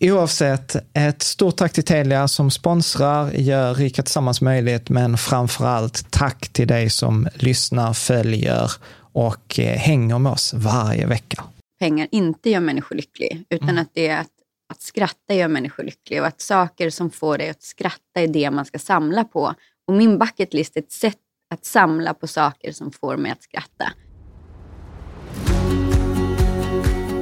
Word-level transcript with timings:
Oavsett, 0.00 0.76
ett 0.92 1.22
stort 1.22 1.56
tack 1.56 1.72
till 1.72 1.84
Telia 1.84 2.28
som 2.28 2.50
sponsrar, 2.50 3.30
gör 3.32 3.74
Rika 3.74 4.02
Tillsammans 4.02 4.40
möjligt, 4.40 4.88
men 4.88 5.16
framför 5.18 5.66
allt 5.66 6.10
tack 6.10 6.48
till 6.48 6.68
dig 6.68 6.90
som 6.90 7.28
lyssnar, 7.34 7.92
följer 7.92 8.70
och 9.12 9.58
eh, 9.58 9.78
hänger 9.78 10.18
med 10.18 10.32
oss 10.32 10.54
varje 10.54 11.06
vecka. 11.06 11.44
Pengar 11.78 12.08
inte 12.10 12.50
gör 12.50 12.60
människor 12.60 12.96
lycklig, 12.96 13.44
utan 13.50 13.68
Mm. 13.68 13.82
att 13.82 13.88
det 13.94 14.08
är 14.08 14.20
att, 14.20 14.30
att 14.72 14.82
skratta 14.82 15.34
gör 15.34 15.48
människor 15.48 15.82
lycklig 15.84 16.20
och 16.20 16.26
att 16.26 16.40
saker 16.40 16.90
som 16.90 17.10
får 17.10 17.38
dig 17.38 17.48
att 17.50 17.62
skratta 17.62 18.20
är 18.20 18.28
det 18.28 18.50
man 18.50 18.64
ska 18.64 18.78
samla 18.78 19.24
på. 19.24 19.54
Och 19.88 19.94
min 19.94 20.18
bucket 20.18 20.54
list 20.54 20.76
är 20.76 20.80
ett 20.80 20.92
sätt 20.92 21.18
att 21.54 21.64
samla 21.64 22.14
på 22.14 22.26
saker 22.26 22.72
som 22.72 22.92
får 22.92 23.16
mig 23.16 23.32
att 23.32 23.42
skratta. 23.42 23.92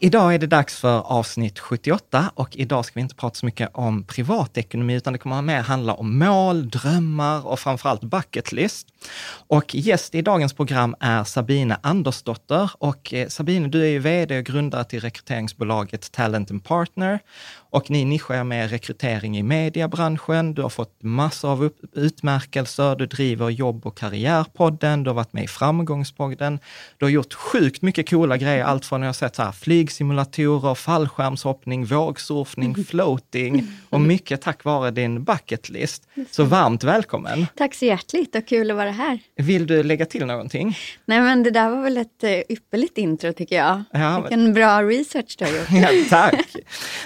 Idag 0.00 0.34
är 0.34 0.38
det 0.38 0.46
dags 0.46 0.76
för 0.76 1.00
avsnitt 1.00 1.58
78 1.58 2.30
och 2.34 2.56
idag 2.56 2.84
ska 2.84 2.94
vi 2.94 3.00
inte 3.00 3.14
prata 3.14 3.34
så 3.34 3.46
mycket 3.46 3.70
om 3.72 4.04
privatekonomi 4.04 4.94
utan 4.94 5.12
det 5.12 5.18
kommer 5.18 5.42
mer 5.42 5.60
handla 5.60 5.94
om 5.94 6.18
mål, 6.18 6.68
drömmar 6.68 7.46
och 7.46 7.58
framförallt 7.58 8.00
bucket 8.00 8.52
list. 8.52 8.86
Och 9.48 9.74
gäst 9.74 10.14
i 10.14 10.22
dagens 10.22 10.52
program 10.52 10.94
är 11.00 11.24
Sabine 11.24 11.76
Andersdotter 11.80 12.70
och 12.78 13.14
eh, 13.14 13.28
du 13.68 13.82
är 13.82 13.88
ju 13.88 13.98
vd 13.98 14.38
och 14.38 14.44
grundare 14.44 14.84
till 14.84 15.00
rekryteringsbolaget 15.00 16.12
Talent 16.12 16.50
and 16.50 16.64
Partner 16.64 17.18
och 17.70 17.90
ni 17.90 18.04
nischar 18.04 18.34
er 18.34 18.44
med 18.44 18.70
rekrytering 18.70 19.38
i 19.38 19.42
mediebranschen. 19.42 20.54
Du 20.54 20.62
har 20.62 20.68
fått 20.68 21.02
massor 21.02 21.50
av 21.50 21.64
upp- 21.64 21.80
utmärkelser. 21.92 22.96
Du 22.96 23.06
driver 23.06 23.50
jobb 23.50 23.86
och 23.86 23.98
karriärpodden. 23.98 25.02
Du 25.02 25.10
har 25.10 25.14
varit 25.14 25.32
med 25.32 25.44
i 25.44 25.48
Framgångspodden. 25.48 26.58
Du 26.98 27.04
har 27.04 27.10
gjort 27.10 27.34
sjukt 27.34 27.82
mycket 27.82 28.10
coola 28.10 28.36
grejer. 28.36 28.64
Allt 28.64 28.84
från 28.84 29.02
jag 29.02 29.08
har 29.08 29.12
sett 29.12 29.36
så 29.36 29.42
här, 29.42 29.52
flygsimulatorer, 29.52 30.74
fallskärmshoppning, 30.74 31.84
vågsurfning, 31.84 32.84
floating 32.84 33.68
och 33.90 34.00
mycket 34.00 34.42
tack 34.42 34.64
vare 34.64 34.90
din 34.90 35.24
bucket 35.24 35.68
list. 35.68 36.08
Så 36.30 36.44
varmt 36.44 36.84
välkommen! 36.84 37.46
Tack 37.56 37.74
så 37.74 37.84
hjärtligt 37.84 38.36
och 38.36 38.46
kul 38.46 38.70
att 38.70 38.76
vara 38.76 38.87
här. 38.90 39.18
Vill 39.36 39.66
du 39.66 39.82
lägga 39.82 40.06
till 40.06 40.26
någonting? 40.26 40.78
Nej 41.04 41.20
men 41.20 41.42
det 41.42 41.50
där 41.50 41.70
var 41.70 41.82
väl 41.82 41.96
ett 41.96 42.24
eh, 42.24 42.30
ypperligt 42.48 42.98
intro 42.98 43.32
tycker 43.32 43.56
jag. 43.56 43.82
Ja, 43.92 44.20
Vilken 44.20 44.54
bra 44.54 44.82
research 44.82 45.34
du 45.38 45.44
har 45.44 45.52
gjort. 45.52 45.68
Ja, 45.70 45.88
tack! 46.10 46.56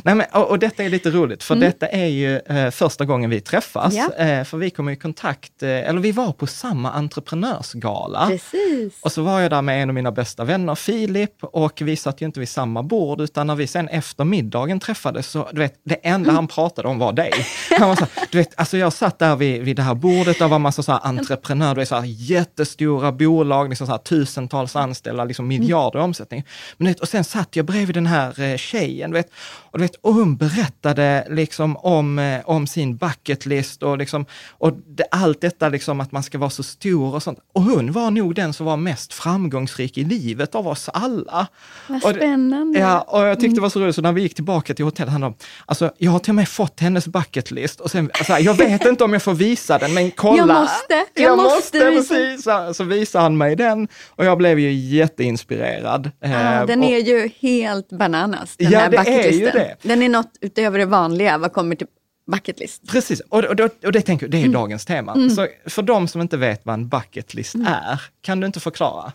Nej, 0.02 0.14
men, 0.14 0.26
och, 0.32 0.50
och 0.50 0.58
detta 0.58 0.84
är 0.84 0.88
lite 0.88 1.10
roligt, 1.10 1.42
för 1.42 1.54
detta 1.54 1.86
är 1.86 2.06
ju 2.06 2.38
eh, 2.38 2.70
första 2.70 3.04
gången 3.04 3.30
vi 3.30 3.40
träffas. 3.40 3.94
Ja. 3.94 4.24
Eh, 4.24 4.44
för 4.44 4.58
vi 4.58 4.70
kom 4.70 4.88
i 4.88 4.96
kontakt, 4.96 5.62
eh, 5.62 5.68
eller 5.68 6.00
vi 6.00 6.12
var 6.12 6.32
på 6.32 6.46
samma 6.46 6.90
entreprenörsgala. 6.90 8.26
Precis. 8.26 9.00
Och 9.00 9.12
så 9.12 9.22
var 9.22 9.40
jag 9.40 9.50
där 9.50 9.62
med 9.62 9.82
en 9.82 9.88
av 9.90 9.94
mina 9.94 10.12
bästa 10.12 10.44
vänner, 10.44 10.74
Filip, 10.74 11.44
och 11.44 11.82
vi 11.82 11.96
satt 11.96 12.20
ju 12.20 12.26
inte 12.26 12.40
vid 12.40 12.48
samma 12.48 12.82
bord, 12.82 13.20
utan 13.20 13.46
när 13.46 13.54
vi 13.54 13.66
sen 13.66 13.88
efter 13.88 14.24
middagen 14.24 14.80
träffades, 14.80 15.26
så 15.26 15.48
du 15.52 15.58
vet, 15.58 15.80
det 15.84 15.94
enda 15.94 16.32
han 16.32 16.48
pratade 16.48 16.88
om 16.88 16.98
var 16.98 17.12
dig. 17.12 17.32
Han 17.78 17.88
var 17.88 17.96
så 17.96 18.06
du 18.30 18.38
vet, 18.38 18.52
alltså 18.56 18.76
jag 18.76 18.92
satt 18.92 19.18
där 19.18 19.36
vid, 19.36 19.62
vid 19.62 19.76
det 19.76 19.82
här 19.82 19.94
bordet, 19.94 20.38
det 20.38 20.46
var 20.46 20.58
massa 20.58 20.82
så 20.82 20.92
här 20.92 21.00
entreprenörer, 21.02 21.71
det 21.74 21.86
så 21.86 21.94
här 21.94 22.04
jättestora 22.06 23.12
bolag, 23.12 23.68
liksom 23.68 23.86
så 23.86 23.92
här 23.92 23.98
tusentals 23.98 24.76
anställda, 24.76 25.24
liksom 25.24 25.48
miljarder 25.48 25.98
i 25.98 26.02
omsättning. 26.02 26.44
Men, 26.76 26.88
vet, 26.88 27.00
och 27.00 27.08
sen 27.08 27.24
satt 27.24 27.56
jag 27.56 27.66
bredvid 27.66 27.94
den 27.96 28.06
här 28.06 28.40
eh, 28.40 28.56
tjejen, 28.56 29.10
du 29.10 29.14
vet, 29.16 29.30
och, 29.70 29.78
du 29.78 29.84
vet, 29.84 29.94
och 30.00 30.14
hon 30.14 30.36
berättade 30.36 31.26
liksom 31.30 31.76
om, 31.76 32.18
eh, 32.18 32.40
om 32.44 32.66
sin 32.66 32.96
bucket 32.96 33.46
list 33.46 33.82
och, 33.82 33.98
liksom, 33.98 34.26
och 34.50 34.72
det, 34.86 35.04
allt 35.10 35.40
detta 35.40 35.68
liksom 35.68 36.00
att 36.00 36.12
man 36.12 36.22
ska 36.22 36.38
vara 36.38 36.50
så 36.50 36.62
stor 36.62 37.14
och 37.14 37.22
sånt. 37.22 37.38
Och 37.54 37.62
hon 37.62 37.92
var 37.92 38.10
nog 38.10 38.34
den 38.34 38.52
som 38.52 38.66
var 38.66 38.76
mest 38.76 39.12
framgångsrik 39.14 39.98
i 39.98 40.04
livet 40.04 40.54
av 40.54 40.68
oss 40.68 40.88
alla. 40.92 41.46
Vad 41.86 42.04
Och 42.04 42.12
det- 42.12 42.18
spännande. 42.18 42.78
Ja, 42.78 43.00
och 43.00 43.22
jag 43.26 43.40
tyckte 43.40 43.54
det 43.54 43.60
var 43.60 43.68
så 43.70 43.80
roligt, 43.80 43.94
så 43.94 44.02
när 44.02 44.12
vi 44.12 44.22
gick 44.22 44.34
tillbaka 44.34 44.74
till 44.74 44.84
hotellet, 44.84 45.12
han 45.12 45.20
sa, 45.20 45.34
alltså 45.66 45.90
jag 45.98 46.10
har 46.10 46.18
till 46.18 46.30
och 46.30 46.34
med 46.34 46.48
fått 46.48 46.80
hennes 46.80 47.06
bucket 47.06 47.50
list 47.50 47.80
och 47.80 47.90
sen, 47.90 48.10
alltså, 48.14 48.32
jag 48.38 48.54
vet 48.54 48.84
inte 48.86 49.04
om 49.04 49.12
jag 49.12 49.22
får 49.22 49.34
visa 49.34 49.78
den, 49.78 49.94
men 49.94 50.10
kolla. 50.10 50.36
Jag 50.38 50.48
måste, 50.48 51.04
jag 51.14 51.36
måste 51.36 51.61
visa. 51.72 52.14
precis. 52.14 52.44
Så, 52.44 52.74
så 52.74 52.84
visade 52.84 53.22
han 53.22 53.36
mig 53.36 53.56
den 53.56 53.88
och 54.08 54.24
jag 54.24 54.38
blev 54.38 54.58
ju 54.58 54.72
jätteinspirerad. 54.72 56.10
Ja, 56.20 56.28
Eh, 56.60 56.66
den 56.66 56.80
och- 56.80 56.90
är 56.90 56.98
ju 56.98 57.30
helt 57.40 57.88
bananas, 57.88 58.56
den 58.56 58.70
Ja, 58.70 58.78
här 58.78 58.90
det 58.90 58.96
är 58.96 59.04
ju 59.04 59.10
bucketlisten. 59.16 59.52
det. 59.54 59.76
Den 59.88 60.02
är 60.02 60.08
något 60.08 60.32
utöver 60.40 60.78
det 60.78 60.86
vanliga 60.86 61.38
vad 61.38 61.52
kommer 61.52 61.76
till 61.76 61.86
bucketlist. 62.32 62.82
Precis, 62.88 63.20
och, 63.20 63.44
och, 63.44 63.60
och, 63.60 63.70
och 63.84 63.92
det 63.92 64.00
tänker 64.00 64.28
det 64.28 64.36
är 64.36 64.40
Mm. 64.40 64.52
dagens 64.52 64.84
tema. 64.86 65.28
Så 65.36 65.46
för 65.66 65.82
de 65.82 66.08
som 66.08 66.20
inte 66.20 66.36
vet 66.36 66.60
vad 66.66 66.74
en 66.74 66.88
bucket 66.88 67.34
list 67.34 67.54
är, 67.54 68.00
kan 68.22 68.40
du 68.40 68.46
inte 68.46 68.60
förklara? 68.60 69.12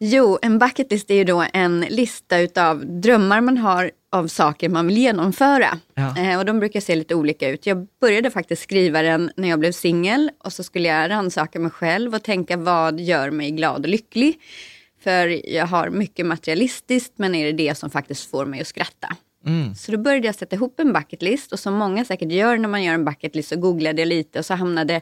Jo, 0.00 0.38
en 0.42 0.58
bucketlist 0.58 1.10
är 1.10 1.14
ju 1.14 1.24
då 1.24 1.44
en 1.52 1.80
lista 1.80 2.38
utav 2.38 2.86
drömmar 2.86 3.40
man 3.40 3.58
har 3.58 3.90
av 4.12 4.26
saker 4.26 4.68
man 4.68 4.86
vill 4.86 4.98
genomföra. 4.98 5.78
Ja. 5.94 6.18
Eh, 6.18 6.38
och 6.38 6.44
de 6.44 6.60
brukar 6.60 6.80
se 6.80 6.96
lite 6.96 7.14
olika 7.14 7.48
ut. 7.48 7.66
Jag 7.66 7.86
började 8.00 8.30
faktiskt 8.30 8.62
skriva 8.62 9.02
den 9.02 9.30
när 9.36 9.48
jag 9.48 9.60
blev 9.60 9.72
singel 9.72 10.30
och 10.44 10.52
så 10.52 10.62
skulle 10.62 10.88
jag 10.88 11.10
rannsaka 11.10 11.58
mig 11.58 11.70
själv 11.70 12.14
och 12.14 12.22
tänka 12.22 12.56
vad 12.56 13.00
gör 13.00 13.30
mig 13.30 13.50
glad 13.50 13.84
och 13.84 13.88
lycklig. 13.88 14.40
För 15.02 15.52
jag 15.54 15.66
har 15.66 15.90
mycket 15.90 16.26
materialistiskt 16.26 17.12
men 17.16 17.34
är 17.34 17.44
det 17.46 17.52
det 17.52 17.74
som 17.74 17.90
faktiskt 17.90 18.30
får 18.30 18.46
mig 18.46 18.60
att 18.60 18.66
skratta. 18.66 19.16
Så 19.76 19.92
då 19.92 19.98
började 19.98 20.26
jag 20.26 20.34
sätta 20.34 20.56
ihop 20.56 20.80
en 20.80 20.92
bucketlist 20.92 21.52
och 21.52 21.58
som 21.58 21.74
många 21.74 22.04
säkert 22.04 22.32
gör 22.32 22.56
när 22.56 22.68
man 22.68 22.82
gör 22.82 22.94
en 22.94 23.04
bucketlist 23.04 23.48
så 23.48 23.56
googlade 23.56 24.00
jag 24.00 24.06
lite 24.08 24.38
och 24.38 24.46
så 24.46 24.54
hamnade 24.54 25.00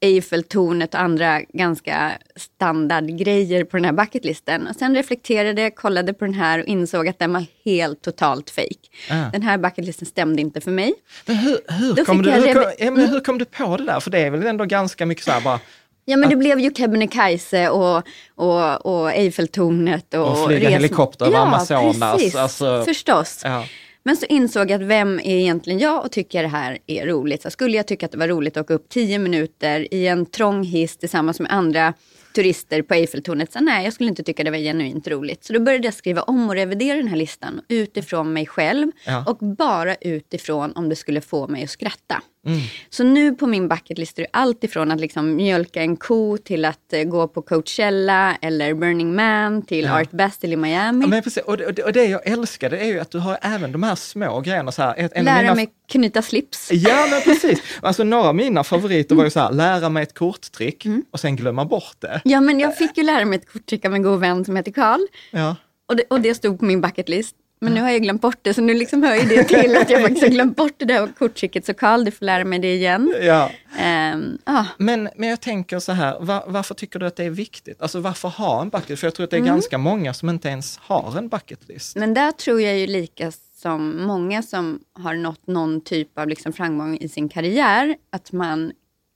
Eiffeltornet 0.00 0.94
och 0.94 1.00
andra 1.00 1.40
ganska 1.42 2.12
standardgrejer 2.36 3.64
på 3.64 3.76
den 3.76 3.84
här 3.84 3.92
bucketlisten. 3.92 4.66
Och 4.66 4.76
sen 4.76 4.94
reflekterade 4.94 5.70
kollade 5.70 6.12
på 6.14 6.24
den 6.24 6.34
här 6.34 6.58
och 6.58 6.66
insåg 6.66 7.08
att 7.08 7.18
den 7.18 7.32
var 7.32 7.44
helt 7.64 8.02
totalt 8.02 8.50
fake. 8.50 8.88
Ah. 9.10 9.30
Den 9.32 9.42
här 9.42 9.58
bucketlisten 9.58 10.06
stämde 10.06 10.42
inte 10.42 10.60
för 10.60 10.70
mig. 10.70 10.94
Men 11.26 11.36
hur, 11.36 11.58
hur, 11.68 12.04
kom 12.04 12.22
du, 12.22 12.30
hur, 12.30 12.54
kom, 12.54 12.72
ja, 12.78 12.90
men 12.90 13.08
hur 13.08 13.20
kom 13.20 13.38
du 13.38 13.44
på 13.44 13.76
det 13.76 13.84
där? 13.84 14.00
För 14.00 14.10
det 14.10 14.18
är 14.18 14.30
väl 14.30 14.46
ändå 14.46 14.64
ganska 14.64 15.06
mycket 15.06 15.24
så 15.24 15.30
här 15.30 15.40
bara, 15.40 15.60
Ja 16.08 16.16
men 16.16 16.30
det 16.30 16.36
blev 16.36 16.60
ju 16.60 16.74
Kebnekaise 16.74 17.68
och, 17.68 18.02
och, 18.34 18.86
och 18.86 19.12
Eiffeltornet. 19.12 20.14
Och, 20.14 20.30
Och 20.30 20.46
flyga 20.46 20.68
helikopter 20.68 21.26
över 21.26 21.38
Amazonas, 21.38 22.12
Precis, 22.16 22.34
alltså- 22.36 22.84
förstås. 22.84 23.40
ja. 23.44 23.64
Men 24.06 24.16
så 24.16 24.26
insåg 24.26 24.70
jag 24.70 24.82
att 24.82 24.88
vem 24.88 25.18
är 25.18 25.36
egentligen 25.36 25.78
jag 25.78 26.04
och 26.04 26.12
tycker 26.12 26.42
det 26.42 26.48
här 26.48 26.78
är 26.86 27.06
roligt. 27.06 27.42
Så 27.42 27.50
skulle 27.50 27.76
jag 27.76 27.86
tycka 27.86 28.06
att 28.06 28.12
det 28.12 28.18
var 28.18 28.28
roligt 28.28 28.56
att 28.56 28.64
åka 28.64 28.74
upp 28.74 28.88
tio 28.88 29.18
minuter 29.18 29.94
i 29.94 30.06
en 30.06 30.26
trång 30.26 30.64
hiss 30.64 30.96
tillsammans 30.96 31.40
med 31.40 31.52
andra 31.52 31.94
turister 32.34 32.82
på 32.82 32.94
Eiffeltornet. 32.94 33.52
Så 33.52 33.60
nej, 33.60 33.84
jag 33.84 33.92
skulle 33.92 34.08
inte 34.08 34.22
tycka 34.22 34.44
det 34.44 34.50
var 34.50 34.58
genuint 34.58 35.08
roligt. 35.08 35.44
Så 35.44 35.52
då 35.52 35.60
började 35.60 35.84
jag 35.86 35.94
skriva 35.94 36.22
om 36.22 36.48
och 36.48 36.54
revidera 36.54 36.96
den 36.96 37.08
här 37.08 37.16
listan 37.16 37.60
utifrån 37.68 38.32
mig 38.32 38.46
själv 38.46 38.90
Ja. 39.06 39.24
och 39.28 39.36
bara 39.36 39.94
utifrån 39.94 40.72
om 40.72 40.88
det 40.88 40.96
skulle 40.96 41.20
få 41.20 41.48
mig 41.48 41.64
att 41.64 41.70
skratta. 41.70 42.22
Mm. 42.46 42.60
Så 42.90 43.04
nu 43.04 43.34
på 43.34 43.46
min 43.46 43.68
bucketlist 43.68 44.18
är 44.18 44.22
det 44.22 44.28
allt 44.32 44.64
ifrån 44.64 44.90
att 44.92 45.00
liksom 45.00 45.36
mjölka 45.36 45.80
en 45.82 45.96
ko 45.96 46.38
till 46.38 46.64
att 46.64 46.92
eh, 46.92 47.02
gå 47.02 47.28
på 47.28 47.42
Coachella 47.42 48.36
eller 48.42 48.74
Burning 48.74 49.14
Man 49.16 49.62
till 49.62 49.84
Ja. 49.84 50.00
Art 50.00 50.10
Basel 50.10 50.52
i 50.52 50.56
Miami. 50.56 51.04
Ja, 51.04 51.08
men 51.08 51.22
precis, 51.22 51.42
och, 51.44 51.56
det, 51.56 51.82
och 51.82 51.92
det 51.92 52.04
jag 52.04 52.26
älskar 52.26 52.70
det 52.70 52.78
är 52.78 52.84
ju 52.86 53.00
att 53.00 53.10
du 53.10 53.18
har 53.18 53.38
även 53.42 53.72
de 53.72 53.82
här 53.82 53.94
små 53.94 54.40
grejerna. 54.40 54.72
Så 54.72 54.82
här, 54.82 55.08
en 55.14 55.24
Lära 55.24 55.42
mina- 55.42 55.54
mig 55.54 55.68
knyta 55.88 56.22
slips. 56.22 56.68
Ja, 56.72 57.06
men 57.10 57.20
precis. 57.22 57.62
Alltså 57.82 58.04
några 58.04 58.28
av 58.28 58.34
mina 58.34 58.64
favoriter 58.64 59.14
var 59.14 59.24
ju 59.24 59.30
så 59.30 59.40
här, 59.40 59.52
lära 59.52 59.88
mig 59.88 60.02
ett 60.02 60.14
korttrick 60.14 60.86
och 61.10 61.20
sen 61.20 61.36
glömma 61.36 61.64
bort 61.64 61.96
det. 61.98 62.20
Ja, 62.24 62.40
men 62.40 62.60
jag 62.60 62.76
fick 62.76 62.96
ju 62.96 63.02
lära 63.02 63.24
mig 63.24 63.38
ett 63.38 63.52
korttrick 63.52 63.84
av 63.84 63.94
en 63.94 64.02
god 64.02 64.20
vän 64.20 64.44
som 64.44 64.56
heter 64.56 64.72
Karl. 64.72 65.00
Ja. 65.30 65.56
Och 65.88 65.96
det, 65.96 66.02
och 66.10 66.20
det 66.20 66.34
stod 66.34 66.58
på 66.58 66.64
min 66.64 66.80
bucketlist. 66.80 67.36
Men 67.60 67.74
nu 67.74 67.80
har 67.80 67.90
jag 67.90 68.02
glömt 68.02 68.20
bort 68.20 68.38
det, 68.42 68.54
så 68.54 68.60
nu 68.62 68.74
liksom 68.74 69.02
hör 69.02 69.14
ju 69.14 69.22
det 69.22 69.44
till 69.44 69.76
att 69.76 69.90
jag 69.90 70.00
faktiskt 70.02 70.22
har 70.22 70.30
glömt 70.30 70.56
bort 70.56 70.72
det 70.76 70.84
där 70.84 71.08
korttricket. 71.18 71.66
Så 71.66 71.74
Karl, 71.74 72.04
du 72.04 72.10
får 72.10 72.26
lära 72.26 72.44
mig 72.44 72.58
det 72.58 72.74
igen. 72.74 73.14
Ja. 73.22 73.50
Ehm, 73.78 74.38
ah, 74.44 74.64
Men, 74.78 75.08
men 75.16 75.28
jag 75.28 75.40
tänker 75.40 75.78
så 75.78 75.92
här, 75.92 76.20
var, 76.20 76.44
varför 76.46 76.74
tycker 76.74 76.98
du 76.98 77.06
att 77.06 77.16
det 77.16 77.24
är 77.24 77.30
viktigt? 77.30 77.82
Alltså 77.82 78.00
varför 78.00 78.28
ha 78.28 78.62
en 78.62 78.68
bucket? 78.68 79.00
För 79.00 79.06
jag 79.06 79.14
tror 79.14 79.24
att 79.24 79.30
det 79.30 79.36
är 79.36 79.40
Mm. 79.40 79.52
ganska 79.54 79.78
många 79.78 80.14
som 80.14 80.28
inte 80.28 80.48
ens 80.48 80.78
har 80.78 81.18
en 81.18 81.28
bucket 81.28 81.68
list. 81.68 81.96
Men 81.96 82.14
där 82.14 82.32
tror 82.32 82.60
jag 82.60 82.78
ju 82.78 82.86
lika 82.86 83.32
som 83.62 84.02
många 84.06 84.42
som 84.42 84.80
har 84.92 85.14
nått 85.14 85.46
någon 85.46 85.80
typ 85.80 86.18
av 86.18 86.28
liksom 86.28 86.52
framgång 86.52 86.96
i 86.98 87.08
sin 87.08 87.28
karriär, 87.28 87.96
att 88.12 88.32
man 88.32 88.72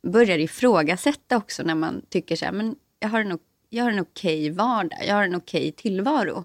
börjar 0.07 0.39
ifrågasätta 0.39 1.37
också 1.37 1.63
när 1.63 1.75
man 1.75 2.03
tycker 2.11 2.37
så 2.37 2.45
här, 2.45 2.53
men 2.53 2.75
jag 3.01 3.09
har 3.09 3.21
en, 3.21 3.33
o- 3.33 3.39
jag 3.69 3.85
har 3.85 3.91
en 3.91 4.01
okej 4.01 4.51
vardag, 4.51 4.99
jag 5.09 5.15
har 5.15 5.25
en 5.25 5.35
okej 5.35 5.73
tillvaro. 5.73 6.45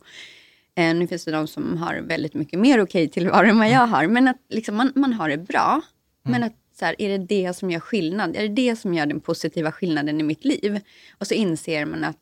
Eh, 0.75 0.95
nu 0.95 1.07
finns 1.07 1.25
det 1.25 1.31
de 1.31 1.47
som 1.47 1.77
har 1.77 1.95
väldigt 1.95 2.33
mycket 2.33 2.59
mer 2.59 2.81
okej 2.81 3.07
tillvaro 3.07 3.47
än 3.47 3.59
vad 3.59 3.69
jag 3.69 3.87
har, 3.87 4.07
men 4.07 4.27
att 4.27 4.37
liksom 4.49 4.75
man, 4.75 4.91
man 4.95 5.13
har 5.13 5.29
det 5.29 5.37
bra. 5.37 5.81
Men 6.23 6.43
att 6.43 6.53
så 6.79 6.85
här, 6.85 7.01
är 7.01 7.09
det 7.09 7.25
det 7.25 7.53
som 7.53 7.71
gör 7.71 7.79
skillnad? 7.79 8.35
Är 8.35 8.41
det 8.41 8.55
det 8.55 8.75
som 8.75 8.93
gör 8.93 9.05
den 9.05 9.19
positiva 9.19 9.71
skillnaden 9.71 10.19
i 10.19 10.23
mitt 10.23 10.45
liv? 10.45 10.79
Och 11.17 11.27
så 11.27 11.33
inser 11.33 11.85
man 11.85 12.03
att 12.03 12.17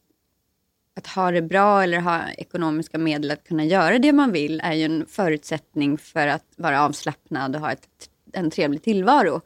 att 0.96 1.08
ha 1.08 1.32
det 1.32 1.42
bra 1.42 1.84
eller 1.84 2.00
ha 2.00 2.32
ekonomiska 2.38 2.98
medel 2.98 3.32
att 3.32 3.48
kunna 3.48 3.66
göra 3.66 4.00
det 4.00 4.14
man 4.14 4.32
vill 4.32 4.62
är 4.64 4.74
ju 4.74 4.84
en 4.84 5.06
förutsättning 5.10 5.98
för 5.98 6.28
att 6.28 6.46
vara 6.56 6.82
avslappnad 6.86 7.56
och 7.56 7.62
ha 7.62 7.72
ett, 7.72 7.88
en 8.34 8.52
trevlig 8.52 8.82
tillvaro. 8.84 9.42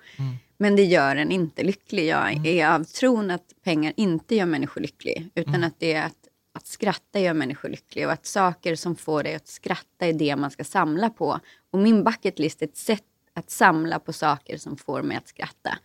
Men 0.58 0.76
det 0.76 0.84
gör 0.84 1.16
en 1.16 1.32
inte 1.32 1.64
lycklig. 1.64 2.08
Jag 2.08 2.48
är 2.48 2.70
av 2.70 2.84
tron 2.84 3.32
att 3.32 3.44
pengar 3.64 3.94
inte 3.98 4.36
gör 4.36 4.46
människor 4.46 4.82
lycklig, 4.82 5.30
utan 5.36 5.64
att 5.64 5.80
det 5.80 5.94
är 5.94 6.06
att, 6.06 6.27
att 6.58 6.68
skratta 6.68 7.20
gör 7.20 7.34
människor 7.34 7.70
lycklig 7.70 8.06
och 8.06 8.12
att 8.12 8.26
saker 8.26 8.76
som 8.76 8.96
får 8.96 9.24
dig 9.24 9.36
att 9.36 9.48
skratta 9.48 10.06
är 10.06 10.14
det 10.14 10.36
man 10.36 10.52
ska 10.52 10.64
samla 10.64 11.10
på. 11.10 11.40
Och 11.72 11.80
min 11.80 12.04
bucket 12.04 12.40
list 12.40 12.62
är 12.62 12.66
ett 12.66 12.78
sätt 12.78 13.04
att 13.34 13.50
samla 13.50 14.00
på 14.00 14.14
saker 14.14 14.58
som 14.58 14.78
får 14.78 15.02
mig 15.02 15.18
att 15.18 15.28
skratta. 15.28 15.78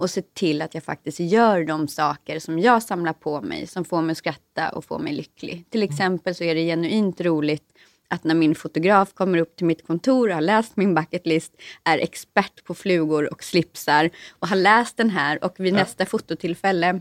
Och 0.00 0.10
se 0.10 0.22
till 0.22 0.62
att 0.62 0.74
jag 0.74 0.84
faktiskt 0.84 1.20
gör 1.20 1.64
de 1.64 1.88
saker 1.88 2.38
som 2.38 2.58
jag 2.58 2.82
samlar 2.82 3.12
på 3.12 3.40
mig, 3.40 3.66
som 3.66 3.84
får 3.84 4.02
mig 4.02 4.12
att 4.12 4.18
skratta 4.18 4.68
och 4.68 4.84
får 4.84 4.98
mig 4.98 5.12
lycklig. 5.12 5.64
Till 5.70 5.82
exempel 5.82 6.34
så 6.34 6.44
är 6.44 6.54
det 6.54 6.66
genuint 6.66 7.20
roligt 7.20 7.72
att 8.08 8.24
när 8.24 8.34
min 8.34 8.54
fotograf 8.54 9.14
kommer 9.14 9.38
upp 9.38 9.56
till 9.56 9.66
mitt 9.66 9.86
kontor 9.86 10.28
och 10.28 10.34
har 10.34 10.40
läst 10.40 10.76
min 10.76 10.94
bucket 10.94 11.26
list, 11.26 11.52
är 11.84 11.98
expert 11.98 12.64
på 12.64 12.74
flugor 12.74 13.32
och 13.32 13.44
slipsar 13.44 14.10
och 14.30 14.48
har 14.48 14.56
läst 14.56 14.96
den 14.96 15.10
här 15.10 15.44
och 15.44 15.60
vid 15.60 15.74
nästa 15.74 16.06
fototillfälle 16.06 17.00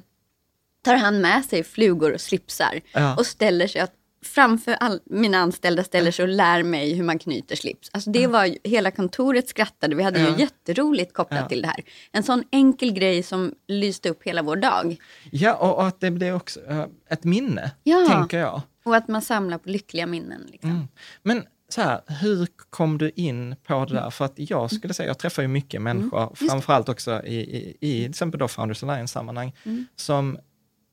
tar 0.88 0.96
han 0.96 1.22
med 1.22 1.46
sig 1.46 1.64
flugor 1.64 2.14
och 2.14 2.22
slipsar 2.22 2.82
Ja. 2.94 3.16
och 3.16 3.26
ställer 3.26 3.68
sig 3.68 3.82
att 3.82 3.94
framför 4.26 4.72
all, 4.74 5.00
mina 5.06 5.38
anställda 5.38 5.84
ställer 5.84 6.12
sig 6.12 6.24
och 6.24 6.30
lär 6.30 6.64
mig 6.64 6.94
hur 6.94 7.04
man 7.04 7.20
knyter 7.20 7.56
slips. 7.56 7.90
Alltså 7.94 8.10
det 8.12 8.28
var 8.28 8.46
ju, 8.46 8.58
hela 8.64 8.92
kontoret 8.92 9.50
skrattade, 9.50 9.96
vi 9.96 10.04
hade 10.04 10.20
ju 10.20 10.36
jätteroligt 10.38 11.14
kopplat 11.14 11.40
Ja. 11.42 11.48
till 11.50 11.62
det 11.62 11.68
här. 11.68 11.84
En 12.12 12.24
sån 12.24 12.44
enkel 12.52 12.92
grej 12.94 13.24
som 13.24 13.54
lyste 13.68 14.10
upp 14.10 14.24
hela 14.24 14.42
vår 14.42 14.56
dag. 14.56 14.98
Ja, 15.32 15.54
och, 15.56 15.76
och 15.78 15.88
att 15.88 16.00
det 16.00 16.12
blir 16.12 16.36
också 16.36 16.60
eh, 16.70 16.86
ett 17.10 17.24
minne, 17.24 17.72
Ja. 17.84 18.08
tänker 18.10 18.40
jag. 18.40 18.62
Och 18.86 18.96
att 18.96 19.08
man 19.08 19.22
samlar 19.22 19.58
på 19.58 19.70
lyckliga 19.70 20.06
minnen. 20.08 20.48
Liksom. 20.52 20.70
Mm. 20.70 20.88
Men 21.24 21.44
så 21.70 21.82
här, 21.82 22.02
hur 22.22 22.48
kom 22.70 22.98
du 22.98 23.12
in 23.16 23.56
på 23.68 23.86
det 23.86 23.94
där? 23.94 24.10
För 24.10 24.26
att 24.26 24.34
jag 24.36 24.72
skulle 24.72 24.94
säga, 24.94 25.08
jag 25.08 25.18
träffar 25.18 25.42
ju 25.42 25.48
mycket 25.48 25.82
människor, 25.82 26.36
framförallt 26.36 26.90
också 26.90 27.22
i, 27.26 27.36
i, 27.36 27.78
i 27.80 28.02
till 28.02 28.10
exempel 28.10 28.40
då 28.40 28.48
Founders 28.48 28.84
Alliance-sammanhang, 28.84 29.56
som 29.96 30.38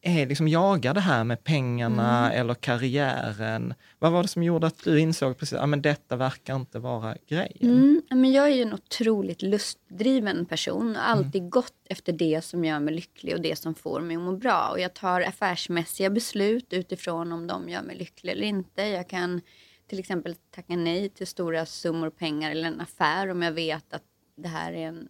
är 0.05 0.27
liksom 0.27 0.49
jagar 0.49 0.95
det 0.95 1.01
här 1.01 1.25
med 1.25 1.45
pengarna 1.45 2.33
eller 2.33 2.55
karriären. 2.55 3.75
Vad 3.99 4.13
var 4.13 4.23
det 4.23 4.29
som 4.29 4.43
gjorde 4.43 4.67
att 4.67 4.85
du 4.85 5.01
insåg 5.01 5.39
precis, 5.39 5.59
att 5.59 5.83
detta 5.83 6.17
verkar 6.17 6.57
inte 6.57 6.79
vara 6.79 7.17
grejen? 7.29 7.71
Mm, 7.71 8.03
men 8.11 8.33
jag 8.33 8.47
är 8.47 8.55
ju 8.55 8.63
en 8.63 8.75
otroligt 8.75 9.43
lustdriven 9.43 10.47
person 10.47 10.97
och 10.97 11.09
alltid 11.09 11.51
gått 11.51 11.87
efter 11.89 12.13
det 12.13 12.45
som 12.45 12.65
gör 12.65 12.81
mig 12.81 12.95
lycklig 12.95 13.35
och 13.35 13.41
det 13.41 13.59
som 13.59 13.75
får 13.75 14.01
mig 14.01 14.17
att 14.17 14.23
må 14.23 14.37
bra. 14.37 14.69
Och 14.71 14.81
jag 14.81 14.95
tar 14.95 15.21
affärsmässiga 15.21 16.11
beslut 16.11 16.73
utifrån 16.73 17.33
om 17.33 17.47
de 17.47 17.69
gör 17.69 17.83
mig 17.83 17.97
lycklig 17.97 18.33
eller 18.33 18.47
inte. 18.47 18.83
Jag 18.83 19.09
kan 19.09 19.41
till 19.89 19.99
exempel 19.99 20.35
tacka 20.35 20.77
nej 20.77 21.09
till 21.09 21.27
stora 21.27 21.67
summor 21.67 22.11
pengar 22.11 22.51
eller 22.51 22.69
en 22.69 22.81
affär 22.81 23.31
om 23.31 23.43
jag 23.43 23.53
vet 23.53 23.95
att 23.95 24.03
det 24.37 24.49
här 24.49 24.73
är 24.73 24.87
en, 24.87 25.09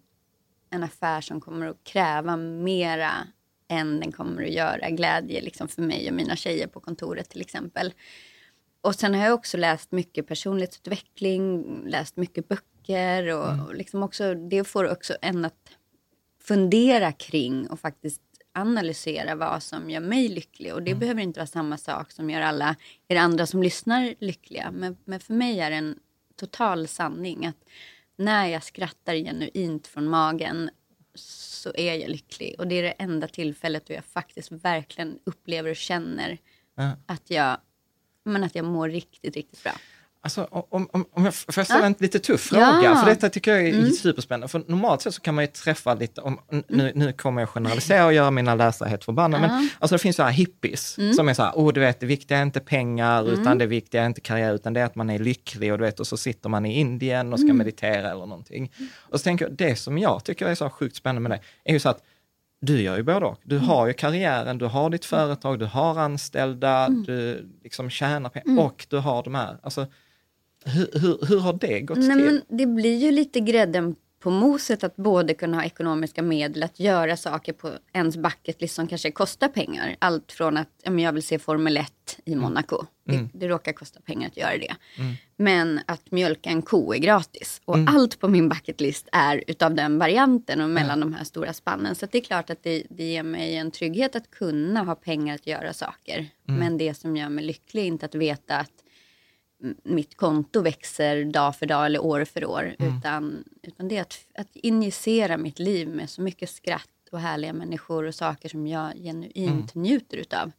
en 0.71 0.83
affär 0.83 1.21
som 1.21 1.41
kommer 1.41 1.67
att 1.67 1.85
kräva 1.85 2.37
mera 2.37 3.13
än 3.68 4.00
den 4.00 4.12
kommer 4.12 4.42
att 4.42 4.52
göra 4.52 4.90
glädje 4.90 5.40
liksom 5.40 5.68
för 5.68 5.83
mig 5.83 6.09
och 6.09 6.14
mina 6.14 6.37
tjejer 6.37 6.66
på 6.66 6.80
kontoret 6.80 7.28
till 7.30 7.40
exempel. 7.40 7.92
och 8.80 8.94
sen 8.94 9.14
har 9.14 9.25
jag 9.25 9.35
också 9.35 9.56
läst 9.56 9.92
mycket 9.92 10.26
personlighetsutveckling, 10.26 11.64
läst 11.87 12.16
mycket 12.16 12.49
böcker 12.49 13.28
och, 13.35 13.50
Mm. 13.52 13.66
och 13.66 13.75
liksom 13.75 14.02
också, 14.02 14.35
det 14.35 14.64
får 14.64 14.90
också 14.92 15.16
en 15.23 15.44
att 15.44 15.71
fundera 16.42 17.12
kring 17.12 17.66
och 17.71 17.80
faktiskt 17.80 18.21
analysera 18.54 19.35
vad 19.35 19.62
som 19.62 19.90
gör 19.90 20.00
mig 20.00 20.28
lycklig. 20.28 20.75
Och 20.75 20.83
det 20.83 20.94
behöver 20.94 21.23
inte 21.23 21.40
vara 21.40 21.47
samma 21.47 21.78
sak 21.78 22.11
som 22.11 22.30
gör 22.30 22.40
alla 22.40 22.76
er 23.09 23.16
andra 23.16 23.47
som 23.47 23.62
lyssnar 23.62 24.14
lyckliga. 24.18 24.71
Men, 24.71 24.97
men 25.04 25.21
för 25.21 25.35
mig 25.35 25.61
är 25.61 25.71
det 25.71 25.76
en 25.76 25.99
total 26.37 26.88
sanning 26.88 27.47
att 27.47 27.64
när 28.16 28.47
jag 28.47 28.62
skrattar 28.62 29.14
genuint 29.14 29.87
från 29.87 30.09
magen 30.09 30.71
så 31.14 31.73
är 31.75 31.94
jag 31.94 32.11
lycklig. 32.11 32.54
Och 32.59 32.66
det 32.66 32.75
är 32.75 32.83
det 32.83 32.90
enda 32.90 33.28
tillfället 33.28 33.87
då 33.87 33.94
jag 33.94 34.04
faktiskt 34.04 34.52
verkligen 34.52 35.18
upplever 35.25 35.71
och 35.71 35.76
känner 35.76 36.38
Ja. 36.75 36.97
att, 37.06 37.30
jag, 37.30 37.56
men 38.25 38.44
att 38.44 38.54
jag 38.54 38.64
mår 38.64 38.88
riktigt, 38.88 39.37
riktigt 39.37 39.62
bra. 39.62 39.73
Alltså, 40.25 40.45
om, 40.50 40.88
om, 40.93 41.04
om 41.12 41.25
jag 41.25 41.35
får 41.35 41.54
jag 41.57 41.66
ställa 41.66 41.87
en 41.87 41.95
lite 41.99 42.19
tuff 42.19 42.40
fråga, 42.40 42.81
Ja. 42.85 42.97
för 42.97 43.07
detta 43.07 43.28
tycker 43.31 43.50
jag 43.54 43.69
är 43.69 43.75
Mm. 43.75 43.90
superspännande. 43.90 44.49
För 44.49 44.59
normalt 44.66 45.02
sett 45.02 45.14
så 45.14 45.21
kan 45.21 45.35
man 45.35 45.45
ju 45.45 45.49
träffa 45.49 45.95
lite, 45.95 46.21
om, 46.21 46.38
nu, 46.69 46.93
nu 46.95 47.12
kommer 47.12 47.43
jag 47.43 47.49
generalisera 47.49 48.07
och 48.07 48.12
göra 48.12 48.31
mina 48.31 48.54
läsare 48.54 48.88
helt 48.88 49.04
förbannade, 49.04 49.47
men 49.47 49.69
alltså 49.78 49.95
det 49.95 49.99
finns 49.99 50.16
så 50.16 50.23
här 50.23 50.31
hippies 50.31 50.99
Mm. 50.99 51.12
som 51.14 51.28
är 51.28 51.35
så 51.35 51.43
här, 51.43 51.52
oh 51.54 51.73
du 51.73 51.81
vet 51.81 52.00
det 52.00 52.07
viktiga 52.07 52.38
är 52.38 52.43
inte 52.43 52.61
pengar, 52.61 53.28
utan 53.33 53.59
det 53.59 53.66
viktiga 53.66 54.02
är 54.02 54.07
inte 54.07 54.21
karriär, 54.21 54.54
utan 54.54 54.73
det 54.73 54.81
är 54.81 54.85
att 54.85 54.95
man 54.95 55.11
är 55.11 55.19
lycklig 55.19 55.73
och 55.73 55.78
du 55.78 55.85
vet, 55.85 56.00
och 56.00 56.07
så 56.07 56.16
sitter 56.16 56.49
man 56.49 56.66
i 56.66 56.78
Indien 56.81 57.33
och 57.33 57.38
ska 57.38 57.47
Mm. 57.47 57.57
meditera 57.59 58.11
eller 58.11 58.26
någonting. 58.26 58.73
Och 58.99 59.21
så 59.21 59.25
tänker 59.25 59.45
jag, 59.45 59.54
det 59.54 59.76
som 59.76 59.99
jag 59.99 60.25
tycker 60.25 60.47
är 60.47 60.54
så 60.54 60.71
sjukt 60.71 60.97
spännande 60.97 61.28
med 61.28 61.38
det, 61.38 61.71
är 61.71 61.73
ju 61.73 61.81
så 61.81 61.88
att 61.88 62.02
du 62.61 62.81
gör 62.83 62.97
ju 62.97 63.02
både 63.02 63.26
och. 63.26 63.38
Du 63.43 63.59
har 63.59 63.87
ju 63.87 63.93
karriären, 63.93 64.59
du 64.59 64.64
har 64.66 64.90
ditt 64.90 65.04
företag, 65.04 65.59
du 65.59 65.64
har 65.64 65.99
anställda, 66.00 66.88
du 66.88 67.49
liksom 67.62 67.90
tjänar 67.90 68.31
pengar 68.31 68.62
och 68.62 68.87
du 68.90 68.97
har 68.99 69.23
de 69.23 69.35
här. 69.35 69.57
Alltså, 69.62 69.87
hur, 70.64 71.00
hur, 71.00 71.26
hur 71.26 71.38
har 71.38 71.52
det 71.52 71.80
gått 71.80 71.99
Nej, 71.99 72.16
till? 72.16 72.25
men 72.25 72.42
det 72.49 72.66
blir 72.66 72.97
ju 72.97 73.11
lite 73.11 73.40
grädden 73.40 73.97
på 74.25 74.30
moset 74.30 74.85
att 74.85 74.97
både 74.97 75.35
kunna 75.35 75.56
ha 75.56 75.64
ekonomiska 75.64 76.23
medel 76.23 76.62
att 76.62 76.80
göra 76.80 77.16
saker 77.16 77.52
på 77.52 77.71
ens 77.92 78.16
bucket 78.16 78.61
list 78.61 78.75
som 78.75 78.87
kanske 78.87 79.11
kostar 79.11 79.49
pengar. 79.49 79.97
Allt 79.99 80.33
från 80.33 80.56
att 80.56 80.68
ja, 80.83 80.92
jag 80.92 81.12
vill 81.12 81.23
se 81.23 81.38
Formel 81.38 81.76
1 81.76 82.18
i 82.25 82.37
Monaco. 82.37 82.85
Det, 83.06 83.28
det 83.33 83.49
råkar 83.49 83.73
kosta 83.73 84.00
pengar 84.00 84.28
att 84.28 84.37
göra 84.37 84.59
det. 84.59 84.75
Men 85.37 85.80
att 85.87 86.11
mjölka 86.11 86.50
en 86.50 86.62
ko 86.62 86.94
är 86.94 86.99
gratis. 86.99 87.61
Och 87.64 87.76
allt 87.87 88.21
på 88.21 88.28
min 88.28 88.49
bucket 88.49 88.80
list 88.80 89.09
är 89.12 89.44
utav 89.47 89.75
den 89.75 89.99
varianten 89.99 90.61
och 90.61 90.71
mellan 90.71 91.00
de 91.00 91.14
här 91.14 91.25
stora 91.25 91.52
spannen. 91.52 91.94
Så 91.94 92.06
det 92.11 92.18
är 92.18 92.23
klart 92.25 92.50
att 92.50 92.62
det, 92.62 92.83
det 92.90 93.04
ger 93.04 93.23
mig 93.23 93.56
en 93.56 93.71
trygghet 93.71 94.16
att 94.16 94.30
kunna 94.30 94.83
ha 94.83 94.94
pengar 94.94 95.35
att 95.35 95.47
göra 95.47 95.73
saker. 95.73 96.28
Men 96.47 96.78
det 96.78 96.94
som 96.94 97.16
gör 97.16 97.28
mig 97.28 97.44
lycklig 97.44 97.83
är 97.83 97.87
inte 97.87 98.06
att 98.06 98.14
veta 98.14 98.56
att 98.56 98.84
mitt 99.83 100.16
konto 100.16 100.61
växer 100.61 101.25
dag 101.25 101.56
för 101.56 101.66
dag 101.66 101.87
eller 101.87 102.04
år 102.04 102.25
för 102.25 102.44
år. 102.44 102.75
Utan, 102.78 103.44
utan 103.62 103.88
det 103.88 103.97
är 103.97 104.02
att, 104.02 104.18
att 104.38 104.56
injicera 104.56 105.37
mitt 105.37 105.59
liv 105.59 105.88
med 105.88 106.11
så 106.11 106.23
mycket 106.23 106.50
skratt 106.50 106.88
och 107.12 107.21
härliga 107.21 107.52
människor 107.52 108.04
och 108.04 108.14
saker 108.14 108.49
som 108.49 108.66
jag 108.66 108.92
genuint 108.97 109.75
njuter 109.75 110.16
utav. 110.16 110.52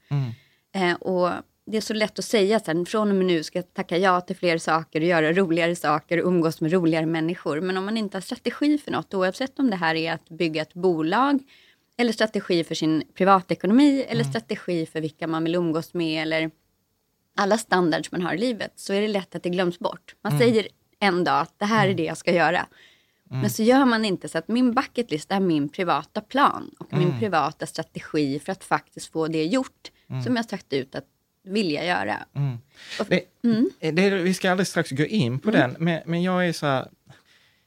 Eh, 0.76 0.94
och 0.94 1.32
det 1.66 1.78
är 1.78 1.82
så 1.82 1.94
lätt 1.94 2.20
att 2.20 2.26
säga 2.26 2.60
sen, 2.60 2.86
från 2.86 3.10
och 3.10 3.16
med 3.16 3.26
nu 3.26 3.44
ska 3.44 3.58
jag 3.58 3.74
tacka 3.74 3.98
ja 3.98 4.22
till 4.22 4.36
fler 4.36 4.58
saker 4.58 5.02
och 5.02 5.08
göra 5.08 5.34
roligare 5.34 5.76
saker 5.76 6.22
och 6.22 6.28
umgås 6.28 6.62
med 6.62 6.72
roligare 6.72 7.06
människor. 7.06 7.62
Men 7.62 7.78
om 7.78 7.86
man 7.86 7.98
inte 7.98 8.18
har 8.18 8.22
strategi 8.22 8.78
för 8.78 8.92
något, 8.92 9.14
oavsett 9.14 9.60
om 9.60 9.70
det 9.70 9.76
här 9.76 9.96
är 9.96 10.14
att 10.14 10.30
bygga 10.30 10.62
ett 10.62 10.74
bolag 10.74 11.40
eller 11.98 12.14
strategi 12.14 12.64
för 12.64 12.76
sin 12.76 13.04
privatekonomi 13.14 14.06
eller 14.08 14.24
strategi 14.24 14.86
för 14.86 15.02
vilka 15.02 15.28
man 15.28 15.44
vill 15.44 15.56
umgås 15.56 15.94
med 15.94 16.22
eller 16.22 16.52
alla 17.36 17.58
standards 17.58 18.12
man 18.12 18.22
har 18.22 18.34
i 18.34 18.38
livet 18.38 18.72
så 18.76 18.94
är 18.94 19.02
det 19.02 19.08
lätt 19.08 19.36
att 19.36 19.44
det 19.44 19.50
glöms 19.50 19.80
bort. 19.80 20.16
Man 20.24 20.40
säger 20.40 20.68
en 21.00 21.24
dag 21.24 21.40
att 21.42 21.54
det 21.60 21.66
här 21.66 21.88
är 21.88 21.94
det 21.94 22.04
jag 22.04 22.18
ska 22.18 22.32
göra. 22.34 22.66
Men 23.30 23.50
så 23.50 23.64
gör 23.64 23.86
man 23.86 24.06
inte 24.06 24.30
så 24.30 24.38
att 24.38 24.48
min 24.48 24.74
bucket 24.74 25.12
list 25.12 25.32
är 25.32 25.40
min 25.40 25.70
privata 25.70 26.22
plan 26.22 26.72
och 26.80 26.94
min 26.98 27.20
privata 27.20 27.66
strategi 27.66 28.40
för 28.40 28.52
att 28.52 28.64
faktiskt 28.64 29.12
få 29.12 29.28
det 29.28 29.46
gjort 29.46 29.92
som 30.24 30.36
jag 30.36 30.46
sagt 30.50 30.74
ut 30.74 30.96
att 30.96 31.06
vilja 31.44 31.86
göra. 31.86 32.16
Och, 33.00 33.06
Det, 33.80 33.92
det, 33.92 34.10
vi 34.10 34.34
ska 34.34 34.52
alldeles 34.52 34.70
strax 34.70 34.92
gå 34.92 35.04
in 35.06 35.40
på 35.40 35.50
Mm. 35.50 35.62
den, 35.62 35.84
men, 35.84 36.02
men 36.06 36.24
jag 36.24 36.48
är 36.48 36.54
så 36.54 36.66
här, 36.66 36.88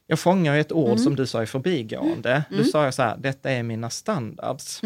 jag 0.07 0.19
fångar 0.19 0.55
ett 0.57 0.71
ord 0.71 0.87
Mm. 0.87 0.97
som 0.99 1.15
du 1.15 1.27
sa 1.27 1.43
i 1.43 1.45
förbigående. 1.45 2.43
Du 2.49 2.63
sa 2.63 2.85
ju 2.85 2.91
så 2.91 3.01
här, 3.01 3.17
detta 3.17 3.51
är 3.51 3.63
mina 3.63 3.89
standards. 3.89 4.81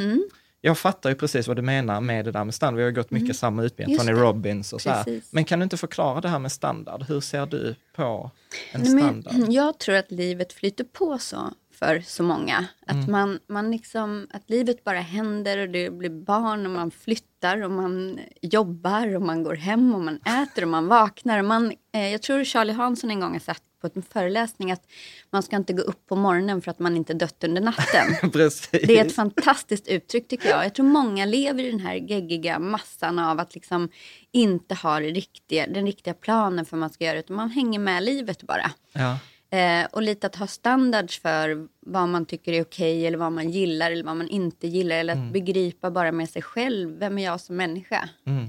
Mm. 0.64 0.70
Jag 0.70 0.78
fattar 0.78 1.10
ju 1.10 1.16
precis 1.16 1.48
vad 1.48 1.56
du 1.58 1.62
menar 1.62 2.02
med 2.02 2.26
det 2.26 2.32
där 2.32 2.44
med 2.44 2.54
standard. 2.56 2.78
Vi 2.78 2.84
har 2.84 2.90
ju 2.90 2.96
gått 2.96 3.12
mycket 3.12 3.36
samma 3.36 3.64
utbildning, 3.64 3.96
Mm. 4.00 4.08
Tony. 4.08 4.20
Robbins 4.20 4.74
och 4.74 4.82
så 4.82 4.90
här. 4.90 5.04
Precis. 5.04 5.34
Men 5.34 5.46
kan 5.46 5.60
du 5.60 5.64
inte 5.64 5.78
förklara 5.78 6.22
det 6.22 6.30
här 6.30 6.40
med 6.40 6.52
standard? 6.52 7.04
Hur 7.08 7.22
ser 7.22 7.46
du 7.46 7.76
på 7.96 8.32
en 8.72 8.82
Nej, 8.82 8.94
men 8.94 9.24
standard? 9.24 9.50
Jag 9.54 9.78
tror 9.80 9.96
att 9.96 10.12
livet 10.12 10.54
flyter 10.54 10.84
på 10.84 11.18
så 11.18 11.38
för 11.80 12.02
så 12.06 12.24
många. 12.24 12.66
Att, 12.88 12.94
Mm. 12.96 13.12
man, 13.12 13.40
man 13.48 13.72
liksom, 13.72 14.28
att 14.34 14.50
livet 14.50 14.84
bara 14.84 15.00
händer 15.00 15.58
och 15.58 15.70
det 15.70 15.90
blir 15.90 16.10
barn 16.10 16.66
och 16.66 16.72
man 16.72 16.92
flyttar 16.92 17.62
och 17.64 17.72
man 17.72 18.20
jobbar 18.42 19.16
och 19.16 19.22
man 19.22 19.44
går 19.44 19.56
hem 19.56 19.96
och 19.96 20.02
man 20.02 20.16
äter 20.16 20.62
och 20.64 20.68
man 20.70 20.88
vaknar. 20.88 21.40
Och 21.40 21.46
man, 21.46 21.72
eh, 21.94 22.08
jag 22.12 22.22
tror 22.22 22.44
Charlie 22.44 22.74
Hansson 22.74 23.10
en 23.12 23.20
gång 23.20 23.32
har 23.32 23.40
sagt 23.40 23.64
på 23.90 24.00
en 24.00 24.04
föreläsning 24.04 24.72
att 24.72 24.84
man 25.30 25.44
ska 25.44 25.56
inte 25.56 25.74
gå 25.74 25.82
upp 25.82 26.08
på 26.08 26.16
morgonen 26.16 26.62
för 26.62 26.72
att 26.72 26.80
man 26.80 26.96
inte 26.96 27.14
dött 27.14 27.44
under 27.44 27.62
natten. 27.62 28.16
Det 28.72 28.98
är 29.00 29.06
ett 29.06 29.16
fantastiskt 29.16 29.88
uttryck 29.88 30.28
tycker 30.28 30.50
jag. 30.50 30.66
Jag 30.66 30.76
tror 30.76 30.86
många 30.86 31.26
lever 31.26 31.64
i 31.64 31.72
den 31.72 31.80
här 31.80 31.96
geggiga 31.96 32.60
massan 32.60 33.20
av 33.20 33.40
att 33.40 33.54
liksom 33.56 33.90
inte 34.32 34.76
ha 34.76 35.00
riktiga, 35.00 35.68
den 35.68 35.86
riktiga 35.86 36.14
planen 36.14 36.66
för 36.66 36.72
vad 36.72 36.80
man 36.80 36.90
ska 36.90 37.06
göra. 37.06 37.20
Utan 37.20 37.36
man 37.36 37.50
hänger 37.50 37.80
med 37.80 38.04
livet 38.04 38.42
bara. 38.44 38.72
Ja. 38.94 39.18
Eh, 39.54 39.86
och 39.92 40.02
lite 40.02 40.28
att 40.28 40.36
ha 40.36 40.48
standards 40.48 41.20
för 41.22 41.68
vad 41.86 42.10
man 42.10 42.26
tycker 42.26 42.54
är 42.54 42.62
okej 42.62 43.08
eller 43.08 43.18
vad 43.18 43.32
man 43.32 43.50
gillar 43.52 43.92
eller 43.92 44.04
vad 44.04 44.18
man 44.18 44.28
inte 44.28 44.68
gillar. 44.68 44.96
Eller 44.96 45.14
att 45.14 45.20
Mm. 45.20 45.32
begripa 45.32 45.92
bara 45.92 46.12
med 46.12 46.30
sig 46.30 46.42
själv. 46.42 47.00
Vem 47.00 47.18
är 47.18 47.24
jag 47.24 47.40
som 47.40 47.56
människa? 47.56 48.10
Mm, 48.28 48.48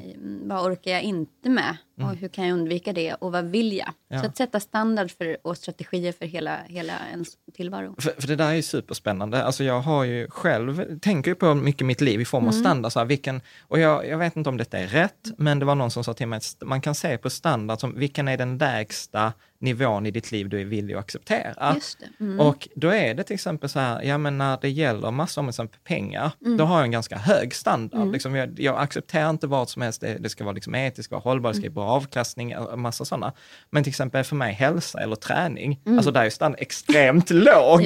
vad 0.48 0.66
orkar 0.66 0.90
jag 0.90 1.02
inte 1.02 1.48
med? 1.48 1.76
Och 2.02 2.16
hur 2.16 2.28
kan 2.28 2.46
jag 2.46 2.54
undvika 2.54 2.92
det? 2.92 3.14
Och 3.14 3.32
vad 3.32 3.44
vill 3.44 3.72
jag? 3.72 3.86
Mm. 3.88 3.94
Ja. 4.08 4.20
Så 4.20 4.26
att 4.26 4.36
sätta 4.36 4.60
standards 4.60 5.14
för, 5.16 5.36
och 5.42 5.56
strategier 5.56 6.12
för 6.12 6.26
hela, 6.26 6.58
hela 6.66 6.92
ens 7.10 7.28
tillvaro. 7.54 7.94
För, 7.98 8.14
för 8.20 8.28
det 8.28 8.36
där 8.36 8.54
är 8.54 8.62
superspännande. 8.62 9.44
Alltså 9.44 9.64
jag 9.64 9.80
har 9.80 10.04
ju 10.04 10.28
själv, 10.30 10.98
tänker 10.98 11.30
ju 11.30 11.34
på 11.34 11.54
mycket 11.54 11.86
mitt 11.86 12.00
liv 12.00 12.20
i 12.20 12.24
form 12.24 12.44
av 12.44 12.50
Mm. 12.52 12.62
standard. 12.64 12.92
Så 12.92 12.98
här, 12.98 13.06
vilken, 13.06 13.40
och 13.60 13.78
jag, 13.78 14.08
jag 14.08 14.18
vet 14.18 14.36
inte 14.36 14.48
om 14.50 14.56
detta 14.56 14.78
är 14.78 14.86
rätt, 14.86 15.30
men 15.38 15.58
det 15.58 15.64
var 15.64 15.74
någon 15.74 15.90
som 15.90 16.04
sa 16.04 16.14
till 16.14 16.26
mig 16.28 16.36
att 16.36 16.56
man 16.68 16.80
kan 16.80 16.94
se 16.94 17.18
på 17.18 17.30
standard 17.30 17.80
som 17.80 17.94
vilken 17.98 18.28
är 18.28 18.36
den 18.36 18.58
lägsta 18.58 19.32
nivån 19.64 20.06
i 20.06 20.10
ditt 20.10 20.32
liv 20.32 20.48
du 20.48 20.60
är 20.60 20.64
villig 20.64 20.94
att 20.94 21.00
acceptera. 21.00 21.72
Just 21.74 21.98
det. 22.00 22.24
Mm. 22.24 22.40
Och 22.40 22.68
då 22.74 22.88
är 22.88 23.14
det 23.14 23.22
till 23.22 23.34
exempel 23.34 23.68
så 23.68 23.78
här, 23.80 24.02
ja 24.02 24.18
men 24.18 24.38
när 24.38 24.58
det 24.60 24.68
gäller 24.70 25.10
massor 25.10 25.42
med 25.42 25.48
exempel 25.48 25.80
pengar, 25.84 26.30
Mm. 26.44 26.56
då 26.56 26.64
har 26.64 26.76
jag 26.76 26.84
en 26.84 26.90
ganska 26.90 27.16
hög 27.18 27.54
standard. 27.54 28.12
Liksom 28.12 28.34
jag, 28.34 28.60
jag 28.60 28.78
accepterar 28.78 29.30
inte 29.30 29.46
vad 29.46 29.68
som 29.68 29.82
helst, 29.82 30.00
det, 30.00 30.16
det 30.20 30.28
ska 30.28 30.44
vara 30.44 30.54
liksom 30.54 30.74
etiskt, 30.74 31.10
vara 31.10 31.20
hållbart, 31.20 31.52
det 31.54 31.60
ska 31.60 31.70
vara 31.70 31.86
bra 31.86 31.94
avkastning, 31.96 32.50
en 32.52 32.80
massa 32.80 33.04
sådana. 33.04 33.32
Men 33.70 33.84
till 33.84 33.90
exempel 33.90 34.24
för 34.24 34.36
mig 34.36 34.52
hälsa 34.52 35.00
eller 35.00 35.16
träning, 35.16 35.80
alltså 35.86 36.10
där 36.10 36.24
är 36.24 36.30
standard 36.30 36.60
extremt 36.60 37.30
låg. 37.30 37.82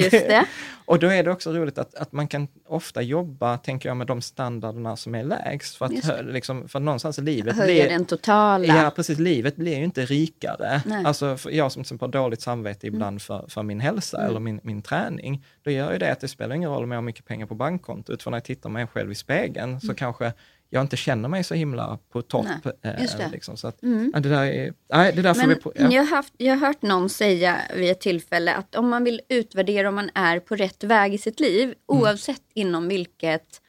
Mm. 0.89 0.95
Och 0.95 0.99
då 0.99 1.07
är 1.07 1.23
det 1.23 1.31
också 1.31 1.51
roligt 1.53 1.77
att, 1.77 1.95
att 1.95 2.11
man 2.11 2.27
kan 2.27 2.47
ofta 2.67 3.01
jobba, 3.01 3.57
tänker 3.57 3.89
jag, 3.89 3.97
med 3.97 4.07
de 4.07 4.21
standarderna 4.21 4.95
som 4.95 5.15
är 5.15 5.23
lägst. 5.23 5.75
För 5.75 5.85
att, 5.85 6.05
hö- 6.05 6.21
liksom, 6.21 6.67
för 6.67 6.79
någonstans 6.79 7.19
i 7.19 7.21
livet 7.21 7.55
Höja 7.55 7.83
blir... 7.83 7.89
den 7.93 8.05
totala. 8.05 8.65
Ja, 8.65 8.91
precis. 8.95 9.19
Livet 9.19 9.55
blir 9.55 9.77
ju 9.77 9.83
inte 9.83 10.05
rikare. 10.05 10.81
Nej. 10.85 11.05
Alltså, 11.05 11.37
jag 11.51 11.71
som 11.71 11.83
till 11.83 11.87
exempel 11.87 12.07
har 12.07 12.23
dåligt 12.23 12.41
samvete 12.41 12.87
ibland 12.87 13.21
för, 13.21 13.45
för 13.49 13.63
min 13.63 13.79
hälsa 13.79 14.17
Mm. 14.17 14.29
eller 14.29 14.39
min, 14.39 14.59
min 14.63 14.81
träning, 14.81 15.45
då 15.63 15.71
gör 15.71 15.91
ju 15.91 15.97
det 15.97 16.11
att 16.11 16.19
det 16.19 16.27
spelar 16.27 16.55
ingen 16.55 16.69
roll 16.69 16.83
om 16.83 16.91
jag 16.91 16.97
har 16.97 17.01
mycket 17.01 17.25
pengar 17.25 17.45
på 17.45 17.55
bankkontot, 17.55 18.23
för 18.23 18.31
när 18.31 18.37
jag 18.37 18.43
tittar 18.43 18.69
mig 18.69 18.87
själv 18.87 19.11
i 19.11 19.15
spegeln 19.15 19.81
så 19.81 19.93
kanske 19.93 20.33
jag 20.69 20.81
inte 20.81 20.97
känner 20.97 21.29
mig 21.29 21.43
så 21.43 21.53
himla 21.55 21.99
på 22.11 22.21
topp. 22.21 22.45
Mm. 22.45 22.59
Nej, 22.63 22.93
eh, 22.95 23.01
just 23.01 23.17
det. 23.17 23.23
Mm. 23.23 23.31
Liksom. 23.33 23.57
Så 23.57 23.67
att, 23.67 23.77
ja, 24.13 24.19
det 24.19 24.29
där 24.29 24.43
är, 24.45 24.73
nej, 24.93 25.13
det 25.15 25.21
där 25.21 25.33
får 25.33 25.41
Men 25.41 25.49
vi 25.49 25.55
på, 25.55 25.71
ja. 25.75 25.91
jag, 25.91 26.03
har 26.03 26.15
haft, 26.15 26.33
jag 26.37 26.55
har 26.55 26.67
hört 26.67 26.81
någon 26.81 27.09
säga 27.09 27.61
vid 27.75 27.91
ett 27.91 28.01
tillfälle 28.01 28.53
att 28.53 28.75
om 28.75 28.89
man 28.89 29.03
vill 29.03 29.21
utvärdera 29.29 29.89
om 29.89 29.95
man 29.95 30.09
är 30.15 30.39
på 30.39 30.55
rätt 30.55 30.83
väg 30.83 31.13
i 31.13 31.17
sitt 31.17 31.39
liv, 31.39 31.63
Mm. 31.63 31.75
oavsett 31.85 32.41
inom 32.53 32.87
vilket, 32.87 33.61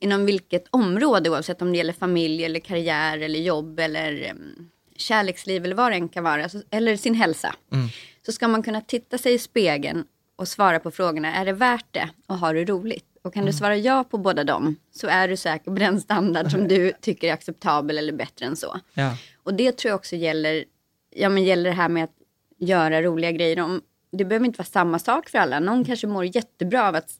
inom 0.00 0.26
vilket 0.26 0.64
område, 0.70 1.30
oavsett 1.30 1.62
om 1.62 1.72
det 1.72 1.78
gäller 1.78 1.92
familj 1.92 2.44
eller 2.44 2.60
karriär 2.60 3.18
eller 3.18 3.40
jobb 3.40 3.80
eller 3.80 4.30
um, 4.30 4.70
kärleksliv 4.96 5.64
eller 5.64 5.76
vad 5.76 5.92
det 5.92 5.96
än 5.96 6.08
kan 6.08 6.24
vara, 6.24 6.48
eller 6.70 6.96
sin 6.96 7.14
hälsa, 7.14 7.54
Mm. 7.72 7.88
så 8.26 8.32
ska 8.32 8.48
man 8.48 8.62
kunna 8.62 8.80
titta 8.80 9.18
sig 9.18 9.34
i 9.34 9.38
spegeln 9.38 10.04
och 10.36 10.48
svara 10.48 10.80
på 10.80 10.90
frågorna, 10.90 11.34
är 11.34 11.44
det 11.44 11.52
värt 11.52 11.86
det 11.90 12.08
och 12.26 12.38
har 12.38 12.54
du 12.54 12.64
roligt? 12.64 13.06
Och 13.24 13.34
kan 13.34 13.40
Mm. 13.42 13.52
du 13.52 13.58
svara 13.58 13.76
ja 13.76 14.04
på 14.04 14.18
båda 14.18 14.44
dem 14.44 14.76
så 14.92 15.06
är 15.06 15.28
du 15.28 15.36
säker 15.36 15.64
på 15.70 15.76
den 15.76 16.00
standard 16.00 16.50
som 16.50 16.68
du 16.68 16.92
tycker 17.00 17.28
är 17.28 17.32
acceptabel 17.32 17.98
eller 17.98 18.12
bättre 18.12 18.46
än 18.46 18.56
så. 18.56 18.80
Ja. 18.94 19.16
Och 19.42 19.54
det 19.54 19.72
tror 19.72 19.90
jag 19.90 19.96
också 19.96 20.16
gäller, 20.16 20.64
ja, 21.10 21.28
men 21.28 21.44
gäller 21.44 21.70
det 21.70 21.76
här 21.76 21.88
med 21.88 22.04
att 22.04 22.14
göra 22.58 23.02
roliga 23.02 23.32
grejer. 23.32 23.60
Om, 23.60 23.82
det 24.12 24.24
behöver 24.24 24.46
inte 24.46 24.58
vara 24.58 24.66
samma 24.66 24.98
sak 24.98 25.28
för 25.28 25.38
alla. 25.38 25.60
Någon 25.60 25.84
kanske 25.84 26.06
mår 26.06 26.36
jättebra 26.36 26.88
av 26.88 26.94
att 26.94 27.10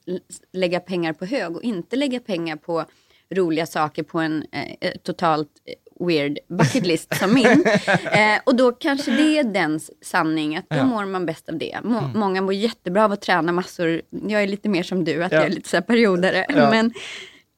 lägga 0.53 0.81
pengar 0.81 1.13
på 1.13 1.25
hög 1.25 1.57
och 1.57 1.63
inte 1.63 1.97
lägga 1.97 2.21
pengar 2.21 2.57
på 2.57 2.85
roliga 3.31 3.67
saker 3.67 4.03
på 4.03 4.21
en 4.21 4.47
eh, 4.53 4.75
eh, 4.81 4.93
totalt 5.03 5.51
eh, 5.65 5.75
weird 6.01 6.39
bucket 6.49 6.87
list 6.87 7.17
som 7.17 7.35
min. 7.35 7.65
Eh, 8.13 8.41
och 8.45 8.55
då 8.57 8.73
kanske 8.73 9.11
det 9.11 9.39
är 9.39 9.45
dens 9.45 9.91
sanning, 10.03 10.57
att 10.57 10.69
då 10.71 10.77
Ja. 10.77 10.85
mår 10.85 11.05
man 11.05 11.27
bäst 11.27 11.49
av 11.49 11.59
det. 11.59 11.79
Må, 11.85 12.01
Många 12.15 12.43
mår 12.43 12.55
jättebra 12.55 13.05
av 13.05 13.13
att 13.13 13.21
träna 13.23 13.53
massor. 13.53 14.03
Jag 14.29 14.43
är 14.43 14.47
lite 14.47 14.69
mer 14.69 14.83
som 14.83 15.05
du, 15.05 15.25
att 15.25 15.33
Ja. 15.33 15.39
jag 15.39 15.47
är 15.47 15.51
lite 15.51 15.69
så 15.69 15.77
här 15.77 15.83
periodare. 15.83 16.47
Ja. 16.49 16.71
Men, 16.71 16.93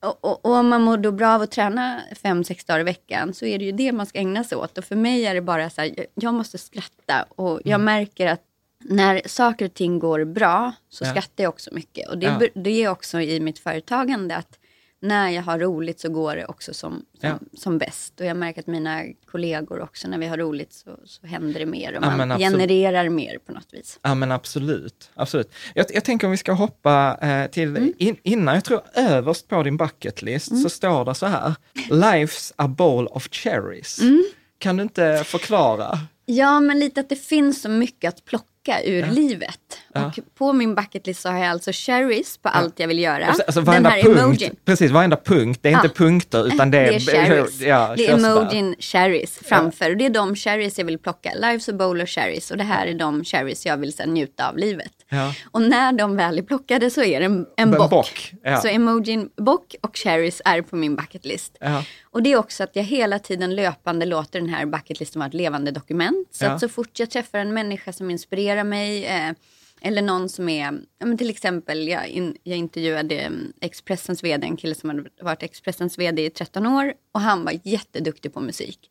och, 0.05 0.25
och, 0.25 0.45
och 0.47 0.53
om 0.55 0.69
man 0.69 0.83
mår 0.83 0.97
då 0.97 1.13
bra 1.13 1.35
av 1.35 1.43
att 1.43 1.51
träna 1.51 2.01
fem, 2.23 2.45
sex 2.45 2.65
dagar 2.65 2.81
i 2.81 2.83
veckan 2.83 3.35
så 3.35 3.47
är 3.47 3.59
det 3.59 3.65
ju 3.65 3.73
det 3.73 3.93
man 3.93 4.07
ska 4.07 4.19
ägna 4.19 4.45
sig 4.45 4.59
åt. 4.59 4.79
Och 4.79 4.85
för 4.85 4.97
mig 4.97 5.27
är 5.27 5.35
det 5.35 5.41
bara 5.41 5.71
så 5.71 5.81
här, 5.81 6.07
jag- 6.15 6.35
måste 6.35 6.59
skratta 6.59 7.23
och 7.29 7.61
jag 7.65 7.75
Mm. 7.81 7.85
märker 7.85 8.27
att 8.27 8.41
när 8.85 9.23
saker 9.27 9.65
och 9.65 9.75
ting 9.75 9.99
går 9.99 10.25
bra 10.25 10.73
så 10.89 11.05
skrattar 11.05 11.45
jag 11.45 11.49
också 11.49 11.71
mycket. 11.75 12.09
Och 12.09 12.19
det, 12.19 12.49
det 12.55 12.85
är 12.85 12.89
också 12.89 13.21
i 13.21 13.41
mitt 13.41 13.59
företagande 13.59 14.37
att 14.37 14.59
när 15.07 15.31
jag 15.31 15.43
har 15.43 15.59
roligt 15.59 16.01
så 16.01 16.09
går 16.09 16.37
det 16.37 16.47
också 16.47 16.75
som, 16.75 16.93
som, 16.93 17.29
Ja. 17.29 17.39
som 17.59 17.79
bäst. 17.79 18.21
Och 18.21 18.27
jag 18.27 18.37
märker 18.37 18.61
att 18.61 18.67
mina 18.67 19.03
kollegor 19.31 19.81
också, 19.81 20.09
när 20.09 20.19
vi 20.19 20.27
har 20.27 20.37
roligt 20.37 20.73
så, 20.73 20.99
så 21.05 21.27
händer 21.27 21.61
det 21.61 21.67
mer 21.67 21.97
och 21.99 22.05
Ja, 22.05 22.17
man 22.27 22.39
genererar 22.39 23.09
mer 23.09 23.39
på 23.47 23.53
något 23.53 23.69
vis. 23.73 23.99
Ja 24.03 24.15
men 24.15 24.33
absolut. 24.33 25.11
absolut. 25.15 25.53
Jag, 25.75 25.87
jag 25.91 26.05
tänker 26.05 26.27
om 26.27 26.31
vi 26.31 26.37
ska 26.37 26.53
hoppa 26.53 27.19
eh, 27.23 27.51
till, 27.51 27.69
Mm. 27.77 27.93
in, 27.99 28.17
innan, 28.23 28.55
jag 28.55 28.65
tror 28.65 28.81
överst 28.95 29.49
på 29.49 29.63
din 29.63 29.77
bucket 29.77 30.23
list 30.23 30.63
så 30.63 30.69
står 30.69 31.05
det 31.05 31.15
så 31.15 31.27
här, 31.27 31.55
Life's 31.91 32.53
a 32.57 32.69
bowl 32.69 33.07
of 33.07 33.29
cherries. 33.31 34.01
Mm. 34.01 34.25
Kan 34.59 34.77
du 34.77 34.83
inte 34.83 35.23
förklara? 35.27 35.99
Ja, 36.27 36.61
men 36.61 36.79
lite 36.79 37.01
att 37.01 37.09
det 37.09 37.17
finns 37.17 37.63
så 37.63 37.69
mycket 37.69 38.09
att 38.09 38.25
plocka 38.25 38.47
ur 38.85 39.07
livet. 39.07 39.61
Ja. 39.95 40.07
Och 40.07 40.19
på 40.39 40.53
min 40.53 40.75
bucketlist 40.75 41.21
så 41.21 41.29
har 41.29 41.39
jag 41.39 41.49
alltså 41.49 41.71
cherries 41.75 42.39
på 42.39 42.49
allt 42.49 42.81
jag 42.81 42.89
vill 42.89 42.99
göra. 42.99 43.27
Alltså, 43.27 43.43
alltså 43.47 43.61
Den 43.61 43.87
här 43.87 44.03
punkt, 44.03 44.19
emojin. 44.21 44.57
precis, 44.65 44.91
varenda 44.91 45.17
punkt, 45.17 45.59
det 45.63 45.69
är 45.69 45.73
inte 45.73 45.87
Ja. 45.87 45.93
punkter 45.97 46.47
utan 46.47 46.71
det 46.71 46.79
är, 46.79 46.85
Det 46.91 46.95
är 46.97 46.99
cherries. 47.27 47.61
Ja, 47.61 47.95
det 47.97 48.07
är 48.07 48.15
emojin 48.15 48.75
cherries 48.79 49.39
framför. 49.45 49.91
Och 49.91 49.97
det 49.97 50.07
är 50.07 50.11
de 50.11 50.35
cherries 50.37 50.79
jag 50.79 50.85
vill 50.85 50.99
plocka. 50.99 51.33
Life's 51.37 51.71
a 51.71 51.73
bowl 51.73 52.01
of 52.03 52.09
cherries. 52.09 52.51
Och 52.51 52.57
det 52.57 52.65
här 52.65 52.87
är 52.87 52.95
de 52.95 53.25
cherries 53.25 53.67
jag 53.67 53.77
vill 53.77 53.93
sen 53.93 54.15
njuta 54.15 54.49
av 54.49 54.57
livet. 54.59 54.93
Ja. 55.09 55.35
Och 55.51 55.63
när 55.63 55.93
de 55.93 56.17
väl 56.17 56.39
är 56.39 56.43
plockade 56.43 56.91
så 56.91 57.03
är 57.03 57.21
det 57.21 57.27
en, 57.27 57.47
en 57.57 57.71
bock. 57.71 57.91
bock, 57.91 58.33
ja. 58.43 58.61
Så 58.61 58.69
emojin 58.69 59.31
bock 59.37 59.75
och 59.83 59.97
cherries 59.97 60.43
är 60.45 60.63
på 60.63 60.77
min 60.77 60.97
bucketlist. 60.97 61.57
Ja. 61.61 61.85
Och 62.05 62.23
det 62.23 62.33
är 62.33 62.37
också 62.37 62.65
att 62.65 62.77
jag 62.77 62.83
hela 62.83 63.19
tiden 63.19 63.55
löpande 63.55 64.07
låter 64.07 64.41
den 64.41 64.49
här 64.49 64.67
bucketlisten 64.67 65.21
vara 65.21 65.29
ett 65.29 65.35
levande 65.35 65.71
dokument. 65.71 66.29
Så 66.31 66.47
att 66.47 66.61
så 66.61 66.69
fort 66.69 66.99
jag 66.99 67.11
träffar 67.11 67.39
en 67.39 67.55
människa 67.55 67.93
som 67.93 68.11
inspirerar 68.11 68.65
mig 68.65 69.05
eh, 69.07 69.33
eller 69.81 70.03
någon 70.03 70.29
som 70.29 70.49
är, 70.49 70.81
till 71.19 71.31
exempel 71.31 71.89
jag, 71.89 72.09
in, 72.09 72.37
jag 72.43 72.59
intervjuade 72.59 73.19
mm, 73.19 73.53
Expressens 73.61 74.25
vd, 74.25 74.47
en 74.47 74.57
kille 74.57 74.75
som 74.75 74.91
hade 74.91 75.05
varit 75.21 75.43
Expressens 75.43 75.99
vd 75.99 76.25
i 76.25 76.31
13 76.31 76.67
år 76.67 76.95
och 77.13 77.21
han 77.21 77.45
var 77.45 77.61
jätteduktig 77.65 78.35
på 78.35 78.41
musik. 78.41 78.91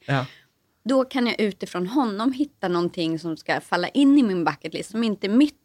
Då 0.90 1.06
kan 1.06 1.28
jag 1.28 1.40
utifrån 1.40 1.88
honom 1.88 2.34
hitta 2.34 2.68
någonting 2.68 3.20
som 3.20 3.38
ska 3.38 3.62
falla 3.62 3.88
in 3.88 4.18
i 4.18 4.24
min 4.24 4.44
bucketlist 4.44 4.92
som 4.92 5.04
inte 5.04 5.28
är 5.28 5.32
mitt 5.32 5.65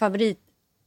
favorit 0.00 0.38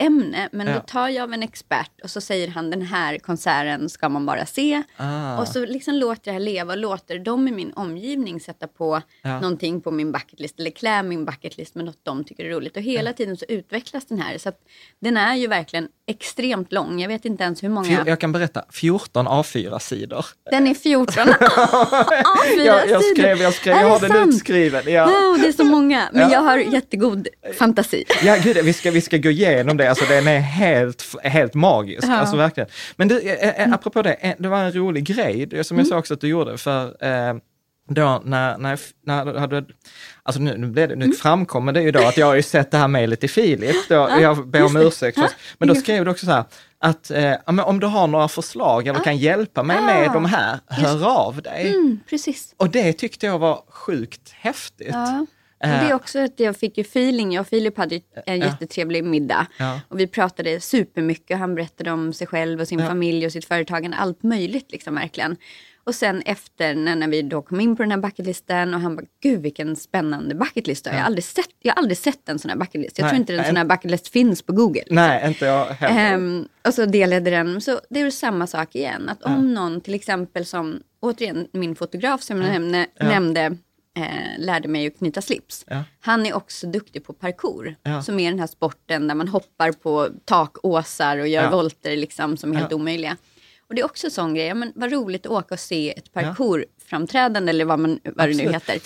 favoritämne. 0.03 0.49
Men 0.51 0.67
Ja. 0.67 0.73
då 0.73 0.79
tar 0.79 1.09
jag 1.09 1.23
av 1.23 1.33
en 1.33 1.43
expert 1.43 1.91
och 2.03 2.09
så 2.09 2.21
säger 2.21 2.47
han 2.47 2.69
den 2.69 2.81
här 2.81 3.17
konserten 3.17 3.89
ska 3.89 4.09
man 4.09 4.25
bara 4.25 4.45
se. 4.45 4.83
Ah. 4.97 5.37
Och 5.41 5.47
så 5.47 5.65
liksom 5.65 5.93
låter 5.95 6.31
här 6.31 6.39
leva 6.39 6.73
och 6.73 6.77
låter 6.79 7.19
dem 7.19 7.47
i 7.47 7.51
min 7.51 7.73
omgivning 7.73 8.39
sätta 8.39 8.67
på 8.67 9.01
Ja. 9.21 9.39
någonting 9.39 9.81
på 9.81 9.91
min 9.91 10.11
bucketlist 10.11 10.59
eller 10.59 10.71
klä 10.71 11.03
min 11.03 11.25
bucketlist 11.25 11.75
med 11.75 11.85
något 11.85 11.99
de 12.03 12.23
tycker 12.23 12.45
är 12.45 12.49
roligt. 12.49 12.77
Och 12.77 12.83
hela 12.83 13.13
tiden 13.13 13.37
så 13.37 13.45
utvecklas 13.49 14.05
den 14.05 14.19
här. 14.21 14.37
Så 14.37 14.49
att 14.49 14.59
den 14.99 15.17
är 15.17 15.35
ju 15.35 15.47
verkligen 15.47 15.87
extremt 16.07 16.71
lång. 16.71 16.99
Jag 17.01 17.07
vet 17.07 17.25
inte 17.25 17.43
ens 17.43 17.63
hur 17.63 17.69
många. 17.69 18.03
Jag 18.05 18.19
kan 18.19 18.31
berätta, 18.31 18.65
14 18.71 19.27
A4-sidor. 19.27 20.25
Den 20.51 20.67
är 20.67 20.73
14 20.73 21.23
A4 21.23 22.57
Jag, 22.65 22.89
jag 22.89 23.03
skrev, 23.03 23.37
jag 23.41 23.53
skrev, 23.53 23.75
Är 23.75 23.81
jag 23.81 23.89
har 23.89 23.99
den 24.09 24.29
utskriven. 24.29 24.83
Ja. 24.87 25.05
Wow, 25.05 25.39
det 25.41 25.47
är 25.47 25.51
så 25.51 25.63
många. 25.63 26.09
Men 26.13 26.21
Ja. 26.21 26.31
jag 26.31 26.41
har 26.41 26.57
jättegod 26.57 27.27
fantasi. 27.59 28.03
Ja, 28.23 28.37
gud, 28.43 28.57
vi 28.63 28.73
ska, 28.73 28.91
vi 28.91 29.01
ska 29.01 29.17
gå 29.17 29.29
igenom 29.29 29.77
det, 29.77 29.92
alltså 30.01 30.13
den 30.13 30.27
är 30.27 30.39
helt, 30.39 31.15
helt 31.23 31.53
magisk, 31.53 32.07
Ja. 32.07 32.13
alltså 32.17 32.35
verkligen. 32.35 32.69
Men 32.95 33.07
du, 33.07 33.19
eh, 33.21 33.49
eh, 33.61 33.73
apropå 33.73 34.01
det, 34.01 34.13
eh, 34.13 34.33
det 34.39 34.47
var 34.49 34.59
en 34.59 34.71
rolig 34.71 35.03
grej, 35.03 35.45
det 35.45 35.63
som 35.63 35.77
jag 35.77 35.83
Mm. 35.85 35.89
sa 35.89 35.97
också 35.97 36.13
att 36.13 36.21
du 36.21 36.27
gjorde, 36.27 36.57
för 36.57 37.05
eh, 37.05 37.33
då 37.89 38.21
när, 38.25 38.57
när, 38.57 38.79
när 39.05 39.25
du 39.25 39.39
hade, 39.39 39.63
alltså 40.23 40.41
nu, 40.41 40.57
nu, 40.57 40.67
blev 40.67 40.87
det, 40.87 40.93
Mm. 40.95 41.09
nu 41.09 41.15
framkommer 41.15 41.71
det 41.73 41.81
ju 41.81 41.91
då 41.91 41.99
att 42.07 42.17
jag 42.17 42.25
har 42.27 42.35
ju 42.35 42.43
sett 42.43 42.71
det 42.71 42.77
här 42.77 42.87
mejlet 42.87 43.19
till 43.19 43.29
Filip, 43.29 43.75
då, 43.89 43.95
jag 44.19 44.47
ber 44.47 44.63
om 44.65 44.75
just 44.75 44.87
ursäkt, 45.03 45.19
först. 45.19 45.35
men 45.57 45.67
då 45.67 45.75
skrev 45.75 46.05
du 46.05 46.11
också 46.11 46.25
så 46.25 46.31
här, 46.31 46.43
att 46.79 47.11
eh, 47.11 47.33
om 47.45 47.79
du 47.79 47.87
har 47.87 48.07
några 48.07 48.27
förslag 48.27 48.87
eller 48.87 48.99
kan 48.99 49.17
hjälpa 49.17 49.63
mig 49.63 49.81
med 49.81 50.09
Ah. 50.09 50.13
de 50.13 50.25
här, 50.25 50.59
hör 50.67 51.07
av 51.09 51.41
dig. 51.41 51.69
Mm, 51.69 51.99
precis. 52.09 52.53
Och 52.57 52.69
det 52.69 52.93
tyckte 52.93 53.25
jag 53.25 53.39
var 53.39 53.63
sjukt 53.69 54.31
häftigt. 54.31 54.95
Ja. 55.63 55.69
Eh. 55.69 55.83
det 55.83 55.89
är 55.89 55.93
också 55.93 56.19
att 56.19 56.39
jag 56.39 56.57
fick 56.57 56.77
ju 56.77 56.81
feeling. 56.81 57.31
Jag 57.31 57.41
och 57.41 57.47
Filip 57.47 57.77
hade 57.77 57.95
ju 57.95 58.01
en 58.25 58.39
jättetrevlig 58.39 59.03
middag. 59.03 59.47
Ja. 59.57 59.79
Och 59.87 59.99
vi 59.99 60.07
pratade 60.07 60.59
supermycket. 60.59 61.37
Han 61.39 61.55
berättade 61.55 61.91
om 61.91 62.13
sig 62.13 62.27
själv 62.27 62.61
och 62.61 62.67
sin 62.67 62.79
Ja. 62.79 62.87
familj 62.87 63.25
och 63.25 63.31
sitt 63.31 63.45
företagande. 63.45 63.97
Allt 63.97 64.23
möjligt 64.23 64.71
liksom 64.71 64.95
verkligen. 64.95 65.37
Och 65.85 65.95
sen 65.95 66.21
efter 66.25 66.75
när, 66.75 66.95
när 66.95 67.07
vi 67.07 67.21
då 67.21 67.41
kom 67.41 67.59
in 67.59 67.75
på 67.75 67.83
den 67.83 67.91
här 67.91 67.97
bucketlisten 67.97 68.73
och 68.73 68.79
han 68.79 68.95
bara, 68.95 69.05
gud 69.23 69.41
vilken 69.41 69.75
spännande 69.75 70.35
bucketlist. 70.35 70.85
Jag, 70.85 70.93
har 70.93 70.99
aldrig 71.01 71.23
sett, 71.23 71.49
jag 71.61 71.73
har 71.73 71.77
aldrig 71.77 71.97
sett 71.97 72.29
en 72.29 72.39
sån 72.39 72.49
här 72.49 72.57
bucketlist. 72.57 72.97
Jag 72.97 73.03
Nej, 73.05 73.09
tror 73.09 73.19
inte 73.19 73.35
en 73.35 73.45
sån 73.45 73.57
här 73.57 73.65
bucketlist 73.65 74.07
finns 74.07 74.41
på 74.41 74.53
Google. 74.53 74.83
Nej, 74.89 75.27
inte 75.27 75.45
jag 75.45 75.65
heller. 75.65 76.13
Ehm, 76.13 76.47
och 76.67 76.73
så 76.73 76.85
delade 76.85 77.31
den. 77.31 77.61
Så 77.61 77.79
det 77.89 78.01
är 78.01 78.09
samma 78.11 78.47
sak 78.47 78.75
igen. 78.75 79.09
Att 79.09 79.23
om 79.23 79.53
någon 79.53 79.81
till 79.81 79.93
exempel 79.93 80.45
som, 80.45 80.79
återigen 80.99 81.47
min 81.51 81.75
fotograf 81.75 82.21
som 82.21 82.41
jag 82.41 82.51
nämnde, 82.51 82.87
nämnde 82.99 83.57
eh, 83.97 84.39
lärde 84.39 84.67
mig 84.67 84.87
att 84.87 84.97
knyta 84.97 85.21
slips. 85.21 85.65
Ja. 85.67 85.83
Han 86.01 86.25
är 86.25 86.33
också 86.33 86.67
duktig 86.67 87.03
på 87.05 87.13
parkour. 87.13 87.75
Ja. 87.83 88.01
Som 88.03 88.19
är 88.19 88.29
den 88.31 88.39
här 88.39 88.47
sporten 88.47 89.07
där 89.07 89.15
man 89.15 89.27
hoppar 89.27 89.71
på 89.71 90.09
takåsar 90.25 91.17
och 91.17 91.27
gör 91.27 91.43
Ja. 91.43 91.49
volter 91.49 91.97
liksom 91.97 92.37
som 92.37 92.51
är 92.51 92.55
helt 92.55 92.71
Ja. 92.71 92.75
omöjliga. 92.77 93.17
Och 93.67 93.75
det 93.75 93.81
är 93.81 93.85
också 93.85 94.07
en 94.07 94.11
sån 94.11 94.33
grej, 94.33 94.53
men 94.53 94.71
vad 94.75 94.91
roligt 94.91 95.25
att 95.25 95.31
åka 95.31 95.53
och 95.55 95.59
se 95.59 95.91
ett 95.97 96.13
parkourframträdande 96.13 97.49
eller 97.49 97.65
vad, 97.65 97.79
man, 97.79 97.99
vad 98.03 98.29
det 98.29 98.37
nu 98.37 98.51
heter. 98.51 98.79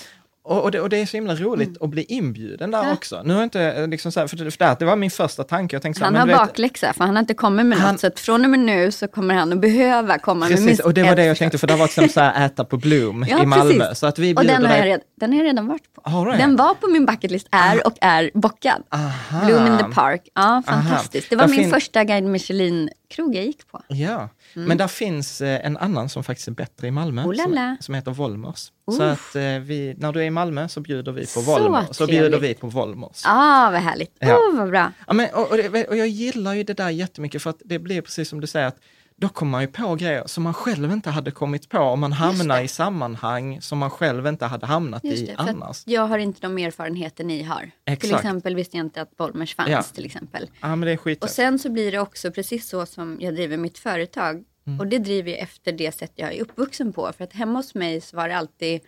Och, 0.47 0.63
och, 0.63 0.71
det, 0.71 0.79
och 0.81 0.89
det 0.89 0.97
är 0.97 1.05
så 1.05 1.17
himla 1.17 1.35
roligt 1.35 1.81
att 1.81 1.89
bli 1.89 2.03
inbjuden 2.03 2.71
där 2.71 2.93
också. 2.93 3.21
Nu 3.25 3.33
har 3.33 3.43
inte 3.43 3.61
eh, 3.61 3.87
liksom 3.87 4.11
så 4.11 4.19
här, 4.19 4.27
för 4.27 4.37
det, 4.37 4.51
för 4.51 4.75
det, 4.79 4.85
var 4.85 4.95
min 4.95 5.11
första 5.11 5.43
tanke. 5.43 5.75
Jag 5.75 5.81
tänkte 5.83 5.99
så 5.99 6.05
här, 6.05 6.11
Han 6.11 6.19
har 6.19 6.27
vet- 6.27 6.37
bakläxa 6.47 6.93
för 6.93 7.03
han 7.05 7.15
har 7.15 7.19
inte 7.19 7.33
kommit 7.33 7.65
med 7.65 7.77
Han- 7.77 7.91
något. 7.91 8.01
Så 8.01 8.07
att 8.07 8.19
från 8.19 8.43
och 8.43 8.49
med 8.49 8.59
nu 8.59 8.91
så 8.91 9.07
kommer 9.07 9.35
han 9.35 9.53
att 9.53 9.59
behöva 9.61 10.17
komma 10.19 10.39
med 10.39 10.49
Precis, 10.49 10.65
minst 10.65 10.81
och 10.81 10.93
det 10.93 11.03
var 11.03 11.15
det 11.15 11.25
jag 11.25 11.37
tänkte, 11.37 11.57
för 11.57 11.67
det 11.67 11.73
har 11.73 11.77
varit 11.79 11.91
som 11.91 12.09
så 12.09 12.19
här 12.19 12.45
äta 12.45 12.63
på 12.65 12.77
Bloom 12.77 13.25
Ja, 13.29 13.43
i 13.43 13.45
Malmö. 13.45 13.79
precis. 13.79 13.99
Så 13.99 14.07
att 14.07 14.19
vi 14.19 14.35
Och 14.35 14.45
den 14.45 14.65
har, 14.65 14.75
jag 14.77 14.85
redan, 14.85 14.99
den 15.19 15.31
har 15.31 15.39
jag 15.39 15.45
redan 15.45 15.67
varit 15.67 15.93
på. 15.93 16.01
Har 16.09 16.31
det? 16.31 16.37
Den 16.37 16.55
var 16.55 16.73
på 16.73 16.87
min 16.87 17.05
bucketlist, 17.05 17.47
är 17.51 17.87
och 17.87 17.93
är 18.01 18.31
bockad. 18.33 18.83
Aha. 18.91 19.45
Bloom 19.45 19.67
in 19.67 19.77
the 19.77 19.83
park. 19.83 20.21
Ja, 20.33 20.63
fantastiskt. 20.67 21.29
Det 21.29 21.35
var 21.35 21.47
Där 21.47 21.57
min 21.57 21.69
första 21.71 22.03
Guide 22.03 22.23
Michelin-krog 22.23 23.35
jag 23.35 23.45
gick 23.45 23.67
på. 23.71 23.81
Ja, 23.87 24.29
men 24.53 24.77
där 24.77 24.87
finns 24.87 25.41
eh, 25.41 25.65
en 25.65 25.77
annan 25.77 26.09
som 26.09 26.23
faktiskt 26.23 26.47
är 26.47 26.51
bättre 26.51 26.87
i 26.87 26.91
Malmö, 26.91 27.21
Mm. 27.21 27.39
Oh 27.39 27.43
som, 27.43 27.77
som 27.79 27.95
heter 27.95 28.11
Volmers. 28.11 28.71
Så 28.91 29.03
Uff. 29.03 29.29
att 29.29 29.35
eh, 29.35 29.41
vi, 29.43 29.95
när 29.97 30.13
du 30.13 30.19
är 30.21 30.25
i 30.25 30.29
Malmö 30.29 30.67
så 30.67 30.79
bjuder 30.81 31.11
vi 31.11 31.21
på 31.21 31.27
Så 31.27 31.41
Volmers. 31.41 31.87
Så 31.91 32.07
bjuder 32.07 32.39
vi 32.39 32.53
på 32.53 32.67
Volmers. 32.67 33.23
Ah, 33.25 33.71
vad 33.71 33.81
härligt. 33.81 34.15
Ja. 34.19 34.39
vad 34.53 34.69
bra. 34.69 34.91
Ja, 35.07 35.13
men, 35.13 35.29
och, 35.33 35.51
och, 35.51 35.85
och 35.89 35.97
jag 35.97 36.07
gillar 36.07 36.53
ju 36.53 36.63
det 36.63 36.73
där 36.73 36.89
jättemycket 36.89 37.41
för 37.41 37.49
att 37.49 37.61
det 37.65 37.79
blir 37.79 38.01
precis 38.01 38.29
som 38.29 38.41
du 38.41 38.47
säger, 38.47 38.67
att 38.67 38.79
då 39.19 39.29
kommer 39.29 39.51
man 39.51 39.61
ju 39.61 39.67
på 39.67 39.95
grejer 39.95 40.23
som 40.27 40.43
man 40.43 40.53
själv 40.53 40.91
inte 40.91 41.09
hade 41.09 41.31
kommit 41.31 41.69
på 41.69 41.77
om 41.79 41.99
man 41.99 42.11
hamnar 42.13 42.61
i 42.61 42.67
sammanhang 42.67 43.61
som 43.61 43.77
man 43.77 43.89
själv 43.89 44.27
inte 44.27 44.45
hade 44.45 44.65
hamnat 44.65 45.05
i 45.05 45.25
det, 45.25 45.33
att 45.35 45.49
annars. 45.49 45.83
jag 45.85 46.07
har 46.07 46.17
inte 46.17 46.41
de 46.41 46.57
erfarenheter 46.57 47.23
ni 47.23 47.43
har. 47.43 47.61
Till 47.61 47.71
Exakt. 47.85 48.13
exempel 48.13 48.55
visste 48.55 48.77
jag 48.77 48.85
inte 48.85 49.01
att 49.01 49.17
Bolmers 49.17 49.55
fanns 49.55 49.69
Ja. 49.69 49.83
till 49.83 50.05
exempel. 50.05 50.49
Ja, 50.61 50.67
men 50.67 50.81
det 50.81 50.91
är 50.91 50.97
skit. 50.97 51.23
Och 51.23 51.29
sen 51.29 51.59
så 51.59 51.69
blir 51.69 51.91
det 51.91 51.99
också 51.99 52.31
precis 52.31 52.69
så 52.69 52.85
som 52.85 53.17
jag 53.19 53.33
driver 53.35 53.57
mitt 53.57 53.77
företag. 53.77 54.43
Mm. 54.67 54.79
Och 54.79 54.87
det 54.87 54.97
driver 54.99 55.31
jag 55.31 55.39
efter 55.39 55.71
det 55.71 55.91
sätt 55.95 56.11
jag 56.15 56.33
är 56.33 56.41
uppvuxen 56.41 56.93
på. 56.93 57.11
För 57.17 57.23
att 57.23 57.33
hemma 57.33 57.59
hos 57.59 57.75
mig 57.75 58.01
så 58.01 58.17
var 58.17 58.29
det 58.29 58.37
alltid, 58.37 58.81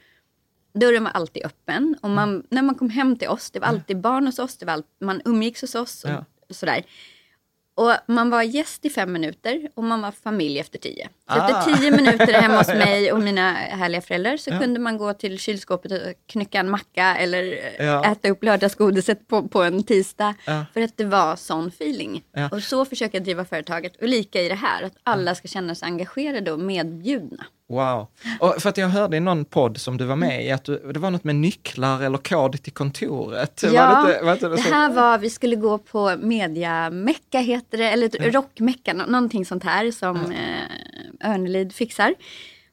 dörren 0.74 1.04
var 1.04 1.12
alltid 1.12 1.46
öppen. 1.46 1.96
Och 2.02 2.10
man, 2.10 2.30
Mm. 2.30 2.44
när 2.50 2.62
man 2.62 2.76
kom 2.76 2.90
hem 2.90 3.18
till 3.18 3.28
oss, 3.28 3.52
det 3.52 3.60
var 3.60 3.68
alltid 3.68 4.02
barn 4.02 4.26
hos 4.26 4.40
oss, 4.40 4.58
det 4.58 4.66
var 4.66 4.74
all, 4.74 4.84
man 5.02 5.22
umgicks 5.26 5.62
hos 5.62 5.76
oss 5.76 6.04
och 6.04 6.10
Ja. 6.12 6.26
sådär. 6.50 6.84
Och 7.80 7.92
man 8.08 8.30
var 8.30 8.44
gäst 8.44 8.86
i 8.86 8.90
fem 8.90 9.12
minuter 9.14 9.70
och 9.76 9.84
man 9.84 10.02
var 10.02 10.12
familj 10.12 10.60
efter 10.60 10.80
tio. 10.80 11.04
Så 11.06 11.40
Ah. 11.40 11.50
efter 11.60 11.76
tio 11.76 11.92
minuter 11.92 12.34
hemma 12.34 12.58
hos 12.58 12.68
mig 12.86 13.12
och 13.12 13.20
mina 13.20 13.52
härliga 13.54 14.02
föräldrar 14.02 14.38
så 14.38 14.52
kunde 14.60 14.80
man 14.80 14.98
gå 14.98 15.14
till 15.14 15.40
kylskåpet 15.40 15.92
och 15.92 16.14
knycka 16.28 16.60
en 16.60 16.70
macka 16.70 17.16
eller 17.18 17.44
eh, 17.80 17.86
Ja. 17.86 18.06
äta 18.12 18.30
upp 18.30 18.44
lördagsgodiset 18.44 19.28
på, 19.28 19.48
på 19.48 19.64
en 19.64 19.84
tisdag. 19.84 20.36
Ja. 20.46 20.66
För 20.74 20.82
att 20.82 20.98
det 20.98 21.06
var 21.06 21.36
sån 21.36 21.68
feeling. 21.68 22.24
Ja. 22.34 22.50
Och 22.52 22.64
så 22.64 22.86
försöker 22.86 23.18
jag 23.18 23.24
driva 23.26 23.46
företaget. 23.46 24.02
Och 24.02 24.08
lika 24.08 24.42
i 24.42 24.50
det 24.50 24.56
här, 24.56 24.84
att 24.84 24.94
alla 25.04 25.36
ska 25.36 25.48
känna 25.48 25.76
sig 25.76 25.86
engagerade 25.86 26.52
och 26.52 26.60
medbjudna. 26.60 27.46
Wow. 27.70 28.08
Och 28.40 28.56
för 28.62 28.70
att 28.70 28.78
jag 28.78 28.88
hörde 28.88 29.18
i 29.18 29.20
någon 29.20 29.46
podd 29.46 29.78
som 29.78 29.98
du 29.98 30.06
var 30.06 30.16
med 30.16 30.46
i, 30.46 30.52
att 30.52 30.64
du, 30.64 30.92
det 30.94 31.00
var 31.00 31.12
något 31.12 31.24
med 31.24 31.36
nycklar 31.36 32.02
eller 32.02 32.18
kod 32.18 32.64
till 32.64 32.74
kontoret. 32.74 33.64
Ja, 33.64 33.72
var 33.72 34.08
det, 34.08 34.32
inte, 34.34 34.48
var 34.50 34.58
det 34.58 34.64
så? 34.64 34.74
här 34.74 34.94
var, 34.94 35.18
vi 35.18 35.30
skulle 35.30 35.56
gå 35.56 35.78
på 35.78 36.16
mediamecka 36.18 37.40
heter 37.40 37.78
det, 37.78 37.90
eller 37.90 38.06
ett 38.06 38.34
rockmecka, 38.34 38.94
nå- 38.94 39.06
någonting 39.06 39.46
sånt 39.46 39.64
här 39.64 39.92
som 39.92 40.32
eh, 40.32 41.32
Örnelid 41.32 41.74
fixar. 41.74 42.16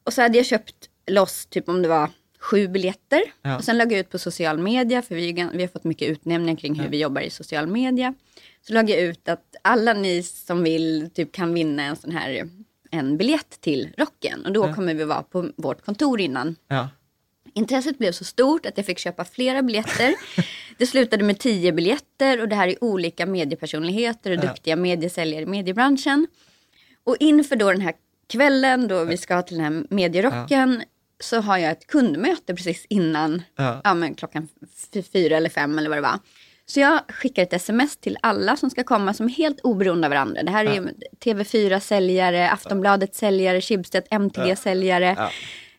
Och 0.03 0.13
så 0.13 0.21
hade 0.21 0.37
jag 0.37 0.45
köpt 0.45 0.89
loss 1.07 1.45
typ 1.45 1.69
om 1.69 1.81
det 1.81 1.87
var 1.87 2.09
sju 2.39 2.67
biljetter. 2.67 3.21
Ja. 3.41 3.57
Och 3.57 3.63
sen 3.63 3.77
lade 3.77 3.93
jag 3.93 3.99
ut 3.99 4.09
på 4.09 4.19
social 4.19 4.57
media, 4.57 5.01
för 5.01 5.15
vi, 5.15 5.49
vi 5.53 5.61
har 5.61 5.67
fått 5.67 5.83
mycket 5.83 6.09
utnämningar 6.09 6.59
kring 6.59 6.79
hur 6.79 6.89
vi 6.89 6.99
jobbar 6.99 7.21
i 7.21 7.29
social 7.29 7.67
media. 7.67 8.13
Så 8.67 8.73
lade 8.73 8.91
jag 8.91 9.01
ut 9.01 9.29
att 9.29 9.55
alla 9.61 9.93
ni 9.93 10.23
som 10.23 10.63
vill 10.63 11.09
typ 11.13 11.31
kan 11.31 11.53
vinna 11.53 11.83
en 11.83 11.95
sån 11.95 12.11
här 12.11 12.49
en 12.91 13.17
biljett 13.17 13.61
till 13.61 13.93
rocken. 13.97 14.45
Och 14.45 14.51
då 14.53 14.73
kommer 14.73 14.93
vi 14.93 15.03
vara 15.03 15.23
på 15.23 15.51
vårt 15.57 15.85
kontor 15.85 16.21
innan. 16.21 16.55
Ja. 16.67 16.89
Intresset 17.53 17.97
blev 17.97 18.11
så 18.11 18.23
stort 18.23 18.65
att 18.65 18.77
jag 18.77 18.85
fick 18.85 18.99
köpa 18.99 19.25
flera 19.25 19.61
biljetter. 19.61 20.13
Det 20.77 20.85
slutade 20.87 21.23
med 21.23 21.39
tio 21.39 21.71
biljetter 21.71 22.41
och 22.41 22.47
det 22.49 22.55
här 22.55 22.67
är 22.67 22.83
olika 22.83 23.25
mediepersonligheter 23.25 24.31
och 24.31 24.39
duktiga 24.39 24.75
mediesäljare 24.75 25.41
i 25.41 25.45
mediebranschen. 25.45 26.27
Och 27.03 27.15
inför 27.19 27.55
då 27.55 27.71
den 27.71 27.81
här 27.81 27.93
kvällen 28.29 28.87
då 28.87 29.03
vi 29.03 29.17
ska 29.17 29.41
till 29.41 29.57
den 29.57 29.65
här 29.65 29.85
medierocken 29.89 30.83
så 31.19 31.41
har 31.41 31.57
jag 31.57 31.71
ett 31.71 31.87
kundmöte 31.87 32.55
precis 32.55 32.85
innan, 32.89 33.41
Ja. 33.55 33.81
ja. 33.83 33.93
men 33.93 34.15
klockan 34.15 34.47
fyra 35.13 35.37
eller 35.37 35.49
fem 35.49 35.77
eller 35.77 35.89
vad 35.89 35.97
det 35.97 36.01
var. 36.01 36.19
Så 36.69 36.79
jag 36.79 36.99
skickar 37.09 37.43
ett 37.43 37.53
sms 37.53 37.97
till 37.97 38.17
alla 38.21 38.55
som 38.55 38.69
ska 38.69 38.83
komma 38.83 39.13
som 39.13 39.25
är 39.25 39.29
helt 39.29 39.59
oberoende 39.61 40.07
av 40.07 40.11
varandra. 40.11 40.43
Det 40.43 40.51
här 40.51 40.65
är 40.65 40.91
TV4-säljare, 41.25 42.49
Aftonbladet 42.51 43.15
säljare, 43.15 43.61
Schibsted 43.61 44.03
MTG-säljare, 44.09 45.29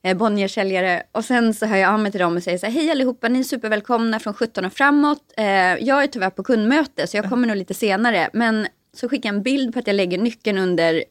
eh, 0.03 0.17
Bonnier-säljare. 0.17 1.03
Och 1.13 1.25
sen 1.25 1.55
så 1.55 1.67
hör 1.67 1.77
jag 1.77 1.93
av 1.93 2.01
mig 2.01 2.13
till 2.13 2.21
dem 2.21 2.37
och 2.37 2.43
säger 2.43 2.59
så 2.59 2.67
här, 2.67 2.73
hej 2.73 2.91
allihopa, 2.91 3.29
ni 3.29 3.39
är 3.39 3.45
supervälkomna 3.45 4.19
från 4.19 4.35
17 4.35 4.65
och 4.65 4.73
framåt. 4.73 5.33
Eh, 5.37 5.47
jag 5.77 6.03
är 6.03 6.07
tyvärr 6.07 6.31
på 6.31 6.43
kundmöte 6.43 7.07
så 7.07 7.17
jag 7.17 7.29
kommer 7.29 7.49
nog 7.49 7.57
lite 7.57 7.75
senare. 7.75 8.31
Men 8.33 8.67
så 8.97 9.09
skickar 9.09 9.29
jag 9.29 9.37
en 9.37 9.43
bild 9.43 9.73
på 9.73 9.79
att 9.79 9.87
jag 9.87 9.95
lägger 9.97 10.19
nyckeln 10.19 10.59
under, 10.59 11.05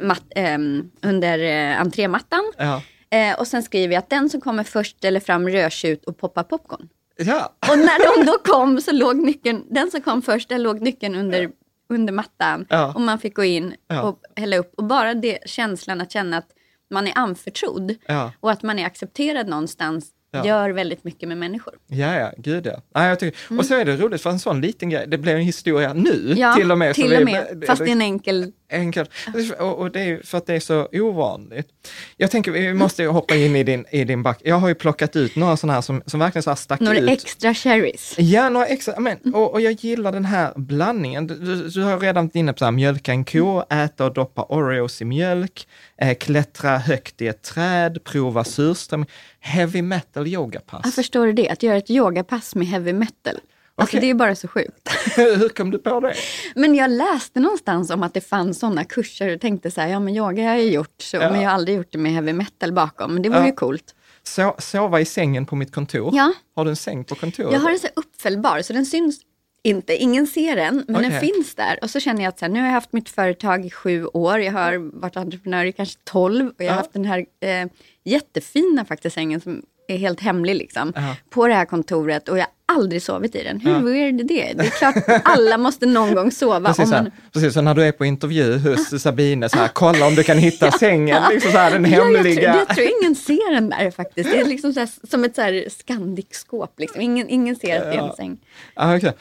mat, 0.00 0.24
ehm, 0.34 0.90
under 1.02 1.38
eh, 1.38 1.80
entrémattan. 1.80 2.52
Ja. 2.58 2.82
Eh, 3.10 3.38
och 3.38 3.46
sen 3.46 3.62
skriver 3.62 3.94
jag 3.94 3.98
att 3.98 4.10
den 4.10 4.30
som 4.30 4.40
kommer 4.40 4.64
först 4.64 4.96
ställer 4.96 5.20
fram 5.20 5.48
rödtjut 5.48 6.04
och 6.04 6.18
poppar 6.18 6.42
popcorn. 6.42 6.88
Ja. 7.26 7.56
Och 7.70 7.78
när 7.78 8.16
de 8.18 8.26
då 8.26 8.38
kom 8.38 8.80
så 8.80 8.92
låg 8.92 9.16
nyckeln, 9.16 9.64
den 9.70 9.90
som 9.90 10.00
kom 10.00 10.22
först, 10.22 10.48
där 10.48 10.58
låg 10.58 10.80
nyckeln 10.80 11.14
under, 11.14 11.50
under 11.88 12.12
mattan. 12.12 12.66
Ja. 12.68 12.92
Och 12.94 13.00
man 13.00 13.18
fick 13.18 13.36
gå 13.36 13.44
in 13.44 13.74
Ja. 13.88 14.02
och 14.02 14.20
hälla 14.36 14.56
upp. 14.56 14.72
Och 14.76 14.84
bara 14.84 15.14
det 15.14 15.38
känslan 15.46 16.00
att 16.00 16.12
känna 16.12 16.36
att 16.38 16.48
man 16.90 17.06
är 17.06 17.12
anförtrodd 17.18 17.94
Ja. 18.06 18.32
och 18.40 18.50
att 18.50 18.62
man 18.62 18.78
är 18.78 18.86
accepterad 18.86 19.48
någonstans 19.48 20.06
Ja. 20.30 20.46
gör 20.46 20.70
väldigt 20.70 21.04
mycket 21.04 21.28
med 21.28 21.36
människor. 21.38 21.74
Ja, 21.86 22.14
ja, 22.14 22.32
gud 22.36 22.66
ja. 22.66 22.80
Nej, 22.94 23.08
jag 23.08 23.18
tycker, 23.20 23.58
Och 23.58 23.64
så 23.66 23.74
är 23.74 23.84
det 23.84 23.96
roligt 23.96 24.22
för 24.22 24.30
en 24.30 24.38
sån 24.38 24.60
liten 24.60 24.90
grej, 24.90 25.04
det 25.08 25.18
blev 25.18 25.36
en 25.36 25.42
historia 25.42 25.92
nu 25.94 26.24
Mm. 26.26 26.38
Ja, 26.38 26.54
till 26.54 26.72
och 26.72 26.78
med. 26.78 26.94
till 26.94 27.08
vi- 27.10 27.16
och 27.16 27.24
med. 27.24 27.64
Fast 27.66 27.84
det 27.84 27.90
är 27.90 27.92
en 27.92 28.02
enkel... 28.02 28.52
Enkelt. 28.70 29.10
Och, 29.58 29.78
och 29.78 29.90
det 29.90 30.00
är 30.00 30.20
för 30.24 30.38
att 30.38 30.46
det 30.46 30.54
är 30.54 30.60
så 30.60 30.88
ovanligt. 30.92 31.68
Jag 32.16 32.30
tänker, 32.30 32.52
vi 32.52 32.74
måste 32.74 33.04
hoppa 33.04 33.34
in 33.34 33.56
i 33.56 33.62
din, 33.64 33.84
i 33.90 34.04
din 34.04 34.22
back. 34.22 34.40
Jag 34.44 34.56
har 34.56 34.68
ju 34.68 34.74
plockat 34.74 35.16
ut 35.16 35.36
några 35.36 35.56
sådana 35.56 35.74
här 35.74 35.80
som, 35.80 36.02
som 36.06 36.20
verkligen 36.20 36.42
så 36.42 36.50
här 36.50 36.56
stack 36.56 36.80
Några 36.80 36.98
ut. 36.98 37.10
extra 37.10 37.54
cherries. 37.54 38.14
Ja, 38.18 38.48
några 38.48 38.66
extra, 38.66 39.00
men, 39.00 39.34
och, 39.34 39.52
och 39.52 39.60
jag 39.60 39.72
gillar 39.72 40.12
den 40.12 40.24
här 40.24 40.52
blandningen. 40.56 41.26
Du, 41.26 41.34
du, 41.34 41.68
du 41.68 41.82
har 41.82 42.00
redan 42.00 42.26
varit 42.26 42.34
inne 42.36 42.52
på 42.52 42.58
så 42.58 42.64
här, 42.64 42.72
mjölka 42.72 43.12
en 43.12 43.24
ko, 43.24 43.62
äta 43.70 44.04
och 44.04 44.12
doppa 44.12 44.42
Oreos 44.48 45.02
i 45.02 45.04
mjölk, 45.04 45.68
eh, 45.98 46.14
klättra 46.14 46.78
högt 46.78 47.22
i 47.22 47.26
ett 47.28 47.42
träd, 47.42 48.04
prova 48.04 48.44
surströmming, 48.44 49.08
heavy 49.40 49.82
metal 49.82 50.26
yogapass. 50.26 50.80
Jag 50.84 50.94
förstår 50.94 51.26
du 51.26 51.32
det? 51.32 51.48
Att 51.48 51.62
göra 51.62 51.76
ett 51.76 51.90
yogapass 51.90 52.54
med 52.54 52.66
heavy 52.66 52.92
metal. 52.92 53.38
Alltså 53.78 54.00
det 54.00 54.10
är 54.10 54.14
bara 54.14 54.34
så 54.34 54.48
sjukt. 54.48 54.88
Hur 55.16 55.48
kom 55.48 55.70
du 55.70 55.78
på 55.78 56.00
det? 56.00 56.14
Men 56.54 56.74
jag 56.74 56.90
läste 56.90 57.40
någonstans 57.40 57.90
om 57.90 58.02
att 58.02 58.14
det 58.14 58.20
fanns 58.20 58.58
sådana 58.58 58.84
kurser 58.84 59.34
och 59.34 59.40
tänkte 59.40 59.70
så 59.70 59.80
här, 59.80 59.88
ja 59.88 60.00
men 60.00 60.16
yoga 60.16 60.42
har 60.42 60.50
jag 60.54 60.62
ju 60.64 60.70
gjort, 60.72 60.94
så, 61.02 61.16
Ja. 61.16 61.30
men 61.30 61.40
jag 61.40 61.48
har 61.48 61.54
aldrig 61.54 61.76
gjort 61.76 61.92
det 61.92 61.98
med 61.98 62.12
heavy 62.12 62.32
metal 62.32 62.72
bakom. 62.72 63.12
Men 63.14 63.22
det 63.22 63.28
vore 63.28 63.38
Ja. 63.40 63.46
ju 63.46 63.52
coolt. 63.52 63.94
So, 64.22 64.54
sova 64.58 65.00
i 65.00 65.04
sängen 65.04 65.46
på 65.46 65.56
mitt 65.56 65.72
kontor? 65.74 66.10
Ja. 66.14 66.32
Har 66.56 66.64
du 66.64 66.70
en 66.70 66.76
säng 66.76 67.04
på 67.04 67.14
kontoret? 67.14 67.52
Jag 67.52 67.60
har 67.60 67.70
en 67.70 67.78
så 67.78 67.88
uppfällbar, 67.96 68.62
så 68.62 68.72
den 68.72 68.86
syns 68.86 69.20
inte. 69.64 69.96
Ingen 69.96 70.26
ser 70.26 70.56
den, 70.56 70.84
men 70.88 71.02
den 71.02 71.16
Okej. 71.16 71.20
finns 71.34 71.54
där. 71.54 71.78
Och 71.82 71.90
så 71.90 72.00
känner 72.00 72.22
jag 72.22 72.28
att 72.28 72.38
så 72.38 72.44
här, 72.44 72.52
nu 72.52 72.58
har 72.60 72.66
jag 72.66 72.72
haft 72.74 72.92
mitt 72.92 73.08
företag 73.08 73.66
i 73.66 73.70
sju 73.70 74.04
år. 74.06 74.38
Jag 74.40 74.52
har 74.52 75.00
varit 75.00 75.16
entreprenör 75.16 75.64
i 75.64 75.72
kanske 75.72 75.98
tolv. 76.04 76.46
Och 76.48 76.54
jag 76.58 76.64
har 76.66 76.72
Ja. 76.72 76.76
haft 76.76 76.92
den 76.92 77.04
här 77.04 77.18
eh, 77.40 77.66
jättefina 78.04 78.84
faktiskt 78.84 79.14
sängen 79.14 79.40
som 79.40 79.62
är 79.88 79.96
helt 79.98 80.20
hemlig 80.20 80.54
liksom. 80.56 80.92
Ja. 80.96 81.16
På 81.30 81.46
det 81.46 81.54
här 81.54 81.64
kontoret 81.64 82.28
och 82.28 82.38
jag 82.38 82.42
har 82.66 82.76
aldrig 82.76 83.02
sovit 83.02 83.34
i 83.34 83.42
den. 83.42 83.60
Hur 83.60 83.72
Ja. 83.72 83.78
weird 83.78 84.20
är 84.20 84.24
det? 84.24 84.52
Det 84.56 84.66
är 84.66 84.70
klart 84.70 85.20
alla 85.24 85.58
måste 85.58 85.86
någon 85.86 86.14
gång 86.14 86.30
sova. 86.30 86.68
Precis, 86.68 86.84
om 86.84 86.90
man... 86.90 87.10
precis, 87.32 87.54
så 87.54 87.60
när 87.60 87.74
du 87.74 87.84
är 87.84 87.92
på 87.92 88.04
intervju 88.04 88.58
hos 88.58 89.02
Sabine, 89.02 89.48
så 89.48 89.56
här, 89.58 89.68
kolla 89.68 90.06
om 90.06 90.14
du 90.14 90.22
kan 90.24 90.38
hitta 90.38 90.70
sängen, 90.70 91.22
liksom 91.30 91.52
så 91.52 91.58
här, 91.58 91.70
den 91.70 91.84
Ja, 91.84 91.96
jag, 91.96 92.04
hemliga. 92.04 92.52
tror, 92.52 92.64
jag 92.68 92.76
tror 92.76 92.88
ingen 93.02 93.14
ser 93.14 93.54
den 93.54 93.70
där 93.70 93.90
faktiskt. 93.90 94.30
Det 94.30 94.40
är 94.40 94.44
liksom 94.44 94.72
så 94.72 94.80
här, 94.80 94.90
som 95.10 95.24
ett 95.24 95.34
så 95.34 95.42
här 95.42 95.64
Scandic-skåp. 95.68 96.78
Liksom. 96.78 97.00
Ingen, 97.00 97.28
ingen 97.28 97.56
ser 97.56 97.76
att 97.76 97.92
det 97.92 97.98
är 97.98 98.08
en 98.08 98.16
säng. 98.16 98.38
Ja, 98.74 98.96
okej. 98.96 99.12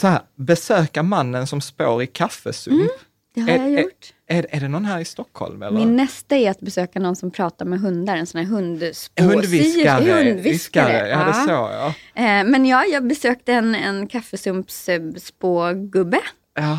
Så 0.00 0.06
här, 0.06 0.20
besöka 0.36 1.02
mannen 1.02 1.46
som 1.46 1.60
spår 1.60 2.02
i 2.02 2.06
kaffesump. 2.06 2.90
Det 3.34 3.40
har 3.40 3.48
är, 3.48 3.68
jag 3.68 3.82
gjort. 3.82 4.14
Är, 4.26 4.38
är, 4.38 4.46
är 4.56 4.60
det 4.60 4.68
någon 4.68 4.84
här 4.84 5.00
i 5.00 5.04
Stockholm? 5.04 5.62
Eller? 5.62 5.78
Min 5.78 5.96
nästa 5.96 6.36
är 6.36 6.50
att 6.50 6.60
besöka 6.60 7.00
någon 7.00 7.16
som 7.16 7.30
pratar 7.30 7.64
med 7.64 7.80
hundar, 7.80 8.16
en 8.16 8.26
sån 8.26 8.38
här 8.38 8.46
hundspå... 8.46 9.22
Hundviskare. 9.22 10.12
Hundviskare. 10.12 10.42
Viskare, 10.42 11.08
ja, 11.08 11.24
det 11.24 11.34
så 11.34 11.50
ja. 11.50 11.86
Eh, 12.14 12.44
Men 12.44 12.66
ja, 12.66 12.84
jag 12.84 13.06
besökte 13.06 13.52
en, 13.52 13.74
en 13.74 14.06
kaffesumpsspågubbe. 14.06 16.20
ja. 16.54 16.78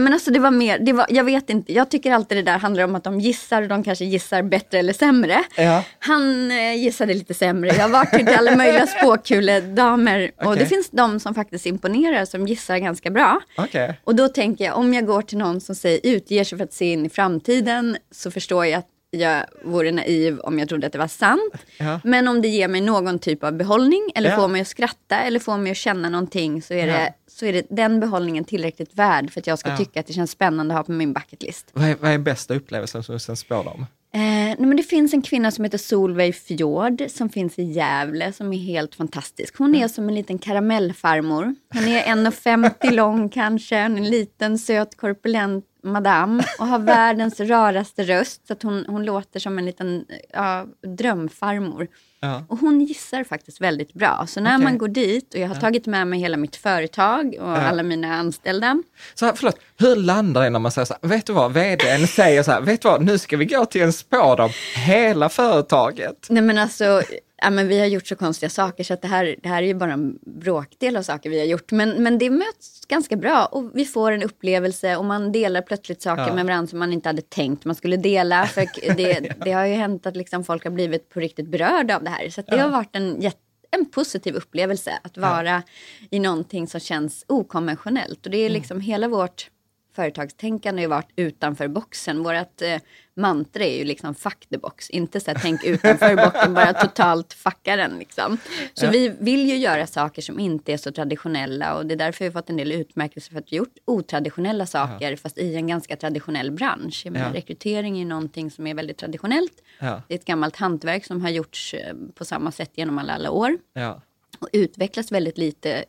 Men 0.00 0.12
alltså 0.12 0.30
det 0.30 0.38
var 0.38 0.50
mer, 0.50 0.78
det 0.78 0.92
var, 0.92 1.06
jag 1.10 1.24
vet 1.24 1.50
inte, 1.50 1.72
jag 1.72 1.90
tycker 1.90 2.12
alltid 2.12 2.38
det 2.38 2.42
där 2.42 2.58
handlar 2.58 2.84
om 2.84 2.94
att 2.94 3.04
de 3.04 3.20
gissar 3.20 3.62
och 3.62 3.68
de 3.68 3.84
kanske 3.84 4.04
gissar 4.04 4.42
bättre 4.42 4.78
eller 4.78 4.92
sämre. 4.92 5.44
Ja. 5.56 5.84
Han 5.98 6.50
eh, 6.50 6.74
gissade 6.76 7.14
lite 7.14 7.34
sämre. 7.34 7.68
Jag 7.70 7.82
har 7.82 7.88
varit 7.88 8.10
till 8.10 8.28
alla 8.28 8.56
möjliga 8.56 8.86
spåkuledamer 8.86 10.30
och 10.36 10.46
Okej. 10.46 10.58
det 10.58 10.66
finns 10.66 10.90
de 10.90 11.20
som 11.20 11.34
faktiskt 11.34 11.66
imponerar 11.66 12.24
som 12.24 12.46
gissar 12.46 12.78
ganska 12.78 13.10
bra. 13.10 13.40
Okej. 13.56 14.00
Och 14.04 14.14
då 14.14 14.28
tänker 14.28 14.64
jag, 14.64 14.76
om 14.78 14.94
jag 14.94 15.06
går 15.06 15.22
till 15.22 15.38
någon 15.38 15.60
som 15.60 15.74
säger, 15.74 16.00
utger 16.02 16.44
sig 16.44 16.58
för 16.58 16.64
att 16.64 16.72
se 16.72 16.92
in 16.92 17.06
i 17.06 17.08
framtiden, 17.08 17.96
så 18.10 18.30
förstår 18.30 18.66
jag 18.66 18.78
att 18.78 18.88
jag 19.10 19.42
vore 19.64 19.92
naiv 19.92 20.38
om 20.38 20.58
jag 20.58 20.68
trodde 20.68 20.86
att 20.86 20.92
det 20.92 20.98
var 20.98 21.08
sant. 21.08 21.54
Ja. 21.78 22.00
Men 22.04 22.28
om 22.28 22.42
det 22.42 22.48
ger 22.48 22.68
mig 22.68 22.80
någon 22.80 23.18
typ 23.18 23.44
av 23.44 23.52
behållning, 23.52 24.10
eller 24.14 24.30
Ja. 24.30 24.36
får 24.36 24.48
mig 24.48 24.60
att 24.60 24.68
skratta, 24.68 25.18
eller 25.20 25.38
får 25.40 25.58
mig 25.58 25.70
att 25.72 25.76
känna 25.78 26.08
någonting, 26.08 26.62
så 26.62 26.74
är, 26.74 26.86
det, 26.86 27.14
så 27.42 27.46
är 27.46 27.52
det 27.52 27.66
den 27.70 28.00
behållningen 28.00 28.44
tillräckligt 28.44 28.94
värd 28.94 29.30
för 29.30 29.40
att 29.40 29.46
jag 29.46 29.58
ska 29.58 29.70
Ja. 29.70 29.76
tycka 29.76 30.00
att 30.00 30.06
det 30.06 30.12
känns 30.12 30.30
spännande 30.30 30.74
att 30.74 30.78
ha 30.78 30.84
på 30.84 30.92
min 30.92 31.12
bucketlist. 31.12 31.70
Vad, 31.72 31.84
är, 31.84 31.96
vad 32.00 32.10
är 32.10 32.18
bästa 32.18 32.54
upplevelsen 32.54 33.02
som 33.02 33.12
du 33.12 33.18
sen 33.18 33.36
spår 33.36 33.64
dem? 33.64 33.86
Eh, 34.14 34.20
nej, 34.20 34.56
men 34.58 34.76
det 34.76 34.82
finns 34.82 35.14
en 35.14 35.22
kvinna 35.22 35.50
som 35.50 35.64
heter 35.64 35.78
Solveig 35.78 36.34
Fjord 36.34 37.02
som 37.10 37.28
finns 37.28 37.58
i 37.58 37.62
Gävle 37.62 38.32
som 38.32 38.52
är 38.52 38.58
helt 38.58 38.94
fantastisk. 38.94 39.58
Hon 39.58 39.74
är 39.74 39.88
som 39.88 40.08
en 40.08 40.14
liten 40.14 40.38
karamellfarmor. 40.38 41.54
Hon 41.74 41.84
är 41.88 42.02
1,50 42.02 42.90
lång 42.90 43.28
kanske, 43.28 43.76
en 43.76 44.10
liten 44.10 44.58
söt 44.58 44.96
korpulent 44.96 45.64
madam 45.82 46.42
och 46.58 46.66
har 46.66 46.78
världens 46.94 47.40
raraste 47.40 48.02
röst 48.02 48.46
så 48.46 48.52
att 48.52 48.62
hon, 48.62 48.84
hon 48.88 49.04
låter 49.04 49.40
som 49.40 49.58
en 49.58 49.66
liten 49.66 50.04
ja, 50.32 50.66
drömfarmor. 50.96 51.88
Ja. 52.20 52.44
Och 52.48 52.58
hon 52.58 52.80
gissar 52.80 53.24
faktiskt 53.24 53.60
väldigt 53.60 53.94
bra. 53.94 54.24
Så 54.28 54.40
när 54.40 54.54
Okej. 54.56 54.64
man 54.64 54.78
går 54.78 54.88
dit 54.88 55.34
och 55.34 55.40
jag 55.40 55.48
har 55.48 55.54
tagit 55.54 55.86
med 55.86 56.06
mig 56.06 56.20
hela 56.20 56.36
mitt 56.36 56.56
företag 56.56 57.36
och 57.40 57.58
alla 57.58 57.82
mina 57.82 58.14
anställda. 58.14 58.82
Så 59.14 59.26
här, 59.26 59.32
förlåt, 59.36 59.58
hur 59.78 59.96
landar 59.96 60.42
det 60.42 60.50
när 60.50 60.58
man 60.58 60.72
säger 60.72 60.86
så 60.86 60.94
här, 61.02 61.08
vet 61.08 61.26
du 61.26 61.32
vad, 61.32 61.52
vdn 61.52 62.06
säger 62.06 62.42
så 62.42 62.50
här, 62.50 62.60
vet 62.60 62.82
du 62.82 62.88
vad, 62.88 63.04
nu 63.04 63.18
ska 63.18 63.36
vi 63.36 63.44
gå 63.44 63.64
till 63.64 63.82
en 63.82 63.92
spådom, 63.92 64.50
hela 64.86 65.28
företaget. 65.28 66.26
Nej 66.30 66.42
men 66.42 66.58
alltså, 66.58 67.02
ja, 67.42 67.50
men 67.50 67.68
vi 67.68 67.78
har 67.78 67.86
gjort 67.86 68.06
så 68.06 68.16
konstiga 68.16 68.50
saker 68.50 68.84
så 68.84 68.94
att 68.94 69.02
det 69.02 69.08
här, 69.08 69.36
det 69.42 69.48
här 69.48 69.62
är 69.62 69.66
ju 69.66 69.74
bara 69.74 69.92
en 69.92 70.18
bråkdel 70.22 70.96
av 70.96 71.02
saker 71.02 71.30
vi 71.30 71.38
har 71.38 71.46
gjort. 71.46 71.72
Men, 71.72 72.02
men 72.02 72.18
det 72.18 72.30
möts 72.30 72.86
ganska 72.88 73.16
bra 73.16 73.46
och 73.46 73.70
vi 73.74 73.84
får 73.84 74.12
en 74.12 74.22
upplevelse 74.22 74.96
och 74.96 75.04
man 75.04 75.32
delar 75.32 75.62
plötsligt 75.62 76.02
saker 76.02 76.26
Ja. 76.26 76.34
med 76.34 76.46
varandra 76.46 76.66
som 76.66 76.78
man 76.78 76.92
inte 76.92 77.08
hade 77.08 77.22
tänkt 77.22 77.64
man 77.64 77.74
skulle 77.74 77.96
dela. 77.96 78.46
För 78.46 78.94
det, 78.96 79.32
det 79.44 79.52
har 79.52 79.66
ju 79.66 79.74
hänt 79.74 80.06
att 80.06 80.16
liksom 80.16 80.44
folk 80.44 80.64
har 80.64 80.70
blivit 80.70 81.08
på 81.08 81.20
riktigt 81.20 81.48
berörda 81.48 81.96
av 81.96 82.04
det 82.04 82.10
här. 82.10 82.30
Så 82.30 82.42
det 82.46 82.58
har 82.58 82.68
varit 82.68 82.96
en 82.96 83.20
jätte 83.20 83.38
en 83.76 83.86
positiv 83.90 84.34
upplevelse 84.34 84.98
att 85.02 85.18
vara 85.18 85.62
i 86.10 86.18
någonting 86.18 86.66
som 86.66 86.80
känns 86.80 87.24
okonventionellt. 87.28 88.26
Och 88.26 88.32
det 88.32 88.38
är 88.38 88.50
liksom 88.50 88.80
hela 88.80 89.08
vårt 89.08 89.50
företagstänkande 89.94 90.80
har 90.80 90.84
ju 90.84 90.88
varit 90.88 91.10
utanför 91.16 91.68
boxen. 91.68 92.22
Vårt 92.22 92.62
eh, 92.62 92.76
mantra 93.14 93.64
är 93.64 93.78
ju 93.78 93.84
liksom 93.84 94.14
fuck 94.14 94.46
the 94.50 94.58
box. 94.58 94.90
Inte 94.90 95.20
så 95.20 95.30
här 95.30 95.38
tänk 95.42 95.64
utanför 95.64 96.16
boxen, 96.16 96.54
bara 96.54 96.72
totalt 96.72 97.32
fucka 97.32 97.76
den 97.76 97.98
liksom. 97.98 98.38
Så 98.74 98.86
vi 98.90 99.08
vill 99.20 99.48
ju 99.48 99.56
göra 99.56 99.86
saker 99.86 100.22
som 100.22 100.38
inte 100.38 100.72
är 100.72 100.76
så 100.76 100.92
traditionella 100.92 101.74
och 101.76 101.86
det 101.86 101.94
är 101.94 101.98
därför 101.98 102.18
vi 102.24 102.28
har 102.30 102.32
fått 102.32 102.50
en 102.50 102.56
del 102.56 102.72
utmärkelser 102.72 103.32
för 103.32 103.38
att 103.38 103.52
vi 103.52 103.56
gjort 103.56 103.74
otraditionella 103.84 104.66
saker 104.66 105.16
fast 105.16 105.38
i 105.38 105.54
en 105.56 105.66
ganska 105.66 105.96
traditionell 105.96 106.50
bransch. 106.50 107.02
Jag 107.04 107.12
menar, 107.12 107.26
Ja. 107.28 107.34
Rekrytering 107.34 107.94
är 107.94 107.98
ju 107.98 108.04
någonting 108.04 108.50
som 108.50 108.66
är 108.66 108.74
väldigt 108.74 108.98
traditionellt. 108.98 109.62
Ja. 109.78 110.02
Det 110.08 110.14
är 110.14 110.18
ett 110.18 110.24
gammalt 110.24 110.56
hantverk 110.56 111.04
som 111.04 111.20
har 111.22 111.30
gjorts 111.30 111.74
eh, 111.74 111.94
på 112.14 112.24
samma 112.24 112.52
sätt 112.52 112.70
genom 112.74 112.98
alla, 112.98 113.12
alla 113.12 113.30
år 113.30 113.58
Ja. 113.72 114.02
och 114.38 114.48
utvecklas 114.52 115.12
väldigt 115.12 115.38
lite 115.38 115.84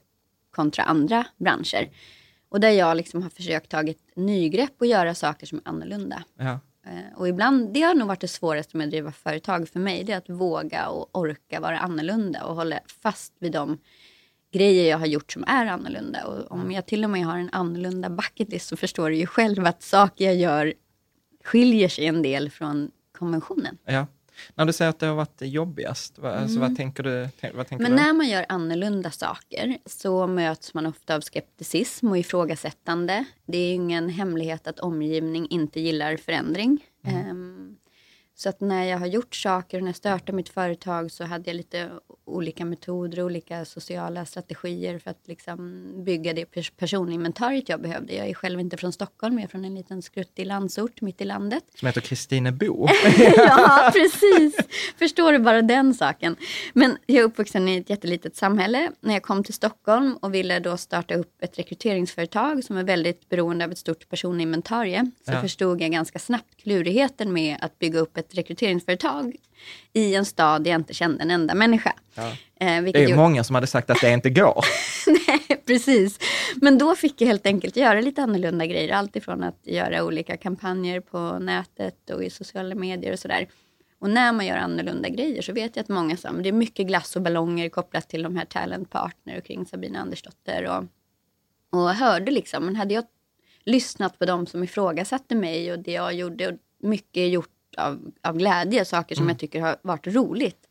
kontra 0.52 0.84
andra 0.84 1.26
branscher. 1.38 1.90
Och 2.54 2.60
där 2.60 2.70
jag 2.70 2.98
liksom 2.98 3.24
har 3.24 3.30
försökt 3.30 3.70
ta 3.70 3.84
ett 3.84 4.16
nygrepp 4.16 4.74
och 4.80 4.86
göra 4.86 5.16
saker 5.16 5.46
som 5.48 5.58
är 5.58 5.70
annorlunda. 5.70 6.24
Ja. 6.38 6.60
Eh, 6.86 7.18
och 7.18 7.28
ibland, 7.28 7.74
det 7.74 7.82
har 7.82 7.96
nog 7.96 8.08
varit 8.08 8.22
det 8.22 8.28
svåraste 8.28 8.78
med 8.78 8.86
att 8.86 8.92
driva 8.92 9.12
företag 9.12 9.70
för 9.70 9.80
mig. 9.80 10.04
Det 10.04 10.14
är 10.14 10.18
att 10.18 10.30
våga 10.30 10.88
och 10.88 11.10
orka 11.12 11.60
vara 11.60 11.80
annorlunda 11.80 12.44
och 12.44 12.56
hålla 12.56 12.80
fast 13.02 13.34
vid 13.40 13.52
de 13.52 13.78
grejer 14.52 14.90
jag 14.90 14.98
har 14.98 15.06
gjort 15.06 15.32
som 15.32 15.44
är 15.48 15.66
annorlunda. 15.66 16.26
Och 16.26 16.52
om 16.52 16.72
jag 16.72 16.86
till 16.86 17.04
och 17.04 17.10
med 17.10 17.26
har 17.26 17.38
en 17.38 17.50
annorlunda 17.52 18.10
bucketlist 18.10 18.68
så 18.68 18.78
förstår 18.78 19.10
du 19.10 19.16
ju 19.16 19.26
själv 19.26 19.66
att 19.66 19.84
saker 19.84 20.26
jag 20.26 20.36
gör 20.36 20.74
skiljer 21.44 21.90
sig 21.90 22.06
en 22.06 22.22
del 22.22 22.50
från 22.50 22.92
konventionen. 23.18 23.78
Ja. 23.86 24.08
När 24.56 24.66
du 24.66 24.74
säger 24.74 24.90
att 24.90 25.00
det 25.00 25.06
har 25.06 25.16
varit 25.16 25.42
jobbigast, 25.42 26.20
vad, 26.20 26.32
alltså, 26.34 26.60
vad 26.60 26.68
Mm. 26.68 26.76
tänker 26.76 27.04
du? 27.04 27.30
Vad 27.54 27.68
tänker 27.68 27.84
Men 27.84 27.92
du? 27.92 27.98
när 27.98 28.14
man 28.14 28.28
gör 28.30 28.46
annorlunda 28.50 29.12
saker 29.12 29.78
så 29.86 30.28
möts 30.28 30.74
man 30.74 30.86
ofta 30.86 31.16
av 31.16 31.22
skepticism 31.22 32.08
och 32.08 32.18
ifrågasättande. 32.18 33.26
Det 33.46 33.58
är 33.58 33.74
ingen 33.74 34.10
hemlighet 34.10 34.68
att 34.68 34.80
omgivning 34.80 35.48
inte 35.50 35.80
gillar 35.80 36.18
förändring. 36.18 36.86
Ehm, 37.06 37.76
så 38.36 38.50
att 38.50 38.62
när 38.62 38.84
jag 38.84 38.98
har 39.00 39.06
gjort 39.08 39.36
saker 39.36 39.78
och 39.78 39.84
när 39.84 39.90
jag 39.90 39.96
startade 39.96 40.32
mitt 40.36 40.50
företag 40.50 41.12
så 41.12 41.24
hade 41.24 41.50
jag 41.50 41.56
lite 41.56 41.92
olika 42.26 42.66
metoder 42.66 43.20
och 43.20 43.26
olika 43.26 43.66
sociala 43.66 44.26
strategier 44.26 45.00
för 45.00 45.12
att 45.12 45.28
liksom 45.28 45.84
bygga 46.04 46.34
det 46.34 46.46
pers- 46.46 46.72
personinventariet 46.78 47.70
jag 47.70 47.82
behövde. 47.82 48.14
Jag 48.14 48.28
är 48.30 48.34
själv 48.34 48.60
inte 48.60 48.78
från 48.78 48.94
Stockholm, 48.94 49.36
jag 49.40 49.44
är 49.44 49.48
från 49.48 49.66
en 49.66 49.76
liten 49.76 50.02
skruttig 50.02 50.46
landsort 50.46 51.02
mitt 51.02 51.22
i 51.22 51.26
landet. 51.26 51.64
Som 51.80 51.86
heter 51.86 52.02
Kristinebo. 52.02 52.88
ja, 53.38 53.92
precis. 53.94 54.56
Förstår 54.98 55.32
du 55.32 55.40
bara 55.40 55.62
den 55.62 55.94
saken. 55.94 56.36
Men 56.74 56.98
jag 57.06 57.18
är 57.20 57.24
uppvuxen 57.24 57.68
i 57.70 57.78
ett 57.78 57.90
jättelitet 57.90 58.36
samhälle. 58.36 58.92
När 59.00 59.14
jag 59.14 59.24
kom 59.24 59.44
till 59.44 59.54
Stockholm 59.54 60.18
och 60.22 60.34
ville 60.34 60.60
då 60.60 60.78
starta 60.78 61.16
upp 61.16 61.44
ett 61.44 61.60
rekryteringsföretag 61.60 62.64
som 62.64 62.78
är 62.78 62.84
väldigt 62.84 63.30
beroende 63.30 63.66
av 63.66 63.72
ett 63.72 63.78
stort 63.78 64.10
personinventarie. 64.10 65.12
Så 65.26 65.32
Ja. 65.32 65.42
förstod 65.42 65.82
jag 65.82 65.92
ganska 65.92 66.20
snabbt 66.20 66.56
klurigheten 66.64 67.34
med 67.34 67.58
att 67.62 67.80
bygga 67.80 68.00
upp 68.00 68.18
ett 68.18 68.36
rekryteringsföretag 68.36 69.36
i 69.94 70.16
en 70.16 70.26
stad 70.26 70.64
där 70.64 70.72
jag 70.72 70.80
inte 70.80 70.94
kände 70.94 71.24
en 71.24 71.32
enda 71.32 71.54
människa. 71.56 71.94
Eh, 72.18 72.84
Det 72.84 73.04
är 73.04 73.08
ju 73.08 73.16
många 73.16 73.44
som 73.44 73.56
hade 73.56 73.68
sagt 73.68 73.90
att 73.90 74.02
det 74.02 74.14
inte 74.14 74.30
går. 74.30 74.66
Precis. 75.66 76.20
Men 76.56 76.78
då 76.78 76.96
fick 76.96 77.22
jag 77.22 77.28
helt 77.28 77.46
enkelt 77.46 77.76
göra 77.76 78.02
lite 78.02 78.24
annorlunda 78.24 78.66
grejer. 78.66 78.94
Allt 78.94 79.16
ifrån 79.16 79.44
att 79.44 79.60
göra 79.64 80.04
olika 80.04 80.38
kampanjer 80.38 81.00
på 81.00 81.40
nätet 81.40 82.10
och 82.10 82.24
i 82.24 82.30
sociala 82.30 82.76
medier 82.76 83.14
och 83.14 83.20
sådär. 83.20 83.48
Och 84.00 84.10
när 84.10 84.32
man 84.34 84.46
gör 84.46 84.58
annorlunda 84.58 85.10
grejer 85.10 85.42
så 85.42 85.54
vet 85.54 85.76
jag 85.76 85.84
att 85.84 85.90
många 85.90 86.18
sa, 86.18 86.32
det 86.32 86.50
är 86.50 86.54
mycket 86.54 86.88
glass 86.88 87.16
och 87.16 87.22
ballonger 87.22 87.70
kopplat 87.70 88.10
till 88.10 88.24
de 88.24 88.36
här 88.36 88.46
talent 88.46 88.90
partner 88.90 89.38
och 89.38 89.46
kring 89.46 89.66
Sabina 89.66 90.00
Andersdotter. 90.00 90.64
Och, 90.66 90.84
och 91.80 91.90
hörde 91.90 92.32
liksom, 92.32 92.66
men 92.66 92.76
hade 92.76 92.94
jag 92.94 93.04
lyssnat 93.66 94.20
på 94.20 94.26
dem 94.26 94.48
som 94.48 94.64
ifrågasatte 94.64 95.36
mig 95.36 95.72
och 95.72 95.80
det 95.80 95.92
jag 95.92 96.14
gjorde, 96.14 96.48
och 96.48 96.54
mycket 96.82 97.30
gjort 97.30 97.53
av, 97.78 98.12
av 98.22 98.38
glädje, 98.38 98.86
saker 98.86 99.16
som 99.16 99.30
jag 99.30 99.40
tycker 99.40 99.62
har 99.62 99.78
varit 99.82 100.08
roligt 100.08 100.68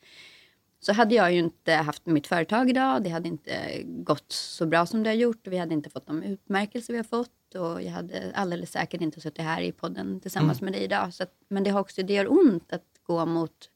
så 0.84 0.92
hade 0.92 1.14
jag 1.14 1.32
ju 1.32 1.38
inte 1.38 1.72
haft 1.72 2.06
mitt 2.06 2.26
företag 2.26 2.70
idag. 2.70 3.02
Det 3.02 3.10
hade 3.10 3.28
inte 3.28 3.82
gått 3.84 4.32
så 4.32 4.66
bra 4.66 4.86
som 4.86 5.02
det 5.02 5.10
har 5.10 5.14
gjort. 5.14 5.46
Och 5.46 5.52
vi 5.52 5.58
hade 5.58 5.74
inte 5.74 5.90
fått 5.90 6.06
de 6.06 6.22
utmärkelser 6.22 6.92
vi 6.92 6.98
har 6.98 7.04
fått. 7.04 7.54
Och 7.54 7.82
jag 7.82 7.90
hade 7.90 8.32
alldeles 8.34 8.72
säkert 8.72 9.00
inte 9.00 9.20
suttit 9.20 9.44
här 9.44 9.60
i 9.60 9.72
podden 9.72 10.20
tillsammans 10.20 10.60
med 10.60 10.72
dig 10.72 10.82
idag. 10.82 11.14
Så 11.14 11.22
att, 11.22 11.32
men 11.48 11.64
det, 11.64 11.70
har 11.70 11.80
också, 11.80 12.02
det 12.02 12.12
gör 12.12 12.32
ont 12.32 12.72
att 12.72 12.86
gå 13.02 13.26
mot, 13.26 13.70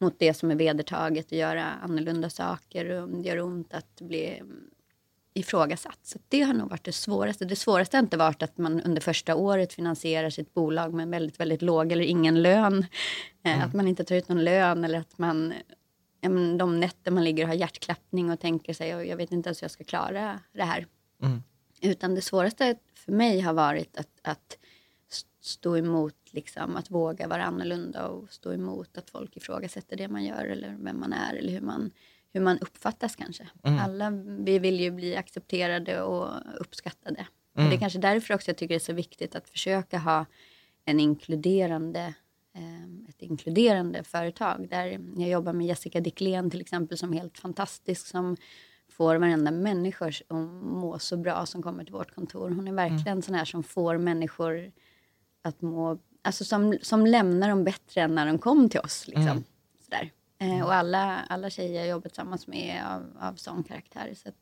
mot 0.00 0.18
det 0.18 0.34
som 0.34 0.50
är 0.50 0.54
vedertaget 0.54 1.26
och 1.26 1.38
göra 1.38 1.64
annorlunda 1.64 2.30
saker. 2.30 2.90
Och 2.90 3.08
det 3.08 3.28
gör 3.28 3.40
ont 3.40 3.74
att 3.74 4.00
bli 4.00 4.38
mm, 4.38 4.70
ifrågasatt. 5.34 5.98
Så 6.02 6.18
det 6.28 6.40
har 6.42 6.54
nog 6.54 6.70
varit 6.70 6.84
det 6.84 6.92
svåraste. 6.92 7.44
Det 7.44 7.56
svåraste 7.56 7.96
har 7.96 8.02
inte 8.02 8.16
varit 8.16 8.42
att 8.42 8.58
man 8.58 8.80
under 8.80 9.00
första 9.00 9.34
året 9.34 9.72
finansierar 9.72 10.30
sitt 10.30 10.54
bolag 10.54 10.94
med 10.94 11.08
väldigt, 11.08 11.40
väldigt 11.40 11.62
låg 11.62 11.92
eller 11.92 12.04
ingen 12.04 12.42
lön. 12.42 12.86
Eh, 13.44 13.64
Att 13.64 13.74
man 13.74 13.88
inte 13.88 14.04
tar 14.04 14.14
ut 14.14 14.28
någon 14.28 14.44
lön 14.44 14.84
eller 14.84 14.98
att 14.98 15.18
man 15.18 15.52
men 16.28 16.58
de 16.58 16.80
nätter 16.80 17.10
man 17.10 17.24
ligger 17.24 17.44
och 17.44 17.48
har 17.48 17.54
hjärtklappning 17.54 18.30
och 18.30 18.40
tänker 18.40 18.74
sig 18.74 18.88
jag 18.88 19.16
vet 19.16 19.32
inte 19.32 19.48
ens 19.48 19.62
hur 19.62 19.64
jag 19.64 19.70
ska 19.70 19.84
klara 19.84 20.40
det 20.52 20.62
här. 20.64 20.86
Utan 21.80 22.14
det 22.14 22.22
svåraste 22.22 22.76
för 22.94 23.12
mig 23.12 23.40
har 23.40 23.52
varit 23.52 23.96
att, 23.96 24.08
att 24.22 24.58
stå 25.40 25.76
emot, 25.76 26.14
liksom, 26.30 26.76
att 26.76 26.90
våga 26.90 27.28
vara 27.28 27.44
annorlunda 27.44 28.06
och 28.08 28.32
stå 28.32 28.52
emot 28.52 28.98
att 28.98 29.10
folk 29.10 29.36
ifrågasätter 29.36 29.96
det 29.96 30.08
man 30.08 30.24
gör 30.24 30.44
eller 30.44 30.76
vem 30.80 31.00
man 31.00 31.12
är 31.12 31.34
eller 31.34 31.52
hur 31.52 31.60
man, 31.60 31.90
hur 32.32 32.40
man 32.40 32.58
uppfattas 32.58 33.16
kanske. 33.16 33.48
Alla 33.62 34.10
vi 34.38 34.58
vill 34.58 34.80
ju 34.80 34.90
bli 34.90 35.16
accepterade 35.16 36.02
och 36.02 36.28
uppskattade. 36.60 37.26
Och 37.54 37.62
det 37.62 37.74
är 37.74 37.78
kanske 37.78 37.98
därför 37.98 38.34
också 38.34 38.50
jag 38.50 38.56
tycker 38.56 38.74
det 38.74 38.78
är 38.78 38.84
så 38.84 38.92
viktigt 38.92 39.34
att 39.34 39.48
försöka 39.48 39.98
ha 39.98 40.26
en 40.84 41.00
inkluderande 41.00 42.14
eh, 42.54 43.08
ett 43.08 43.22
inkluderande 43.22 44.04
företag. 44.04 44.68
Där 44.70 45.00
jag 45.16 45.28
jobbar 45.28 45.52
med 45.52 45.66
Jessica 45.66 46.00
Dicklén 46.00 46.50
till 46.50 46.60
exempel 46.60 46.98
som 46.98 47.12
är 47.12 47.18
helt 47.18 47.38
fantastisk 47.38 48.06
som 48.06 48.36
får 48.88 49.16
varenda 49.16 49.50
människa 49.50 50.06
att 50.06 50.30
må 50.62 50.98
så 50.98 51.16
bra 51.16 51.46
som 51.46 51.62
kommer 51.62 51.84
till 51.84 51.92
vårt 51.92 52.14
kontor. 52.14 52.50
Hon 52.50 52.68
är 52.68 52.72
verkligen 52.72 53.22
sån 53.22 53.34
här 53.34 53.44
som 53.44 53.62
får 53.62 53.98
människor 53.98 54.72
att 55.42 55.60
må, 55.60 55.98
alltså 56.22 56.44
som, 56.44 56.78
som 56.82 57.06
lämnar 57.06 57.48
dem 57.48 57.64
bättre 57.64 58.00
än 58.00 58.14
när 58.14 58.26
de 58.26 58.38
kom 58.38 58.68
till 58.68 58.80
oss. 58.80 59.08
Liksom. 59.08 59.44
Sådär. 59.84 60.10
Eh, 60.42 60.64
och 60.64 60.74
alla, 60.74 61.20
alla 61.28 61.50
tjejer 61.50 61.80
jag 61.80 61.88
jobbat 61.88 62.12
tillsammans 62.12 62.46
med 62.46 62.76
är 62.76 62.94
av, 62.94 63.16
av 63.20 63.34
sån 63.34 63.64
karaktär. 63.64 64.14
Så 64.22 64.28
att 64.28 64.34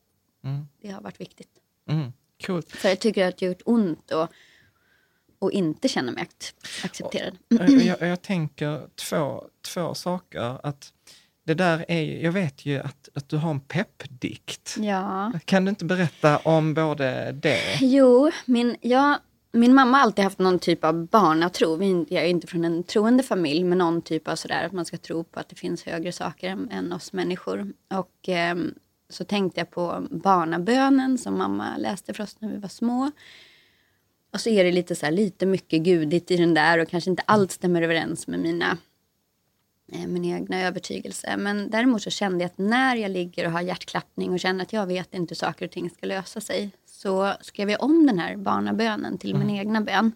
det 0.82 0.90
har 0.90 1.00
varit 1.00 1.20
viktigt. 1.20 1.50
Mm. 1.88 2.12
Coolt. 2.46 2.70
För 2.70 2.88
jag 2.88 2.98
tycker 3.00 3.28
att 3.28 3.36
det 3.38 3.46
har 3.46 3.50
gjort 3.52 3.62
ont 3.64 4.10
och, 4.10 4.28
och 5.38 5.52
inte 5.52 5.88
känna 5.88 6.12
mig 6.12 6.24
ac- 6.24 6.84
accepterad. 6.84 7.38
Jag, 7.48 7.70
jag, 8.00 8.00
jag 8.08 8.22
tänker 8.22 8.88
två, 8.94 9.44
två 9.74 9.94
saker. 9.94 10.66
Att 10.66 10.92
det 11.44 11.54
där 11.54 11.84
är 11.88 12.22
jag 12.24 12.32
vet 12.32 12.66
ju 12.66 12.78
att, 12.78 13.08
att 13.14 13.28
du 13.28 13.36
har 13.36 13.50
en 13.50 13.60
peppdikt. 13.60 14.76
Ja. 14.78 15.32
Kan 15.44 15.64
du 15.64 15.68
inte 15.68 15.84
berätta 15.84 16.38
om 16.38 16.74
både 16.74 17.32
det? 17.32 17.78
Jo, 17.80 18.30
min, 18.44 18.76
ja, 18.80 19.18
min 19.52 19.74
mamma 19.74 19.96
har 19.96 20.04
alltid 20.04 20.24
haft 20.24 20.38
någon 20.38 20.58
typ 20.58 20.84
av 20.84 21.06
barnatro. 21.06 21.82
Jag 22.08 22.24
är 22.24 22.28
inte 22.28 22.46
från 22.46 22.64
en 22.64 22.82
troende 22.82 23.22
familj, 23.22 23.64
men 23.64 23.78
någon 23.78 24.02
typ 24.02 24.28
av 24.28 24.36
sådär 24.36 24.66
att 24.66 24.72
man 24.72 24.84
ska 24.84 24.96
tro 24.96 25.24
på 25.24 25.40
att 25.40 25.48
det 25.48 25.56
finns 25.56 25.84
högre 25.84 26.12
saker 26.12 26.48
än, 26.70 26.92
oss 26.92 27.12
människor. 27.12 27.72
Och 27.88 28.28
eh, 28.28 28.56
så 29.08 29.24
tänkte 29.24 29.60
jag 29.60 29.70
på 29.70 30.06
barnabönen 30.10 31.18
som 31.18 31.38
mamma 31.38 31.76
läste 31.76 32.14
för 32.14 32.22
oss 32.22 32.36
när 32.38 32.48
vi 32.48 32.56
var 32.56 32.68
små. 32.68 33.10
Och 34.32 34.40
så 34.40 34.50
är 34.50 34.64
det 34.64 34.72
lite 34.72 34.94
så 34.94 35.06
här, 35.06 35.12
lite 35.12 35.46
mycket 35.46 35.82
gudigt 35.82 36.30
i 36.30 36.36
den 36.36 36.54
där 36.54 36.78
och 36.78 36.88
kanske 36.88 37.10
inte 37.10 37.22
allt 37.26 37.52
stämmer 37.52 37.82
överens 37.82 38.26
med 38.26 38.40
mina 38.40 38.78
eh, 39.92 40.06
min 40.06 40.24
egna 40.24 40.60
övertygelse. 40.60 41.36
Men 41.36 41.70
däremot 41.70 42.02
så 42.02 42.10
kände 42.10 42.44
jag 42.44 42.46
att 42.46 42.58
när 42.58 42.96
jag 42.96 43.10
ligger 43.10 43.46
och 43.46 43.52
har 43.52 43.60
hjärtklappning 43.60 44.32
och 44.32 44.40
känner 44.40 44.62
att 44.62 44.72
jag 44.72 44.86
vet 44.86 45.14
inte 45.14 45.32
hur 45.32 45.36
saker 45.36 45.64
och 45.64 45.70
ting 45.70 45.90
ska 45.90 46.06
lösa 46.06 46.40
sig 46.40 46.70
så 47.02 47.32
skrev 47.40 47.70
jag 47.70 47.82
om 47.82 48.06
den 48.06 48.18
här 48.18 48.36
barnabönen 48.36 49.18
till 49.18 49.34
min 49.34 49.50
egna 49.50 49.80
bön. 49.80 50.12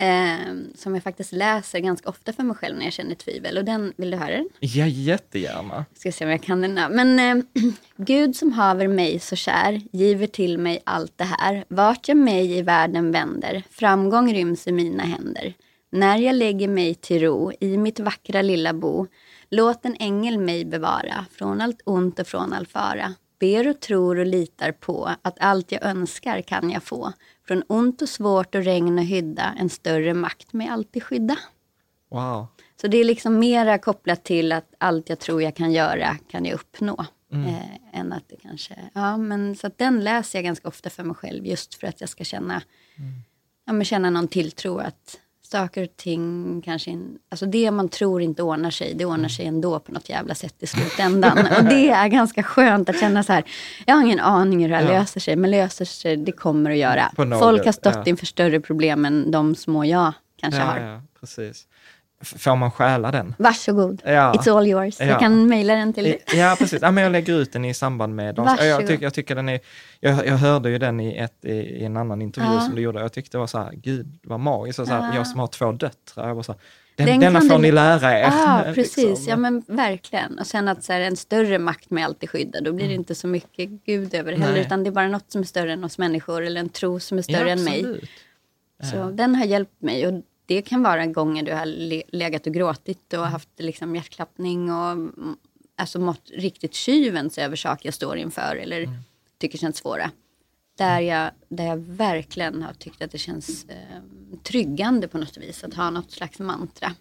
Eh, 0.00 0.54
som 0.74 0.94
jag 0.94 1.02
faktiskt 1.02 1.32
läser 1.32 1.78
ganska 1.78 2.08
ofta 2.08 2.32
för 2.32 2.42
mig 2.42 2.56
själv 2.56 2.76
när 2.76 2.84
jag 2.84 2.92
känner 2.92 3.14
tvivel. 3.14 3.58
Och 3.58 3.64
den, 3.64 3.92
vill 3.96 4.10
du 4.10 4.16
höra 4.16 4.36
den? 4.36 4.48
Ja, 4.60 4.86
jättegärna. 4.86 5.84
Ska 5.94 6.12
se 6.12 6.24
om 6.24 6.30
jag 6.30 6.42
kan 6.42 6.60
den 6.60 6.78
här. 6.78 6.88
Men 6.88 7.38
eh, 7.38 7.44
Gud 7.96 8.36
som 8.36 8.52
haver 8.52 8.88
mig 8.88 9.18
så 9.18 9.36
kär, 9.36 9.80
giver 9.92 10.26
till 10.26 10.58
mig 10.58 10.82
allt 10.84 11.18
det 11.18 11.24
här. 11.24 11.64
Vart 11.68 12.08
jag 12.08 12.16
mig 12.16 12.58
i 12.58 12.62
världen 12.62 13.12
vänder, 13.12 13.62
framgång 13.70 14.34
ryms 14.34 14.66
i 14.66 14.72
mina 14.72 15.02
händer. 15.02 15.54
När 15.90 16.18
jag 16.18 16.34
lägger 16.34 16.68
mig 16.68 16.94
till 16.94 17.22
ro 17.22 17.52
i 17.60 17.76
mitt 17.76 18.00
vackra 18.00 18.42
lilla 18.42 18.74
bo, 18.74 19.06
låt 19.50 19.84
en 19.84 19.96
ängel 19.98 20.38
mig 20.38 20.64
bevara 20.64 21.26
från 21.32 21.60
allt 21.60 21.80
ont 21.84 22.18
och 22.18 22.26
från 22.26 22.52
all 22.52 22.66
fara. 22.66 23.14
Ber 23.38 23.68
och 23.68 23.80
tror 23.80 24.18
och 24.18 24.26
litar 24.26 24.72
på 24.72 25.10
att 25.22 25.36
allt 25.40 25.72
jag 25.72 25.82
önskar 25.82 26.42
kan 26.42 26.70
jag 26.70 26.82
få. 26.82 27.12
Från 27.46 27.62
ont 27.66 28.02
och 28.02 28.08
svårt 28.08 28.54
och 28.54 28.64
regn 28.64 28.98
och 28.98 29.04
hydda, 29.04 29.54
en 29.58 29.68
större 29.68 30.14
makt 30.14 30.52
mig 30.52 30.68
alltid 30.68 31.02
skydda. 31.02 31.38
Wow. 32.10 32.46
Så 32.80 32.86
det 32.86 32.98
är 32.98 33.04
liksom 33.04 33.38
mera 33.38 33.78
kopplat 33.78 34.24
till 34.24 34.52
att 34.52 34.74
allt 34.78 35.08
jag 35.08 35.18
tror 35.18 35.42
jag 35.42 35.56
kan 35.56 35.72
göra 35.72 36.16
kan 36.30 36.44
jag 36.44 36.54
uppnå. 36.54 37.04
Eh, 37.32 38.00
än 38.00 38.12
att 38.12 38.28
det 38.28 38.36
kanske, 38.36 38.74
ja 38.92 39.16
men 39.16 39.56
så 39.56 39.70
den 39.76 40.04
läser 40.04 40.38
jag 40.38 40.44
ganska 40.44 40.68
ofta 40.68 40.90
för 40.90 41.04
mig 41.04 41.14
själv 41.14 41.46
just 41.46 41.74
för 41.74 41.86
att 41.86 42.00
jag 42.00 42.10
ska 42.10 42.24
känna, 42.24 42.62
ja 43.66 43.72
men 43.72 43.84
känna 43.84 44.10
någon 44.10 44.28
tilltro 44.28 44.78
att 44.78 45.20
saker 45.50 45.82
och 45.82 45.96
ting 45.96 46.62
kanske, 46.64 46.90
in, 46.90 47.18
alltså 47.28 47.46
det 47.46 47.70
man 47.70 47.88
tror 47.88 48.22
inte 48.22 48.42
ordnar 48.42 48.70
sig, 48.70 48.94
det 48.94 49.04
ordnar 49.04 49.28
sig 49.28 49.46
ändå 49.46 49.78
på 49.80 49.92
något 49.92 50.08
jävla 50.08 50.34
sätt 50.34 50.54
i 50.58 50.66
slutändan. 50.66 51.38
och 51.58 51.64
det 51.64 51.90
är 51.90 52.08
ganska 52.08 52.42
skönt 52.42 52.88
att 52.88 53.00
känna 53.00 53.22
så 53.22 53.32
här, 53.32 53.44
jag 53.86 53.94
har 53.94 54.02
ingen 54.02 54.20
aning 54.20 54.62
hur 54.62 54.68
det 54.68 54.76
här 54.76 54.92
Ja. 54.92 54.98
löser 55.00 55.20
sig, 55.20 55.36
men 55.36 55.50
löser 55.50 55.84
sig, 55.84 56.16
det 56.16 56.32
kommer 56.32 56.70
att 56.70 56.76
göra. 56.76 57.12
Folk 57.38 57.64
har 57.64 57.72
stått 57.72 57.94
ja. 57.94 58.02
inför 58.06 58.26
större 58.26 58.60
problem 58.60 59.04
än 59.04 59.30
de 59.30 59.54
små 59.54 59.84
jag 59.84 60.12
kanske 60.40 60.60
Ja, 60.60 60.66
har. 60.66 60.78
ja, 60.80 61.02
precis. 61.20 61.66
Får 62.20 62.56
man 62.56 62.70
stjäla 62.70 63.10
den? 63.10 63.34
Varsågod, 63.38 64.02
Ja. 64.04 64.32
it's 64.32 64.56
all 64.58 64.66
yours. 64.66 64.96
Ja. 65.00 65.06
Jag 65.06 65.20
kan 65.20 65.48
mejla 65.48 65.74
den 65.74 65.92
till 65.92 66.04
dig. 66.04 66.22
Ja, 66.34 66.56
precis. 66.58 66.82
Ja, 66.82 66.90
men 66.90 67.04
jag 67.04 67.12
lägger 67.12 67.34
ut 67.34 67.52
den 67.52 67.64
i 67.64 67.74
samband 67.74 68.14
med... 68.14 68.38
Jag, 68.38 68.44
Varsågod. 68.44 68.86
tycker, 68.88 69.02
jag 69.02 69.14
tycker 69.14 69.34
den 69.34 69.48
är... 69.48 69.60
Jag, 70.00 70.26
jag 70.26 70.36
hörde 70.36 70.70
ju 70.70 70.78
den 70.78 71.00
i, 71.00 71.16
ett, 71.16 71.44
i, 71.44 71.84
en 71.84 71.96
annan 71.96 72.22
intervju 72.22 72.50
Ja. 72.54 72.60
som 72.60 72.74
du 72.74 72.82
gjorde. 72.82 73.00
Jag 73.00 73.12
tyckte 73.12 73.36
det 73.36 73.40
var 73.40 73.46
så 73.46 73.58
här, 73.58 73.72
gud 73.72 74.18
vad 74.24 74.40
magiskt. 74.40 74.76
Så 74.76 74.84
här, 74.84 75.08
Ja. 75.10 75.16
Jag 75.16 75.26
som 75.26 75.40
har 75.40 75.46
två 75.46 75.72
döttrar, 75.72 76.28
jag 76.28 76.34
var 76.34 76.42
så 76.42 76.52
här, 76.52 76.60
den, 76.96 77.06
Den 77.06 77.20
denna 77.20 77.40
får 77.40 77.48
du- 77.48 77.58
ni 77.58 77.72
lära 77.72 78.18
er. 78.18 78.22
Ja, 78.22 78.64
precis. 78.74 78.96
Liksom. 78.96 79.26
Ja, 79.28 79.36
men 79.36 79.62
verkligen. 79.66 80.38
Och 80.38 80.46
sen 80.46 80.68
att 80.68 80.84
så 80.84 80.92
här, 80.92 81.00
en 81.00 81.16
större 81.16 81.58
makt 81.58 81.90
med 81.90 82.04
allt 82.04 82.22
är 82.22 82.26
skyddad, 82.26 82.64
då 82.64 82.72
blir 82.72 82.88
det 82.88 82.94
inte 82.94 83.14
så 83.14 83.26
mycket 83.26 83.68
Gud 83.86 84.14
över 84.14 84.32
det 84.32 84.38
heller, 84.38 84.60
utan 84.60 84.84
det 84.84 84.90
är 84.90 84.92
bara 84.92 85.08
något 85.08 85.32
som 85.32 85.40
är 85.40 85.46
större 85.46 85.72
än 85.72 85.84
oss 85.84 85.98
människor, 85.98 86.42
eller 86.44 86.60
en 86.60 86.68
tro 86.68 87.00
som 87.00 87.18
är 87.18 87.22
större 87.22 87.38
ja, 87.48 87.48
än 87.48 87.64
mig. 87.64 88.00
Så 88.92 89.10
den 89.10 89.34
har 89.34 89.44
hjälpt 89.44 89.82
mig. 89.82 90.06
Och 90.06 90.22
det 90.48 90.62
kan 90.62 90.82
vara 90.82 91.06
gånger 91.06 91.42
du 91.42 91.52
har 91.52 91.66
le- 91.66 92.02
legat 92.08 92.46
och 92.46 92.54
gråtit 92.54 93.12
och 93.12 93.26
haft 93.26 93.48
liksom 93.58 93.96
hjärtklappning 93.96 94.72
och 94.72 94.90
mm, 94.90 95.36
alltså 95.76 95.98
mått 96.00 96.30
riktigt 96.30 96.74
tjuvens 96.74 97.38
över 97.38 97.56
saker 97.56 97.86
jag 97.86 97.94
står 97.94 98.16
inför 98.16 98.56
eller 98.56 98.82
tycker 99.38 99.58
känns 99.58 99.76
svåra. 99.76 100.10
Där 100.78 101.00
jag, 101.00 101.30
där 101.48 101.64
jag 101.66 101.76
verkligen 101.76 102.62
har 102.62 102.72
tyckt 102.72 103.02
att 103.02 103.10
det 103.10 103.18
känns 103.18 103.64
eh, 103.68 104.02
tryggande 104.42 105.08
på 105.08 105.18
något 105.18 105.36
vis 105.36 105.64
att 105.64 105.74
ha 105.74 105.90
något 105.90 106.10
slags 106.10 106.38
mantra. 106.38 106.94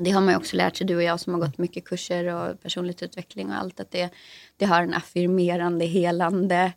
Det 0.00 0.10
har 0.10 0.20
man 0.20 0.30
ju 0.30 0.36
också 0.36 0.56
lärt 0.56 0.76
sig, 0.76 0.86
du 0.86 0.96
och 0.96 1.02
jag 1.02 1.20
som 1.20 1.34
har 1.34 1.40
gått 1.40 1.58
mycket 1.58 1.84
kurser 1.84 2.24
och 2.34 2.62
personligt 2.62 3.02
utveckling 3.02 3.48
och 3.50 3.56
allt, 3.56 3.80
att 3.80 3.90
det, 3.90 4.10
det 4.56 4.64
har 4.64 4.82
en 4.82 4.94
affirmerande, 4.94 5.84
helande 5.84 6.72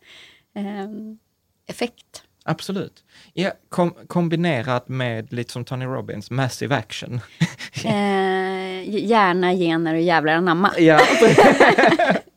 eh, 0.56 0.88
effekt. 1.67 2.23
Absolut. 2.47 3.03
Ja, 3.33 3.51
kom, 3.69 3.93
kombinerat 4.07 4.89
med 4.89 5.33
lite 5.33 5.53
som 5.53 5.65
Tony 5.65 5.86
Robbins, 5.86 6.31
massive 6.31 6.75
action. 6.75 7.19
Eh, 7.86 8.89
hjärna, 9.05 9.53
gener 9.53 9.93
och 9.93 10.01
jävlar 10.01 10.33
anamma. 10.33 10.71
ja, 10.77 10.99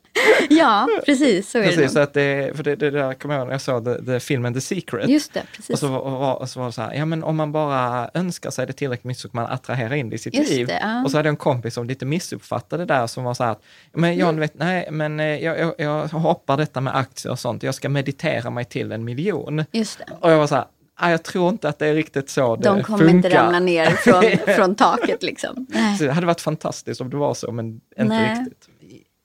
Ja, 0.51 0.89
precis 1.07 1.51
så 1.51 1.59
är 1.59 1.63
det 1.63 1.69
precis. 1.69 1.93
Så 1.93 1.99
nog. 1.99 2.03
att 2.03 2.15
det, 2.15 2.57
för 2.57 2.63
det, 2.65 2.77
det 2.77 2.91
där 2.91 3.15
kommer 3.15 3.35
jag 3.35 3.41
ihåg 3.41 3.49
när 3.49 3.55
jag 3.55 3.61
såg 3.61 3.85
the, 3.85 4.05
the 4.05 4.21
filmen 4.21 4.55
The 4.55 4.61
Secret. 4.61 5.09
Just 5.09 5.33
det, 5.35 5.41
Och 5.41 5.47
precis. 5.57 5.79
så, 5.81 5.89
var, 5.89 5.99
och 5.99 6.41
och 6.41 6.49
så 6.49 6.61
var 6.61 6.67
det 6.67 6.73
så 6.73 6.83
här, 6.83 6.95
ja 6.95 7.05
men 7.05 7.25
om 7.25 7.37
man 7.37 7.53
bara 7.53 8.11
önskar 8.15 8.51
sig 8.51 8.67
det 8.67 8.73
tillräckligt 8.73 9.05
mycket 9.05 9.21
så 9.23 9.29
kan 9.29 9.43
man 9.43 9.53
attrahera 9.53 9.97
in 9.97 10.11
det 10.11 10.15
i 10.17 10.19
sitt 10.19 10.35
Just 10.35 10.51
liv. 10.51 10.67
det, 10.67 10.79
ja. 10.83 11.05
Och 11.05 11.11
så 11.11 11.17
hade 11.17 11.27
jag 11.29 11.33
en 11.33 11.37
kompis 11.37 11.75
som 11.75 11.87
lite 11.87 12.07
missuppfattade 12.07 12.85
det 12.87 12.95
där 12.95 13.07
som 13.07 13.25
var 13.25 13.35
så 13.35 13.45
här, 13.45 13.51
att, 13.53 13.63
men 13.93 14.17
jag 14.17 14.29
Mm. 14.29 14.41
vet, 14.41 14.55
nej 14.59 14.89
men 14.91 15.21
eh, 15.21 15.27
jag, 15.27 15.59
jag, 15.59 15.75
jag 15.79 16.09
hoppar 16.09 16.57
detta 16.57 16.81
med 16.81 16.97
aktier 16.97 17.33
och 17.33 17.39
sånt, 17.39 17.63
jag 17.63 17.75
ska 17.75 17.89
meditera 17.89 18.51
mig 18.51 18.65
till 18.65 18.93
en 18.93 19.05
miljon. 19.05 19.65
Just 19.73 19.99
det. 19.99 20.05
Och 20.21 20.31
jag 20.33 20.39
var 20.39 20.47
så 20.47 20.55
här, 20.55 20.65
"Nej, 21.03 21.11
jag 21.11 21.23
tror 21.23 21.49
inte 21.49 21.69
att 21.69 21.79
det 21.79 21.87
är 21.87 21.95
riktigt 21.95 22.31
så 22.31 22.57
det 22.57 22.63
De 22.69 22.83
kommer 22.83 22.99
funkar. 22.99 23.17
inte 23.17 23.39
ramla 23.39 23.59
ner 23.61 23.87
från, 23.91 24.55
från 24.57 24.75
taket 24.75 25.23
liksom. 25.23 25.67
Så 25.99 26.05
det 26.05 26.13
hade 26.13 26.27
varit 26.27 26.41
fantastiskt 26.41 27.01
om 27.01 27.11
det 27.11 27.17
var 27.17 27.35
så, 27.35 27.53
men 27.53 27.67
inte 27.67 27.83
Nej. 28.05 28.39
riktigt. 28.41 28.69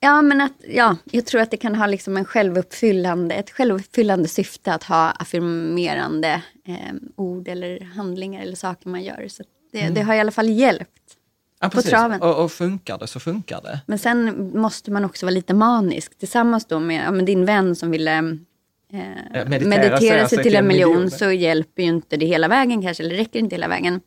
Ja, 0.00 0.22
men 0.22 0.40
att, 0.40 0.52
ja, 0.68 0.96
jag 1.04 1.26
tror 1.26 1.40
att 1.40 1.50
det 1.50 1.56
kan 1.56 1.74
ha 1.74 1.86
liksom 1.86 2.16
en 2.16 2.24
självuppfyllande, 2.24 3.34
ett 3.34 3.50
självuppfyllande 3.50 4.28
syfte 4.28 4.74
att 4.74 4.84
ha 4.84 5.10
affirmerande 5.10 6.42
eh, 6.68 6.94
ord 7.16 7.48
eller 7.48 7.80
handlingar 7.80 8.42
eller 8.42 8.56
saker 8.56 8.88
man 8.88 9.02
gör. 9.02 9.26
Så 9.28 9.42
det, 9.72 9.88
det 9.88 10.02
har 10.02 10.14
i 10.14 10.20
alla 10.20 10.30
fall 10.30 10.48
hjälpt. 10.48 10.90
Ja, 11.60 11.68
precis. 11.68 11.90
traven. 11.90 12.22
Och, 12.22 12.44
och 12.44 12.52
funkar 12.52 12.98
det 12.98 13.06
så 13.06 13.20
funkar 13.20 13.60
det. 13.62 13.80
Men 13.86 13.98
sen 13.98 14.50
måste 14.60 14.90
man 14.90 15.04
också 15.04 15.26
vara 15.26 15.34
lite 15.34 15.54
manisk 15.54 16.18
tillsammans 16.18 16.66
då 16.66 16.78
med, 16.80 17.04
ja, 17.06 17.10
med 17.10 17.26
din 17.26 17.44
vän 17.44 17.76
som 17.76 17.90
ville 17.90 18.18
eh, 18.92 18.98
meditera 19.46 19.68
meditera, 19.68 20.28
sig 20.28 20.42
till 20.42 20.56
en 20.56 20.66
miljon, 20.66 21.10
så 21.10 21.30
hjälper 21.32 21.82
ju 21.82 21.88
inte 21.88 22.16
det 22.16 22.26
hela 22.26 22.48
vägen 22.48 22.82
kanske, 22.82 23.02
eller 23.02 23.16
räcker 23.16 23.38
inte 23.38 23.54
hela 23.54 23.68
vägen. 23.68 24.00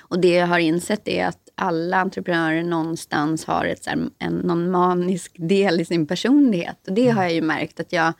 Och 0.00 0.20
det 0.20 0.34
jag 0.34 0.46
har 0.46 0.58
insett 0.58 1.08
är 1.08 1.26
att 1.26 1.41
alla 1.54 1.96
entreprenörer 1.96 2.62
någonstans 2.62 3.44
har 3.44 3.64
ett, 3.64 3.84
så 3.84 3.90
här, 3.90 4.10
en, 4.18 4.32
någon 4.32 4.70
manisk 4.70 5.36
del 5.38 5.80
i 5.80 5.84
sin 5.84 6.06
personlighet. 6.06 6.88
Och 6.88 6.94
det 6.94 7.08
har 7.08 7.22
jag 7.22 7.32
ju 7.32 7.42
märkt 7.42 7.80
att 7.80 7.92
jag, 7.92 8.12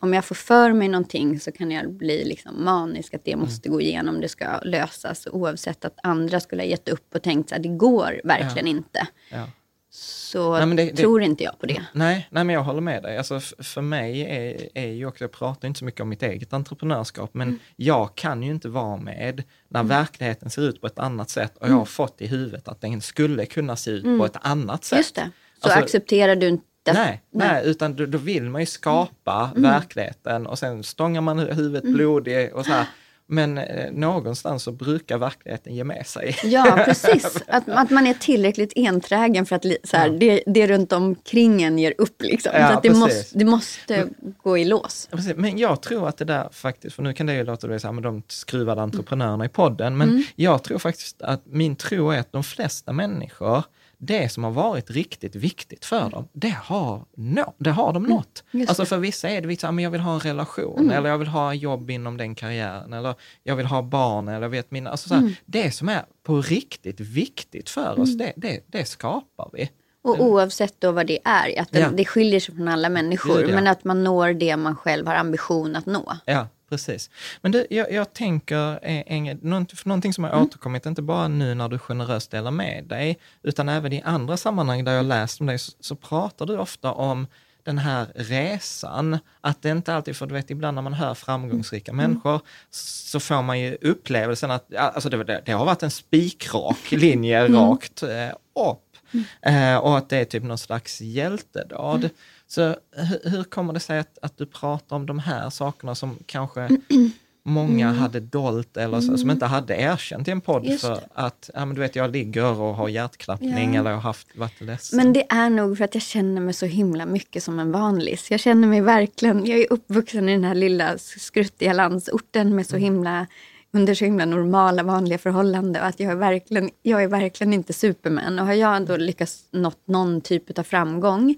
om 0.00 0.14
jag 0.14 0.24
får 0.24 0.34
för 0.34 0.72
mig 0.72 0.88
någonting 0.88 1.40
så 1.40 1.52
kan 1.52 1.70
jag 1.70 1.92
bli 1.92 2.24
liksom 2.24 2.64
manisk, 2.64 3.14
att 3.14 3.24
det 3.24 3.36
måste 3.36 3.68
gå 3.68 3.80
igenom, 3.80 4.20
det 4.20 4.28
ska 4.28 4.60
lösas. 4.60 5.26
Oavsett 5.26 5.84
att 5.84 5.98
andra 6.02 6.40
skulle 6.40 6.62
ha 6.62 6.68
gett 6.68 6.88
upp 6.88 7.14
och 7.14 7.22
tänkt 7.22 7.52
att 7.52 7.62
det 7.62 7.68
går 7.68 8.20
verkligen 8.24 8.66
inte. 8.66 9.06
Ja. 9.30 9.46
Så 9.94 10.52
Nej, 10.56 10.66
men 10.66 10.76
det- 10.76 10.84
det- 10.84 10.96
tror 10.96 11.22
inte 11.22 11.44
jag 11.44 11.58
på 11.58 11.66
det. 11.66 11.82
Nej, 11.92 12.28
nej, 12.30 12.44
men 12.44 12.54
jag 12.54 12.62
håller 12.62 12.80
med 12.80 13.02
dig. 13.02 13.18
Alltså, 13.18 13.40
för 13.40 13.80
mig 13.80 14.20
är, 14.22 14.68
är 14.74 14.86
ju 14.92 15.06
också, 15.06 15.24
jag 15.24 15.32
pratar 15.32 15.68
inte 15.68 15.78
så 15.78 15.84
mycket 15.84 16.00
om 16.00 16.08
mitt 16.08 16.22
eget 16.22 16.52
entreprenörskap, 16.52 17.30
men 17.34 17.48
Mm. 17.48 17.60
jag 17.76 18.14
kan 18.14 18.42
ju 18.42 18.50
inte 18.50 18.68
vara 18.68 18.96
med 18.96 19.42
när 19.68 19.82
verkligheten 19.82 20.50
ser 20.50 20.62
ut 20.62 20.80
på 20.80 20.86
ett 20.86 20.98
annat 20.98 21.30
sätt 21.30 21.52
och 21.56 21.62
jag 21.62 21.66
Mm. 21.68 21.78
har 21.78 21.84
fått 21.84 22.20
i 22.20 22.26
huvudet 22.26 22.68
att 22.68 22.80
den 22.80 23.00
skulle 23.00 23.46
kunna 23.46 23.76
se 23.76 23.90
ut 23.90 24.18
på 24.18 24.24
ett 24.26 24.36
annat 24.40 24.84
sätt. 24.84 24.98
Just 24.98 25.14
det. 25.14 25.30
Så 25.62 25.68
Alltså- 25.68 25.78
accepterar 25.84 26.36
du 26.36 26.48
inte... 26.48 26.92
Nej, 26.92 27.22
nej, 27.30 27.62
utan 27.66 27.96
då, 27.96 28.06
då 28.06 28.18
vill 28.18 28.42
man 28.42 28.60
ju 28.62 28.66
skapa 28.66 29.50
Mm. 29.56 29.62
verkligheten 29.70 30.46
och 30.46 30.58
sen 30.58 30.82
stångar 30.82 31.20
man 31.20 31.38
huvudet 31.38 31.84
blodig 31.84 32.54
och 32.54 32.64
så 32.66 32.72
här. 32.72 32.86
Men 33.26 33.58
eh, 33.58 33.92
någonstans 33.92 34.62
så 34.62 34.72
brukar 34.72 35.18
verkligheten 35.18 35.74
ge 35.74 35.84
med 35.84 36.06
sig. 36.06 36.36
Ja, 36.44 36.82
precis. 36.84 37.42
Att, 37.46 37.68
att 37.68 37.90
man 37.90 38.06
är 38.06 38.14
tillräckligt 38.14 38.72
enträgen 38.76 39.46
för 39.46 39.56
att 39.56 39.64
så 39.84 39.96
här, 39.96 40.10
det, 40.10 40.42
det 40.46 40.66
runt 40.66 40.92
omkring 40.92 41.62
en 41.62 41.78
ger 41.78 41.94
upp. 41.98 42.22
Liksom. 42.22 42.52
Ja, 42.54 42.68
så 42.68 42.74
att 42.74 42.82
det, 42.82 42.90
måste, 42.90 43.38
det 43.38 43.44
måste 43.44 44.08
gå 44.42 44.58
i 44.58 44.64
lås. 44.64 45.08
Ja, 45.10 45.16
precis. 45.16 45.36
Men 45.36 45.58
jag 45.58 45.82
tror 45.82 46.08
att 46.08 46.16
det 46.16 46.24
där 46.24 46.48
faktiskt, 46.52 46.96
för 46.96 47.02
nu 47.02 47.12
kan 47.12 47.26
det 47.26 47.34
ju 47.34 47.44
låta 47.44 47.92
med 47.92 48.02
de 48.02 48.22
skruvade 48.28 48.82
entreprenörerna 48.82 49.44
i 49.44 49.48
podden, 49.48 49.96
men 49.96 50.12
Mm. 50.12 50.24
jag 50.36 50.62
tror 50.62 50.78
faktiskt 50.78 51.22
att 51.22 51.42
min 51.46 51.76
tro 51.76 52.10
är 52.10 52.18
att 52.18 52.32
de 52.32 52.44
flesta 52.44 52.92
människor, 52.92 53.62
det 54.04 54.28
som 54.28 54.44
har 54.44 54.50
varit 54.50 54.90
riktigt 54.90 55.34
viktigt 55.36 55.84
för 55.84 56.10
dem, 56.10 56.28
det 56.32 56.56
har, 56.62 57.04
nå, 57.16 57.54
det 57.58 57.70
har 57.70 57.92
de 57.92 58.02
nått. 58.02 58.44
Mm. 58.52 58.66
Alltså 58.68 58.84
för 58.84 58.98
vissa 58.98 59.28
är 59.30 59.40
det 59.40 59.46
viktigt, 59.46 59.64
att 59.64 59.82
jag 59.82 59.90
vill 59.90 60.00
ha 60.00 60.14
en 60.14 60.20
relation, 60.20 60.78
Mm. 60.78 60.90
eller 60.90 61.08
jag 61.10 61.18
vill 61.18 61.28
ha 61.28 61.54
jobb 61.54 61.90
inom 61.90 62.16
den 62.16 62.34
karriären, 62.34 62.92
eller 62.92 63.14
jag 63.42 63.56
vill 63.56 63.66
ha 63.66 63.82
barn, 63.82 64.28
eller 64.28 64.48
vet 64.48 64.70
mina, 64.70 64.90
alltså 64.90 65.08
så 65.08 65.14
här, 65.14 65.20
Mm. 65.22 65.32
det 65.46 65.70
som 65.70 65.88
är 65.88 66.04
på 66.22 66.40
riktigt 66.40 67.00
viktigt 67.00 67.70
för 67.70 68.00
oss, 68.00 68.16
det, 68.18 68.32
det, 68.36 68.60
det 68.66 68.84
skapar 68.84 69.50
vi. 69.52 69.70
Och 70.04 70.20
oavsett 70.20 70.74
då 70.80 70.92
vad 70.92 71.06
det 71.06 71.18
är, 71.24 71.60
att 71.60 71.72
det, 71.72 71.78
Ja. 71.80 71.90
det 71.90 72.04
skiljer 72.04 72.40
sig 72.40 72.54
från 72.54 72.68
alla 72.68 72.88
människor, 72.88 73.40
ja. 73.48 73.54
men 73.54 73.66
att 73.66 73.84
man 73.84 74.04
når 74.04 74.32
det 74.32 74.56
man 74.56 74.76
själv 74.76 75.06
har 75.06 75.14
ambition 75.14 75.76
att 75.76 75.86
nå. 75.86 76.12
Ja, 76.24 76.46
precis. 76.72 77.10
Men 77.40 77.52
du, 77.52 77.66
jag, 77.70 77.92
jag 77.92 78.12
tänker, 78.12 78.78
eh, 78.82 79.02
en, 79.06 79.38
någonting 79.82 80.12
som 80.12 80.24
har 80.24 80.42
återkommit, 80.42 80.86
inte 80.86 81.02
bara 81.02 81.28
nu 81.28 81.54
när 81.54 81.68
du 81.68 81.78
generöst 81.78 82.30
delar 82.30 82.50
med 82.50 82.84
dig, 82.84 83.18
utan 83.42 83.68
även 83.68 83.92
i 83.92 84.02
andra 84.02 84.36
sammanhang 84.36 84.84
där 84.84 84.92
jag 84.92 85.04
läst 85.04 85.40
om 85.40 85.46
dig, 85.46 85.58
så, 85.58 85.72
så 85.80 85.96
pratar 85.96 86.46
du 86.46 86.58
ofta 86.58 86.92
om 86.92 87.26
den 87.64 87.78
här 87.78 88.06
resan, 88.14 89.18
att 89.40 89.62
det 89.62 89.70
inte 89.70 89.94
alltid, 89.94 90.16
för 90.16 90.26
du 90.26 90.34
vet 90.34 90.50
ibland 90.50 90.74
när 90.74 90.82
man 90.82 90.94
hör 90.94 91.14
framgångsrika 91.14 91.92
människor, 91.92 92.40
så 92.70 93.20
får 93.20 93.42
man 93.42 93.60
ju 93.60 93.78
upplevelsen 93.80 94.50
att, 94.50 94.74
alltså 94.74 95.08
det, 95.08 95.42
det, 95.46 95.52
har 95.52 95.64
varit 95.64 95.82
en 95.82 95.90
spikrak 95.90 96.90
linje 96.90 97.48
rakt 97.48 98.02
eh, 98.02 98.28
upp. 98.70 98.96
Eh, 99.42 99.76
och 99.76 99.98
att 99.98 100.08
det 100.08 100.16
är 100.16 100.24
typ 100.24 100.42
någon 100.42 100.58
slags 100.58 101.00
hjältedåd. 101.00 102.10
Så 102.54 102.76
hur, 102.96 103.30
hur 103.30 103.44
kommer 103.44 103.72
det 103.72 103.80
sig 103.80 103.98
att, 103.98 104.18
att 104.22 104.38
du 104.38 104.46
pratar 104.46 104.96
om 104.96 105.06
de 105.06 105.18
här 105.18 105.50
sakerna 105.50 105.94
som 105.94 106.18
kanske 106.26 106.68
många 107.44 107.92
hade 107.92 108.20
dolt 108.20 108.76
eller 108.76 109.00
så, 109.00 109.18
som 109.18 109.30
inte 109.30 109.46
hade 109.46 109.74
erkänt 109.76 110.28
i 110.28 110.30
en 110.30 110.40
podd 110.40 110.64
Just 110.66 110.84
för 110.84 110.94
det. 110.94 111.08
att, 111.14 111.50
ja 111.54 111.64
men 111.64 111.74
du 111.74 111.80
vet 111.80 111.96
jag 111.96 112.10
ligger 112.12 112.60
och 112.60 112.74
har 112.74 112.88
hjärtklappning 112.88 113.74
Ja. 113.74 113.80
eller 113.80 113.90
har 113.90 114.00
haft, 114.00 114.36
varit 114.36 114.60
ledsen. 114.60 114.96
Men 114.96 115.12
det 115.12 115.32
är 115.32 115.50
nog 115.50 115.78
för 115.78 115.84
att 115.84 115.94
jag 115.94 116.02
känner 116.02 116.40
mig 116.40 116.54
så 116.54 116.66
himla 116.66 117.06
mycket 117.06 117.42
som 117.42 117.58
en 117.58 117.72
vanlis. 117.72 118.30
Jag 118.30 118.40
känner 118.40 118.68
mig 118.68 118.80
verkligen, 118.80 119.46
jag 119.46 119.58
är 119.60 119.66
uppvuxen 119.72 120.28
i 120.28 120.32
den 120.32 120.44
här 120.44 120.54
lilla 120.54 120.98
skruttiga 120.98 121.72
landsorten 121.72 122.56
med 122.56 122.66
så 122.66 122.76
himla, 122.76 123.26
under 123.72 123.94
så 123.94 124.04
himla 124.04 124.24
normala 124.24 124.82
vanliga 124.82 125.18
förhållanden. 125.18 125.82
Och 125.82 125.88
att 125.88 126.00
jag 126.00 126.12
är 126.12 126.16
verkligen, 126.16 126.70
jag 126.82 127.02
är 127.02 127.08
verkligen 127.08 127.52
inte 127.52 127.72
superman. 127.72 128.38
Och 128.38 128.46
har 128.46 128.54
jag 128.54 128.86
då 128.86 128.96
lyckats 128.96 129.44
nått 129.50 129.82
någon 129.86 130.20
typ 130.20 130.58
av 130.58 130.62
framgång 130.62 131.34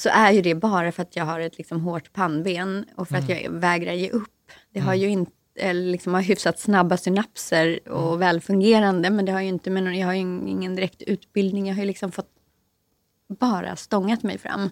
så 0.00 0.08
är 0.08 0.32
ju 0.32 0.42
det 0.42 0.54
bara 0.54 0.92
för 0.92 1.02
att 1.02 1.16
jag 1.16 1.24
har 1.24 1.40
ett 1.40 1.58
liksom 1.58 1.80
hårt 1.80 2.12
pannben 2.12 2.84
och 2.96 3.08
för 3.08 3.16
att 3.16 3.28
jag 3.28 3.50
vägrar 3.50 3.92
ge 3.92 4.10
upp. 4.10 4.52
Det 4.72 4.80
har 4.80 4.94
ju 4.94 5.08
inte 5.08 5.32
eller 5.56 5.92
liksom 5.92 6.14
har 6.14 6.20
hyfsat 6.20 6.58
snabba 6.58 6.96
synapser 6.96 7.88
och 7.88 8.22
välfungerande, 8.22 9.10
men 9.10 9.24
det 9.24 9.32
har 9.32 9.40
ju 9.40 9.48
inte 9.48 9.70
med 9.70 9.82
någon, 9.82 9.98
jag 9.98 10.06
har 10.06 10.14
ju 10.14 10.20
ingen 10.20 10.76
direkt 10.76 11.02
utbildning. 11.02 11.66
Jag 11.66 11.74
har 11.74 11.82
ju 11.82 11.86
liksom 11.86 12.12
fått 12.12 12.28
bara 13.28 13.76
stångat 13.76 14.22
mig 14.22 14.38
fram. 14.38 14.70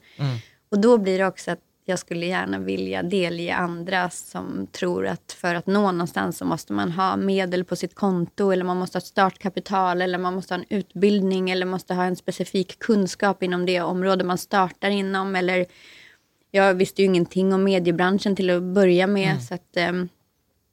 Och 0.70 0.78
då 0.78 0.98
blir 0.98 1.18
det 1.18 1.26
också 1.26 1.50
att 1.50 1.60
jag 1.88 1.98
skulle 1.98 2.26
gärna 2.26 2.58
vilja 2.58 3.02
delge 3.02 3.54
andra 3.54 4.10
som 4.10 4.66
tror 4.72 5.06
att 5.06 5.36
för 5.40 5.54
att 5.54 5.66
nå 5.66 5.92
någonstans 5.92 6.38
så 6.38 6.44
måste 6.44 6.72
man 6.72 6.92
ha 6.92 7.16
medel 7.16 7.64
på 7.64 7.76
sitt 7.76 7.94
konto 7.94 8.50
eller 8.50 8.64
man 8.64 8.76
måste 8.76 8.96
ha 8.96 9.00
ett 9.00 9.06
startkapital 9.06 10.02
eller 10.02 10.18
man 10.18 10.34
måste 10.34 10.54
ha 10.54 10.58
en 10.58 10.78
utbildning 10.78 11.50
eller 11.50 11.66
måste 11.66 11.94
ha 11.94 12.04
en 12.04 12.16
specifik 12.16 12.78
kunskap 12.78 13.42
inom 13.42 13.66
det 13.66 13.80
område 13.80 14.24
man 14.24 14.38
startar 14.38 14.90
inom 14.90 15.36
eller 15.36 15.66
jag 16.50 16.74
visste 16.74 17.02
ju 17.02 17.06
ingenting 17.06 17.54
om 17.54 17.64
mediebranschen 17.64 18.36
till 18.36 18.50
att 18.50 18.62
börja 18.62 19.06
med 19.06 19.42
så 19.42 19.54
att 19.54 19.76
ehm, 19.76 20.08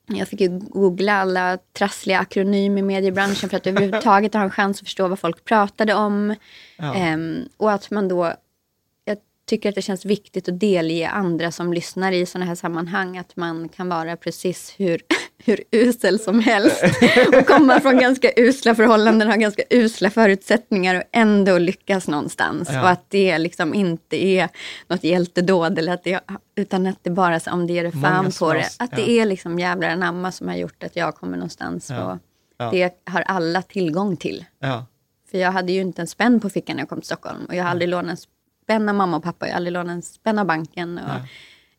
Jag 0.07 0.27
fick 0.27 0.41
ju 0.41 0.59
googla 0.59 1.13
alla 1.13 1.57
trassliga 1.73 2.19
akronymer 2.19 2.79
i 2.79 2.81
mediebranschen 2.81 3.49
för 3.49 3.57
att 3.57 3.67
överhuvudtaget 3.67 4.33
ha 4.33 4.41
en 4.41 4.51
chans 4.51 4.77
att 4.77 4.87
förstå 4.87 5.07
vad 5.07 5.19
folk 5.19 5.45
pratade 5.45 5.93
om. 5.93 6.35
Ehm, 6.95 7.49
och 7.57 7.71
att 7.71 7.91
man 7.91 8.07
då, 8.07 8.33
tycker 9.45 9.69
att 9.69 9.75
det 9.75 9.81
känns 9.81 10.05
viktigt 10.05 10.49
att 10.49 10.59
delge 10.59 11.09
andra 11.09 11.51
som 11.51 11.73
lyssnar 11.73 12.11
i 12.11 12.25
sådana 12.25 12.45
här 12.45 12.55
sammanhang 12.55 13.17
att 13.17 13.35
man 13.35 13.69
kan 13.69 13.89
vara 13.89 14.17
precis 14.17 14.73
hur, 14.77 15.01
hur 15.45 15.63
usel 15.71 16.19
som 16.19 16.39
helst. 16.39 16.83
Och 17.27 17.47
komma 17.47 17.79
från 17.79 17.99
ganska 17.99 18.31
usla 18.35 18.75
förhållanden, 18.75 19.27
ha 19.27 19.35
ganska 19.35 19.63
usla 19.69 20.09
förutsättningar 20.09 20.95
och 20.95 21.03
ändå 21.11 21.57
lyckas 21.57 22.07
någonstans. 22.07 22.69
Ja. 22.73 22.81
Och 22.81 22.89
att 22.89 23.09
det 23.09 23.37
liksom 23.37 23.73
inte 23.73 24.25
är 24.25 24.49
något 24.87 25.03
hjältedåd, 25.03 25.79
eller 25.79 25.93
att 25.93 26.03
det, 26.03 26.19
utan 26.55 26.87
att 26.87 26.99
det 27.03 27.09
bara, 27.09 27.39
om 27.51 27.67
det 27.67 27.73
ger 27.73 27.83
det 27.83 27.91
fan 27.91 28.31
på 28.39 28.53
det, 28.53 28.69
att 28.79 28.91
det 28.91 29.01
ja. 29.01 29.21
är 29.21 29.25
liksom 29.25 29.59
jävlar 29.59 29.89
anamma 29.89 30.31
som 30.31 30.47
har 30.47 30.55
gjort 30.55 30.83
att 30.83 30.95
jag 30.95 31.15
kommer 31.15 31.37
någonstans. 31.37 31.89
Ja. 31.89 32.11
Och. 32.11 32.19
Det 32.71 32.93
har 33.05 33.21
alla 33.21 33.61
tillgång 33.61 34.17
till. 34.17 34.45
För 35.31 35.37
jag 35.37 35.51
hade 35.51 35.71
ju 35.71 35.81
inte 35.81 36.01
en 36.01 36.07
spänn 36.07 36.39
på 36.39 36.49
fickan 36.49 36.75
när 36.75 36.81
jag 36.81 36.89
kom 36.89 36.99
till 36.99 37.05
Stockholm. 37.05 37.45
Och 37.45 37.55
jag 37.55 37.63
har 37.63 37.71
aldrig 37.71 37.89
lånat 37.89 38.19
spänn 38.65 38.89
av 38.89 38.95
mamma 38.95 39.17
och 39.17 39.23
pappa. 39.23 39.45
Jag 39.47 39.53
har 39.53 39.57
aldrig 39.57 39.73
lånat 39.73 39.93
en 39.93 40.01
spänn 40.01 40.39
av 40.39 40.45
banken. 40.45 40.97
Och 40.97 41.27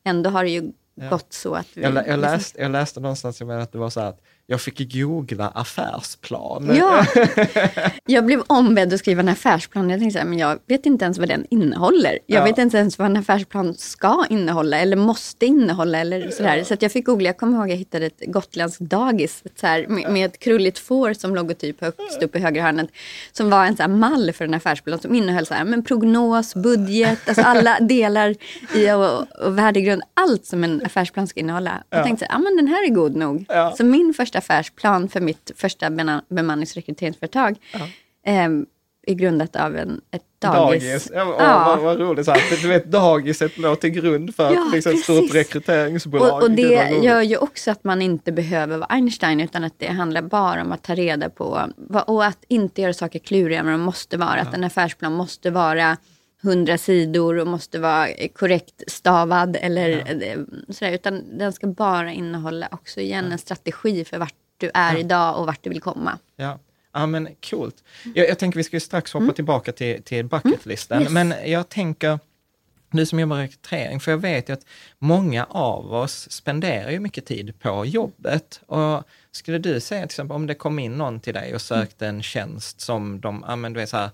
ändå 0.03 0.29
har 0.29 0.43
det 0.43 0.49
ju 0.49 0.71
gått 1.09 1.33
så 1.33 1.53
att 1.53 1.67
vi... 1.73 1.81
Jag, 1.81 2.07
jag, 2.07 2.19
läste, 2.19 2.61
jag 2.61 2.71
läste 2.71 2.99
någonstans 2.99 3.41
att 3.41 3.71
det 3.71 3.77
var 3.77 3.89
så 3.89 3.99
här 3.99 4.07
att 4.07 4.21
jag 4.49 4.61
fick 4.61 4.93
googla 4.93 5.47
affärsplan. 5.47 6.75
Ja, 6.75 7.05
jag 8.05 8.25
blev 8.25 8.41
ombedd 8.47 8.93
att 8.93 8.99
skriva 8.99 9.19
en 9.21 9.29
affärsplan. 9.29 9.89
Jag 9.89 9.99
tänkte 9.99 10.13
så 10.13 10.19
här, 10.19 10.29
men 10.29 10.39
jag 10.39 10.59
vet 10.67 10.85
inte 10.85 11.05
ens 11.05 11.17
vad 11.17 11.27
den 11.29 11.45
innehåller. 11.49 12.19
Jag 12.25 12.39
Ja. 12.39 12.43
vet 12.43 12.57
inte 12.57 12.77
ens 12.77 12.97
vad 12.99 13.05
en 13.05 13.17
affärsplan 13.17 13.75
ska 13.75 14.25
innehålla 14.29 14.77
eller 14.79 14.95
måste 14.97 15.45
innehålla. 15.45 15.99
Eller 15.99 16.29
sådär. 16.31 16.63
Så 16.63 16.73
att 16.73 16.81
jag 16.81 16.91
fick 16.91 17.05
googla. 17.05 17.29
Jag 17.29 17.37
kommer 17.37 17.53
ihåg 17.57 17.63
att 17.63 17.69
jag 17.69 17.77
hittade 17.77 18.05
ett 18.05 18.21
gotländskt 18.27 18.79
dagis 18.81 19.43
så 19.59 19.67
här, 19.67 19.87
med, 19.87 20.11
med 20.11 20.25
ett 20.25 20.39
krulligt 20.39 20.79
får 20.79 21.13
som 21.13 21.35
logotyp 21.35 21.81
högst 21.81 22.23
upp 22.23 22.35
i 22.35 22.39
högra 22.39 22.61
hörnet. 22.63 22.89
Som 23.31 23.49
var 23.49 23.65
en 23.65 23.75
så 23.77 23.83
här 23.83 23.89
mall 23.89 24.31
för 24.33 24.45
en 24.45 24.53
affärsplan 24.53 24.99
som 24.99 25.15
innehöll 25.15 25.45
så 25.45 25.53
här, 25.53 25.65
men 25.65 25.83
prognos, 25.83 26.55
budget, 26.55 27.19
alltså 27.29 27.41
alla 27.43 27.79
delar 27.81 28.35
i 28.75 28.91
och, 28.91 29.45
och 29.47 29.57
värdegrund. 29.57 30.01
Allt 30.13 30.45
som 30.45 30.63
en 30.63 30.81
affärsplan 30.85 31.27
ska 31.27 31.39
innehålla. 31.39 31.83
Jag 31.89 32.03
tänkte 32.03 32.25
så 32.25 32.31
här, 32.31 32.39
ja 32.39 32.43
men 32.43 32.55
den 32.57 32.67
här 32.67 32.85
är 32.85 32.89
god 32.89 33.15
nog. 33.15 33.45
Ja. 33.47 33.73
Så 33.77 33.83
min 33.85 34.13
första 34.13 34.36
affärsplan 34.37 35.09
för 35.09 35.21
mitt 35.21 35.51
första 35.55 35.89
bemannings-rekryteringsföretag 36.29 37.57
ehm, 38.25 38.65
är 39.07 39.13
grundat 39.13 39.55
av 39.55 39.75
en, 39.75 40.01
ett 40.11 40.21
dagis. 40.39 40.83
Dagis. 40.83 41.11
Ja, 41.13 41.35
Ja. 41.39 41.63
Vad, 41.67 41.79
vad 41.79 41.99
roligt. 41.99 42.25
Så 42.25 42.31
här, 42.31 42.61
du 42.61 42.67
vet, 42.67 42.91
dagiset 42.91 43.57
låg 43.57 43.79
till 43.79 43.89
grund 43.89 44.35
för 44.35 44.53
Ja, 44.53 44.69
liksom, 44.73 44.91
ett 44.91 44.99
stort 44.99 45.35
rekryteringsbolag. 45.35 46.33
Och, 46.33 46.43
och 46.43 46.51
det 46.51 46.99
gör 47.03 47.21
ju 47.21 47.37
också 47.37 47.71
att 47.71 47.83
man 47.83 48.01
inte 48.01 48.31
behöver 48.31 48.77
vara 48.77 48.87
Einstein 48.89 49.39
utan 49.39 49.63
att 49.63 49.73
det 49.77 49.87
handlar 49.87 50.21
bara 50.21 50.61
om 50.61 50.71
att 50.71 50.83
ta 50.83 50.95
reda 50.95 51.29
på 51.29 51.69
och 52.05 52.25
att 52.25 52.43
inte 52.47 52.81
göra 52.81 52.93
saker 52.93 53.19
klurigare 53.19 53.59
än 53.59 53.65
vad 53.65 53.73
de 53.73 53.81
måste 53.81 54.17
vara. 54.17 54.41
Att 54.41 54.53
en 54.53 54.63
affärsplan 54.63 55.13
måste 55.13 55.51
vara 55.51 55.97
hundra 56.47 56.77
sidor 56.77 57.37
och 57.37 57.47
måste 57.47 57.79
vara 57.79 58.07
korrekt 58.33 58.83
stavad 58.87 59.55
eller 59.61 59.89
eh, 60.23 60.37
sådär. 60.69 60.91
Utan 60.91 61.37
den 61.37 61.53
ska 61.53 61.67
bara 61.67 62.11
innehålla 62.13 62.67
också 62.71 62.99
igen 63.01 63.31
en 63.31 63.37
strategi 63.37 64.05
för 64.05 64.17
vart 64.17 64.33
du 64.57 64.71
är 64.73 64.97
idag 64.97 65.39
och 65.39 65.45
vart 65.45 65.63
du 65.63 65.69
vill 65.69 65.81
komma. 65.81 66.17
Ja. 66.35 66.59
ja, 66.93 67.05
men 67.05 67.27
coolt. 67.49 67.83
Jag, 68.15 68.29
jag 68.29 68.39
tänker 68.39 68.57
vi 68.57 68.63
ska 68.63 68.75
ju 68.75 68.79
strax 68.79 69.13
hoppa 69.13 69.33
tillbaka 69.33 69.71
till, 69.71 70.03
till 70.03 70.25
bucketlisten, 70.25 71.01
Yes. 71.01 71.11
men 71.11 71.33
jag 71.45 71.69
tänker, 71.69 72.19
du 72.91 73.05
som 73.05 73.19
jobbar 73.19 73.35
med 73.35 73.43
rekrytering, 73.43 73.99
för 73.99 74.11
jag 74.11 74.17
vet 74.17 74.49
ju 74.49 74.53
att 74.53 74.65
många 74.99 75.45
av 75.49 75.93
oss 75.93 76.31
spenderar 76.31 76.91
ju 76.91 76.99
mycket 76.99 77.25
tid 77.25 77.59
på 77.59 77.85
jobbet. 77.85 78.61
Och 78.65 79.03
skulle 79.31 79.57
du 79.57 79.79
säga 79.79 80.01
till 80.01 80.05
exempel 80.05 80.35
om 80.35 80.47
det 80.47 80.55
kom 80.55 80.79
in 80.79 80.97
någon 80.97 81.19
till 81.19 81.33
dig 81.33 81.55
och 81.55 81.61
sökte 81.61 82.07
en 82.07 82.23
tjänst 82.23 82.81
som 82.81 83.21
de, 83.21 83.45
ja 83.47 83.55
men 83.55 83.73
du 83.73 83.81
är 83.81 83.85
så 83.85 83.97
här, 83.97 84.09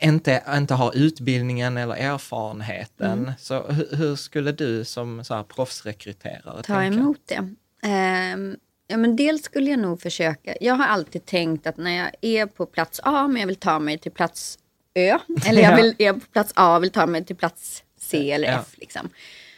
inte, 0.00 0.42
inte 0.56 0.74
har 0.74 0.96
utbildningen 0.96 1.76
eller 1.76 1.94
erfarenheten. 1.94 3.32
Så 3.38 3.62
hur, 3.62 3.96
hur 3.96 4.16
skulle 4.16 4.52
du 4.52 4.84
som 4.84 5.24
så 5.24 5.34
här 5.34 5.42
proffsrekryterare 5.42 6.56
ta 6.56 6.62
tänka? 6.62 6.98
emot 6.98 7.20
det. 7.26 7.54
Ehm, 7.82 8.56
ja, 8.86 8.96
men 8.96 9.16
dels 9.16 9.42
skulle 9.42 9.70
jag 9.70 9.78
nog 9.78 10.02
försöka. 10.02 10.54
Jag 10.60 10.74
har 10.74 10.86
alltid 10.86 11.26
tänkt 11.26 11.66
att 11.66 11.76
när 11.76 11.96
jag 11.98 12.10
är 12.20 12.46
på 12.46 12.66
plats 12.66 13.00
A, 13.04 13.28
men 13.28 13.40
jag 13.40 13.46
vill 13.46 13.56
ta 13.56 13.78
mig 13.78 13.98
till 13.98 14.12
plats 14.12 14.58
Ö. 14.94 15.18
Eller 15.46 15.62
jag 15.62 15.76
vill, 15.76 15.94
är 15.98 16.12
på 16.12 16.20
plats 16.32 16.52
A 16.56 16.76
och 16.76 16.82
vill 16.82 16.90
ta 16.90 17.06
mig 17.06 17.24
till 17.24 17.36
plats 17.36 17.82
C 18.00 18.32
eller 18.32 18.48
Ja. 18.48 18.58
F. 18.68 18.74
Liksom. 18.76 19.08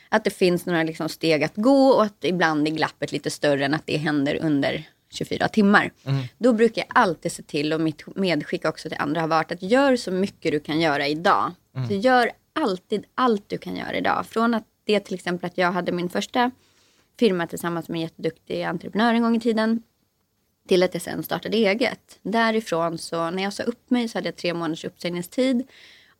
Att 0.09 0.24
det 0.24 0.30
finns 0.30 0.66
några 0.66 0.82
liksom 0.82 1.09
steg 1.09 1.45
att 1.45 1.57
gå 1.57 1.88
och 1.88 2.03
att 2.03 2.24
ibland 2.24 2.68
är 2.68 2.72
glappet 2.72 3.12
lite 3.12 3.30
större 3.30 3.64
än 3.64 3.74
att 3.74 3.86
det 3.86 3.97
händer 3.97 4.38
under 4.43 4.84
24 5.11 5.49
timmar. 5.49 5.91
Då 6.39 6.53
brukar 6.53 6.85
jag 6.89 6.99
alltid 7.03 7.33
se 7.33 7.43
till, 7.43 7.73
och 7.73 7.81
mitt 7.81 8.17
medskick 8.17 8.65
också 8.65 8.89
till 8.89 8.99
andra 9.01 9.21
har 9.21 9.29
varit 9.29 9.53
att 9.53 9.63
gör 9.63 9.97
så 9.97 10.11
mycket 10.11 10.53
du 10.53 10.61
kan 10.61 10.81
göra 10.81 11.09
idag. 11.09 11.53
Så 11.89 11.95
gör 11.95 12.31
alltid 12.53 13.05
allt 13.15 13.49
du 13.49 13.59
kan 13.59 13.77
göra 13.77 13.97
idag. 13.97 14.27
Från 14.27 14.55
att 14.55 14.65
det 14.85 15.01
till 15.01 15.15
exempel 15.15 15.47
att 15.47 15.59
jag 15.59 15.73
hade 15.73 15.93
min 15.93 16.09
första 16.09 16.51
firma 17.19 17.47
tillsammans 17.47 17.89
med 17.89 17.97
en 17.97 18.03
jätteduktig 18.03 18.63
entreprenör 18.63 19.15
en 19.15 19.23
gång 19.23 19.37
i 19.37 19.41
tiden. 19.41 19.83
Till 20.69 20.83
att 20.83 20.95
jag 20.95 21.03
sen 21.03 21.23
startade 21.23 21.57
eget. 21.57 22.19
Därifrån 22.23 22.99
så 22.99 23.31
när 23.31 23.43
jag 23.43 23.53
sa 23.53 23.63
upp 23.63 23.91
mig 23.91 24.09
så 24.09 24.19
hade 24.19 24.29
jag 24.29 24.37
tre 24.37 24.55
månaders 24.55 24.85
uppsägningstid. 24.85 25.67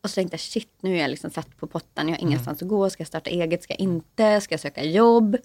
Och 0.03 0.11
så 0.11 0.15
tänkte 0.15 0.35
jag 0.35 0.41
shit 0.41 0.73
nu 0.81 0.97
är 0.97 1.01
jag 1.01 1.11
liksom 1.11 1.31
satt 1.31 1.57
på 1.57 1.67
pottan, 1.67 2.09
jag 2.09 2.17
har 2.17 2.23
ingenstans 2.23 2.63
att 2.63 2.69
gå. 2.69 2.91
Ska 2.91 3.01
jag 3.01 3.09
starta 3.09 3.31
eget? 3.31 3.63
Ska 3.63 3.73
jag 3.73 3.81
inte? 3.81 4.41
Ska 4.41 4.53
jag 4.53 4.61
söka 4.61 4.85
jobb? 4.85 5.37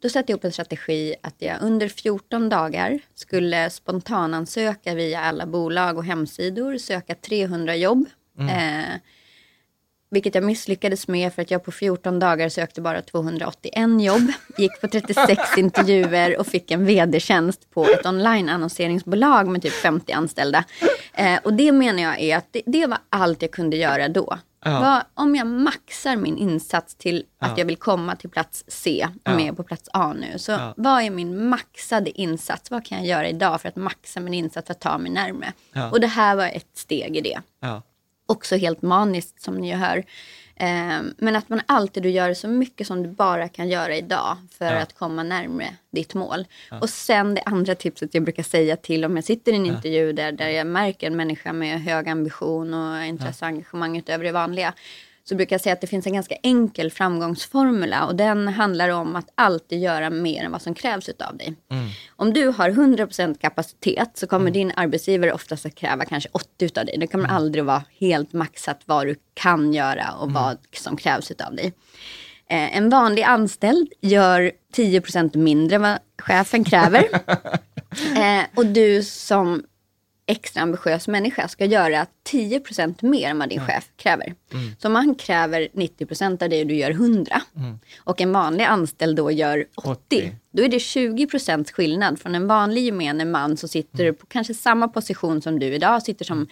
Då 0.00 0.08
satte 0.08 0.32
jag 0.32 0.36
upp 0.36 0.44
en 0.44 0.52
strategi 0.52 1.14
att 1.22 1.34
jag 1.38 1.62
under 1.62 1.88
14 1.88 2.48
dagar 2.48 2.98
skulle 3.14 3.70
spontanansöka 3.70 4.94
via 4.94 5.20
alla 5.20 5.46
bolag 5.46 5.98
och 5.98 6.04
hemsidor, 6.04 6.78
söka 6.78 7.14
300 7.14 7.76
jobb. 7.76 8.06
Eh, 8.50 9.00
vilket 10.10 10.34
jag 10.34 10.44
misslyckades 10.44 11.08
med 11.08 11.34
för 11.34 11.42
att 11.42 11.50
jag 11.50 11.64
på 11.64 11.72
14 11.72 12.18
dagar 12.18 12.48
sökte 12.48 12.80
bara 12.80 13.02
281 13.02 14.02
jobb. 14.02 14.32
Gick 14.58 14.80
på 14.80 14.88
36 14.88 15.40
intervjuer 15.56 16.38
och 16.38 16.46
fick 16.46 16.70
en 16.70 16.86
vd-tjänst 16.86 17.70
på 17.70 17.84
ett 17.84 18.06
online-annonseringsbolag 18.06 19.48
med 19.48 19.62
typ 19.62 19.72
50 19.72 20.12
anställda. 20.12 20.64
Eh, 21.14 21.38
och 21.44 21.54
det 21.54 21.72
menar 21.72 22.02
jag 22.02 22.20
är 22.20 22.36
att 22.36 22.46
det, 22.50 22.62
det 22.66 22.86
var 22.86 22.98
allt 23.10 23.42
jag 23.42 23.50
kunde 23.50 23.76
göra 23.76 24.08
då. 24.08 24.38
Ja. 24.64 24.80
Vad, 24.80 25.24
om 25.24 25.36
jag 25.36 25.46
maxar 25.46 26.16
min 26.16 26.36
insats 26.38 26.94
till 26.94 27.24
att 27.38 27.48
Ja. 27.50 27.54
jag 27.58 27.64
vill 27.66 27.76
komma 27.76 28.16
till 28.16 28.30
plats 28.30 28.64
C, 28.68 29.06
om 29.08 29.18
Ja. 29.24 29.32
jag 29.32 29.40
är 29.48 29.52
på 29.52 29.62
plats 29.62 29.88
A 29.92 30.12
nu. 30.20 30.38
Så 30.38 30.52
Ja. 30.52 30.74
vad 30.76 31.02
är 31.02 31.10
min 31.10 31.48
maxade 31.48 32.20
insats? 32.20 32.70
Vad 32.70 32.84
kan 32.84 32.98
jag 32.98 33.06
göra 33.06 33.28
idag 33.28 33.60
för 33.60 33.68
att 33.68 33.76
maxa 33.76 34.20
min 34.20 34.34
insats 34.34 34.66
för 34.66 34.72
att 34.74 34.80
ta 34.80 34.98
mig 34.98 35.10
närmare? 35.10 35.52
Ja. 35.72 35.90
Och 35.90 36.00
det 36.00 36.06
här 36.06 36.36
var 36.36 36.46
ett 36.46 36.70
steg 36.74 37.16
i 37.16 37.20
det 37.20 37.40
också 38.26 38.56
helt 38.56 38.82
maniskt 38.82 39.42
som 39.42 39.54
ni 39.54 39.72
hör. 39.72 40.04
Eh, 40.60 41.00
men 41.18 41.36
att 41.36 41.48
man 41.48 41.60
alltid 41.66 42.02
du 42.02 42.10
gör 42.10 42.34
så 42.34 42.48
mycket 42.48 42.86
som 42.86 43.02
du 43.02 43.08
bara 43.08 43.48
kan 43.48 43.68
göra 43.68 43.96
idag 43.96 44.36
för 44.58 44.64
Ja. 44.64 44.78
att 44.80 44.92
komma 44.98 45.22
närmare 45.22 45.70
ditt 45.90 46.14
mål. 46.14 46.46
Och 46.80 46.90
sen 46.90 47.34
det 47.34 47.42
andra 47.42 47.74
tipset 47.74 48.14
jag 48.14 48.22
brukar 48.22 48.42
säga 48.42 48.76
till 48.76 49.04
om 49.04 49.16
jag 49.16 49.24
sitter 49.24 49.52
i 49.52 49.56
en 49.56 49.66
intervju 49.66 50.12
där, 50.12 50.32
där 50.32 50.48
jag 50.48 50.66
märker 50.66 51.06
en 51.06 51.16
människa 51.16 51.52
med 51.52 51.82
hög 51.82 52.08
ambition 52.08 52.74
och 52.74 53.04
intresse 53.04 53.44
och 53.44 53.48
engagemang 53.48 53.96
utöver 53.98 54.24
det 54.24 54.32
vanliga. 54.32 54.74
Så 55.28 55.34
brukar 55.34 55.54
jag 55.54 55.60
säga 55.60 55.72
att 55.72 55.80
det 55.80 55.86
finns 55.86 56.06
en 56.06 56.12
ganska 56.12 56.34
enkel 56.42 56.90
framgångsformula 56.90 58.06
och 58.06 58.14
den 58.14 58.48
handlar 58.48 58.88
om 58.88 59.16
att 59.16 59.28
alltid 59.34 59.82
göra 59.82 60.10
mer 60.10 60.44
än 60.44 60.52
vad 60.52 60.62
som 60.62 60.74
krävs 60.74 61.08
utav 61.08 61.36
dig. 61.36 61.54
Om 62.16 62.32
du 62.32 62.46
har 62.46 62.70
100% 62.70 63.38
kapacitet 63.38 64.10
så 64.14 64.26
kommer 64.26 64.50
din 64.50 64.72
arbetsgivare 64.76 65.32
oftast 65.32 65.66
att 65.66 65.74
kräva 65.74 66.04
kanske 66.04 66.28
80 66.32 66.64
utav 66.64 66.84
dig. 66.84 66.98
Det 66.98 67.06
kommer 67.06 67.28
aldrig 67.28 67.64
vara 67.64 67.84
helt 68.00 68.32
maxat 68.32 68.80
vad 68.84 69.06
du 69.06 69.16
kan 69.34 69.72
göra 69.72 70.12
och 70.12 70.32
vad 70.32 70.58
som 70.72 70.96
krävs 70.96 71.30
utav 71.30 71.54
dig. 71.54 71.72
Eh, 72.50 72.76
en 72.76 72.90
vanlig 72.90 73.22
anställd 73.22 73.88
gör 74.00 74.52
10% 74.74 75.36
mindre 75.36 75.76
än 75.76 75.82
vad 75.82 75.98
chefen 76.18 76.64
kräver. 76.64 77.04
eh, 78.16 78.44
och 78.54 78.66
du 78.66 79.02
som 79.02 79.62
extra 80.28 80.62
ambitiös 80.62 81.08
människa 81.08 81.48
ska 81.48 81.64
göra 81.64 82.06
10% 82.30 83.04
mer 83.04 83.30
än 83.30 83.38
vad 83.38 83.48
din 83.48 83.66
chef 83.66 83.90
kräver. 83.96 84.34
Så 84.78 84.88
om 84.88 84.94
han 84.94 85.14
kräver 85.14 85.68
90% 85.72 86.42
av 86.42 86.48
det 86.50 86.60
och 86.60 86.66
du 86.66 86.74
gör 86.74 86.90
100 86.90 87.42
och 87.98 88.20
en 88.20 88.32
vanlig 88.32 88.64
anställd 88.64 89.16
då 89.16 89.30
gör 89.30 89.66
80, 89.74 89.88
80. 89.90 90.36
då 90.52 90.62
är 90.62 90.68
det 90.68 90.78
20% 90.78 91.72
skillnad 91.72 92.20
från 92.20 92.34
en 92.34 92.46
vanlig 92.46 92.84
gemene 92.84 93.24
man 93.24 93.56
som 93.56 93.68
sitter 93.68 94.12
på 94.12 94.26
kanske 94.26 94.54
samma 94.54 94.88
position 94.88 95.42
som 95.42 95.58
du 95.58 95.66
idag, 95.66 96.02
sitter 96.02 96.24
som 96.24 96.46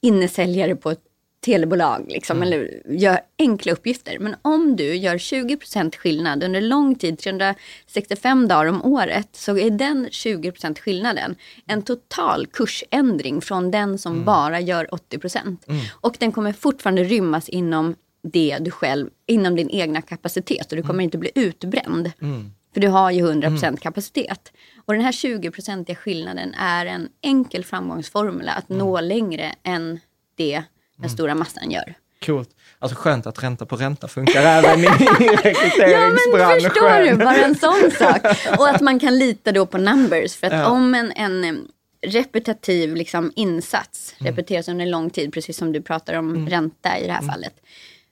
innesäljare 0.00 0.76
på 0.76 0.90
ett 0.90 1.11
telebolag 1.44 2.04
liksom, 2.08 2.42
eller 2.42 2.82
gör 2.88 3.20
enkla 3.38 3.72
uppgifter. 3.72 4.18
Men 4.18 4.36
om 4.42 4.76
du 4.76 4.94
gör 4.96 5.16
20% 5.18 5.96
skillnad 5.96 6.42
under 6.44 6.60
lång 6.60 6.94
tid, 6.94 7.18
365 7.18 8.48
dagar 8.48 8.66
om 8.66 8.84
året, 8.84 9.28
så 9.32 9.58
är 9.58 9.70
den 9.70 10.08
20% 10.08 10.78
skillnaden 10.80 11.34
en 11.66 11.82
total 11.82 12.46
kursändring 12.46 13.40
från 13.40 13.70
den 13.70 13.98
som 13.98 14.24
bara 14.24 14.60
gör 14.60 14.86
80%. 14.92 15.56
Och 16.00 16.16
den 16.18 16.32
kommer 16.32 16.52
fortfarande 16.52 17.04
rymmas 17.04 17.48
inom 17.48 17.94
det 18.22 18.58
du 18.60 18.70
själv, 18.70 19.10
inom 19.26 19.56
din 19.56 19.70
egna 19.70 20.02
kapacitet 20.02 20.72
och 20.72 20.76
du 20.76 20.82
kommer 20.82 21.04
inte 21.04 21.18
bli 21.18 21.30
utbränd. 21.34 22.12
För 22.74 22.80
du 22.80 22.88
har 22.88 23.10
ju 23.10 23.22
100% 23.26 23.64
Mm. 23.68 23.76
kapacitet. 23.76 24.52
Och 24.84 24.92
den 24.94 25.02
här 25.02 25.12
20-procentiga 25.12 25.96
skillnaden 25.96 26.54
är 26.54 26.86
en 26.86 27.08
enkel 27.22 27.64
framgångsformula 27.64 28.52
att 28.52 28.68
nå 28.68 28.98
Mm. 28.98 29.08
längre 29.08 29.54
än 29.62 30.00
det 30.36 30.62
den 31.02 31.10
stora 31.10 31.34
massan 31.34 31.70
gör. 31.70 31.94
Coolt. 32.26 32.50
Alltså 32.78 32.98
skönt 32.98 33.26
att 33.26 33.42
ränta 33.42 33.66
på 33.66 33.76
ränta 33.76 34.08
funkar 34.08 34.42
även 34.42 34.80
i 34.80 34.84
Ja 34.84 34.90
men 35.18 35.28
rekryteringsbranschen. 35.28 36.60
förstår 36.70 37.10
du, 37.10 37.16
bara 37.24 37.36
en 37.36 37.54
sån 37.54 37.90
sak. 37.98 38.18
Och 38.58 38.68
att 38.68 38.80
man 38.80 38.98
kan 39.00 39.18
lita 39.18 39.52
då 39.52 39.66
på 39.66 39.78
numbers. 39.78 40.36
För 40.36 40.46
att 40.46 40.52
Ja. 40.52 40.66
om 40.66 40.94
en, 40.94 41.12
en 41.12 41.68
repetitiv 42.06 42.96
liksom, 42.96 43.32
insats 43.36 44.14
Mm. 44.20 44.30
repeteras 44.32 44.68
under 44.68 44.86
lång 44.86 45.10
tid, 45.10 45.32
precis 45.32 45.56
som 45.56 45.72
du 45.72 45.82
pratar 45.82 46.14
om 46.14 46.48
ränta 46.48 46.98
i 46.98 47.06
det 47.06 47.12
här 47.12 47.22
fallet, 47.22 47.54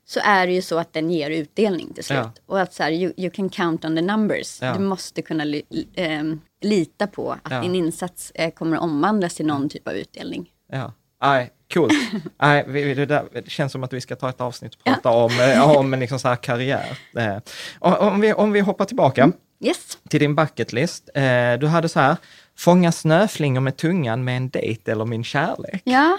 så 0.06 0.20
är 0.24 0.46
det 0.46 0.52
ju 0.52 0.62
så 0.62 0.78
att 0.78 0.92
den 0.92 1.10
ger 1.10 1.30
utdelning 1.30 1.92
till 1.94 2.04
slut. 2.04 2.18
Ja. 2.18 2.32
Och 2.46 2.60
att 2.60 2.74
så 2.74 2.82
här, 2.82 2.90
you, 2.92 3.12
you 3.16 3.30
can 3.30 3.48
count 3.48 3.84
on 3.84 3.96
the 3.96 4.02
numbers. 4.02 4.58
Ja. 4.62 4.72
Du 4.74 4.78
måste 4.80 5.22
kunna 5.22 5.44
li, 5.44 5.62
em, 5.94 6.40
lita 6.62 7.06
på 7.06 7.36
att 7.42 7.62
din 7.62 7.74
insats 7.74 8.32
eh, 8.34 8.50
kommer 8.50 8.76
att 8.76 8.82
omvandlas 8.82 9.34
till 9.34 9.46
någon 9.46 9.68
typ 9.68 9.88
av 9.88 9.94
utdelning. 9.94 10.50
Ja, 10.72 10.92
nej, 11.22 11.50
coolt. 11.74 11.92
Nej, 12.42 12.64
vi- 12.68 12.94
det, 12.94 13.06
där, 13.06 13.24
det 13.32 13.50
känns 13.50 13.72
som 13.72 13.84
att 13.84 13.92
vi 13.92 14.00
ska 14.00 14.16
ta 14.16 14.28
ett 14.28 14.40
avsnitt 14.40 14.74
och 14.74 14.84
prata 14.84 15.08
om, 15.10 15.30
eh, 15.40 15.70
om 15.76 15.90
liksom 15.94 16.18
så 16.18 16.28
här 16.28 16.36
karriär. 16.36 16.98
Eh, 17.16 17.36
Om 17.80 18.20
vi, 18.20 18.32
om 18.32 18.52
vi 18.52 18.60
hoppar 18.60 18.84
tillbaka 18.84 19.32
Yes. 19.64 19.98
till 20.08 20.20
din 20.20 20.34
bucketlist. 20.34 21.10
Eh, 21.14 21.52
Du 21.60 21.66
hade 21.66 21.88
så 21.88 22.00
här, 22.00 22.16
fånga 22.58 22.92
snöflingor 22.92 23.60
med 23.60 23.76
tungan 23.76 24.24
med 24.24 24.36
en 24.36 24.48
dejt 24.50 24.92
eller 24.92 25.04
min 25.04 25.24
kärlek. 25.24 25.82
Ja, 25.84 26.18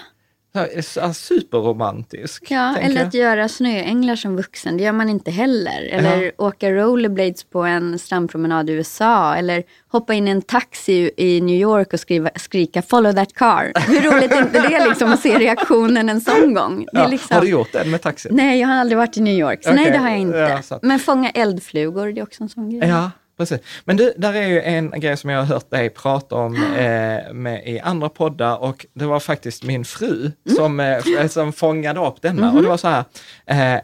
Superromantisk. 1.14 2.46
Ja, 2.50 2.76
eller 2.76 2.96
jag. 2.96 3.06
att 3.08 3.14
göra 3.14 3.48
snöänglar 3.48 4.16
som 4.16 4.36
vuxen, 4.36 4.76
det 4.76 4.82
gör 4.84 4.92
man 4.92 5.08
inte 5.08 5.30
heller. 5.30 5.88
Eller 5.90 6.32
åka 6.38 6.70
rollerblades 6.70 7.44
på 7.44 7.62
en 7.62 7.98
strandpromenad 7.98 8.70
i 8.70 8.72
USA. 8.72 9.34
Eller 9.36 9.62
hoppa 9.88 10.14
in 10.14 10.28
i 10.28 10.30
en 10.30 10.42
taxi 10.42 11.10
i 11.16 11.40
New 11.40 11.56
York 11.60 11.92
och 11.92 12.00
skriva, 12.00 12.30
skrika 12.36 12.82
“follow 12.82 13.12
that 13.12 13.34
car”. 13.34 13.72
Hur 13.88 14.00
roligt 14.00 14.32
är 14.32 14.42
inte 14.42 14.68
det 14.68 14.88
liksom 14.88 15.12
att 15.12 15.20
se 15.20 15.38
reaktionen 15.38 16.08
en 16.08 16.20
sån 16.20 16.54
gång? 16.54 16.86
Ja, 16.92 17.06
liksom... 17.06 17.34
Har 17.34 17.42
du 17.42 17.48
gjort 17.48 17.72
det 17.72 17.84
med 17.84 18.02
taxi? 18.02 18.28
Nej, 18.32 18.60
jag 18.60 18.68
har 18.68 18.74
aldrig 18.74 18.98
varit 18.98 19.16
i 19.16 19.20
New 19.20 19.38
York. 19.38 19.64
Så 19.64 19.70
nej, 19.72 19.80
Okej, 19.80 19.92
det 19.92 19.98
har 19.98 20.08
jag 20.10 20.18
inte. 20.18 20.62
ja, 20.70 20.78
Men 20.82 20.98
fånga 20.98 21.30
eldflugor, 21.30 22.12
det 22.12 22.20
är 22.20 22.22
också 22.22 22.42
en 22.42 22.48
sån 22.48 22.70
grej. 22.70 22.88
Ja, 22.88 23.10
precis. 23.38 23.60
Men 23.84 23.96
du, 23.96 24.12
där 24.16 24.34
är 24.34 24.46
ju 24.46 24.60
en 24.60 24.90
grej 24.90 25.16
som 25.16 25.30
jag 25.30 25.38
har 25.38 25.46
hört 25.46 25.70
dig 25.70 25.90
prata 25.90 26.34
om 26.36 26.54
eh, 26.76 27.32
med, 27.32 27.62
i 27.66 27.80
andra 27.80 28.08
poddar 28.08 28.56
och 28.62 28.86
det 28.94 29.04
var 29.04 29.20
faktiskt 29.20 29.62
min 29.64 29.84
fru 29.84 30.32
Mm. 30.46 30.56
som, 30.56 30.80
eh, 30.80 31.28
som 31.28 31.52
fångade 31.52 32.00
upp 32.00 32.22
denna. 32.22 32.46
Mhm. 32.46 32.56
Och 32.56 32.62
det 32.62 32.68
var 32.68 32.76
så 32.76 32.88
här, 32.88 33.04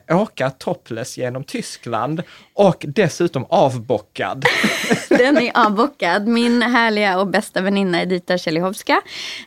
eh, 0.09 0.17
åka 0.21 0.51
topless 0.51 1.19
genom 1.19 1.45
Tyskland 1.45 2.23
och 2.55 2.85
dessutom 2.89 3.45
avbockad. 3.49 4.45
Den 5.09 5.39
är 5.39 5.67
avbockad. 5.67 6.27
Min 6.29 6.63
härliga 6.63 7.21
och 7.21 7.27
bästa 7.27 7.61
väninna 7.61 8.03
Edita 8.03 8.39
Tjelihovska, 8.39 9.01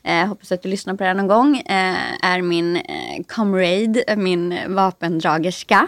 eh, 0.03 0.25
hoppas 0.27 0.51
att 0.51 0.63
du 0.63 0.69
lyssnar 0.69 0.93
på 0.93 1.03
det 1.03 1.07
här 1.07 1.13
någon 1.13 1.27
gång, 1.27 1.57
eh, 1.57 2.25
är 2.25 2.41
min 2.41 2.75
eh, 2.75 2.81
comrade, 3.27 4.03
min 4.17 4.59
vapendragerska. 4.67 5.87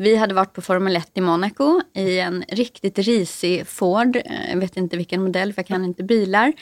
Vi 0.00 0.16
hade 0.16 0.34
varit 0.34 0.52
på 0.52 0.62
Formel 0.62 0.96
1 0.96 1.10
i 1.14 1.20
Monaco 1.20 1.80
i 1.94 2.18
en 2.18 2.44
riktigt 2.48 2.98
risig 2.98 3.66
Ford. 3.66 4.16
Eh, 4.16 4.50
jag 4.50 4.56
vet 4.56 4.76
inte 4.76 4.96
vilken 4.96 5.22
modell 5.22 5.52
för 5.52 5.58
jag 5.58 5.66
kan 5.66 5.84
inte 5.84 6.02
bilar. 6.02 6.52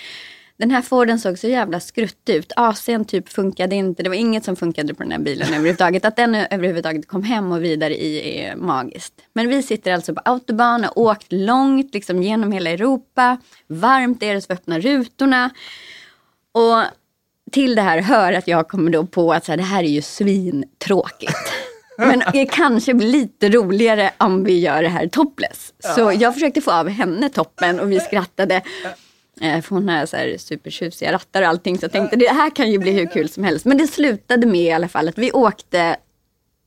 Den 0.56 0.70
här 0.70 0.82
Forden 0.82 1.18
såg 1.18 1.38
så 1.38 1.48
jävla 1.48 1.80
skrutt 1.80 2.28
ut. 2.28 2.52
AC'n 2.56 3.04
typ 3.04 3.28
funkade 3.28 3.76
inte. 3.76 4.02
Det 4.02 4.08
var 4.08 4.16
inget 4.16 4.44
som 4.44 4.56
funkade 4.56 4.94
på 4.94 5.02
den 5.02 5.12
här 5.12 5.18
bilen 5.18 5.48
överhuvudtaget. 5.48 6.04
Att 6.04 6.16
den 6.16 6.34
överhuvudtaget 6.34 7.08
kom 7.08 7.22
hem 7.22 7.52
och 7.52 7.64
vidare 7.64 7.96
i 7.96 8.40
är 8.40 8.56
magiskt. 8.56 9.14
Men 9.32 9.48
vi 9.48 9.62
sitter 9.62 9.92
alltså 9.92 10.14
på 10.14 10.20
autobahn 10.24 10.84
och 10.84 10.98
åkt 11.02 11.32
långt 11.32 11.94
liksom 11.94 12.22
genom 12.22 12.52
hela 12.52 12.70
Europa. 12.70 13.38
Varmt 13.66 14.22
är 14.22 14.34
det 14.34 14.40
så 14.40 14.46
vi 14.48 14.54
öppnar 14.54 14.80
rutorna. 14.80 15.50
Och 16.52 16.84
till 17.52 17.74
det 17.74 17.82
här 17.82 18.00
hör 18.00 18.32
att 18.32 18.48
jag 18.48 18.68
kommer 18.68 18.90
då 18.90 19.06
på 19.06 19.32
att 19.32 19.44
så 19.44 19.52
här, 19.52 19.56
det 19.56 19.62
här 19.62 19.84
är 19.84 19.88
ju 19.88 20.02
svintråkigt. 20.02 21.52
Men 21.98 22.22
det 22.32 22.46
kanske 22.46 22.94
blir 22.94 23.08
lite 23.08 23.48
roligare 23.48 24.10
om 24.18 24.44
vi 24.44 24.58
gör 24.58 24.82
det 24.82 24.88
här 24.88 25.06
topless. 25.06 25.72
Så 25.96 26.12
jag 26.20 26.34
försökte 26.34 26.60
få 26.60 26.70
av 26.72 26.88
henne 26.88 27.28
toppen 27.28 27.80
och 27.80 27.92
vi 27.92 28.00
skrattade. 28.00 28.62
Eh, 29.40 29.60
För 29.60 29.74
hon 29.74 29.88
har 29.88 30.06
så 30.06 30.16
här 30.16 30.36
supertjusiga 30.38 31.12
rattar 31.12 31.42
och 31.42 31.48
allting. 31.48 31.78
Så 31.78 31.84
jag 31.84 31.92
tänkte 31.92 32.16
det 32.16 32.28
här 32.28 32.50
kan 32.50 32.70
ju 32.70 32.78
bli 32.78 32.90
hur 32.92 33.06
kul 33.06 33.28
som 33.28 33.44
helst. 33.44 33.64
Men 33.64 33.78
det 33.78 33.86
slutade 33.86 34.46
med 34.46 34.60
i 34.60 34.72
alla 34.72 34.88
fall 34.88 35.08
att 35.08 35.18
vi 35.18 35.32
åkte 35.32 35.96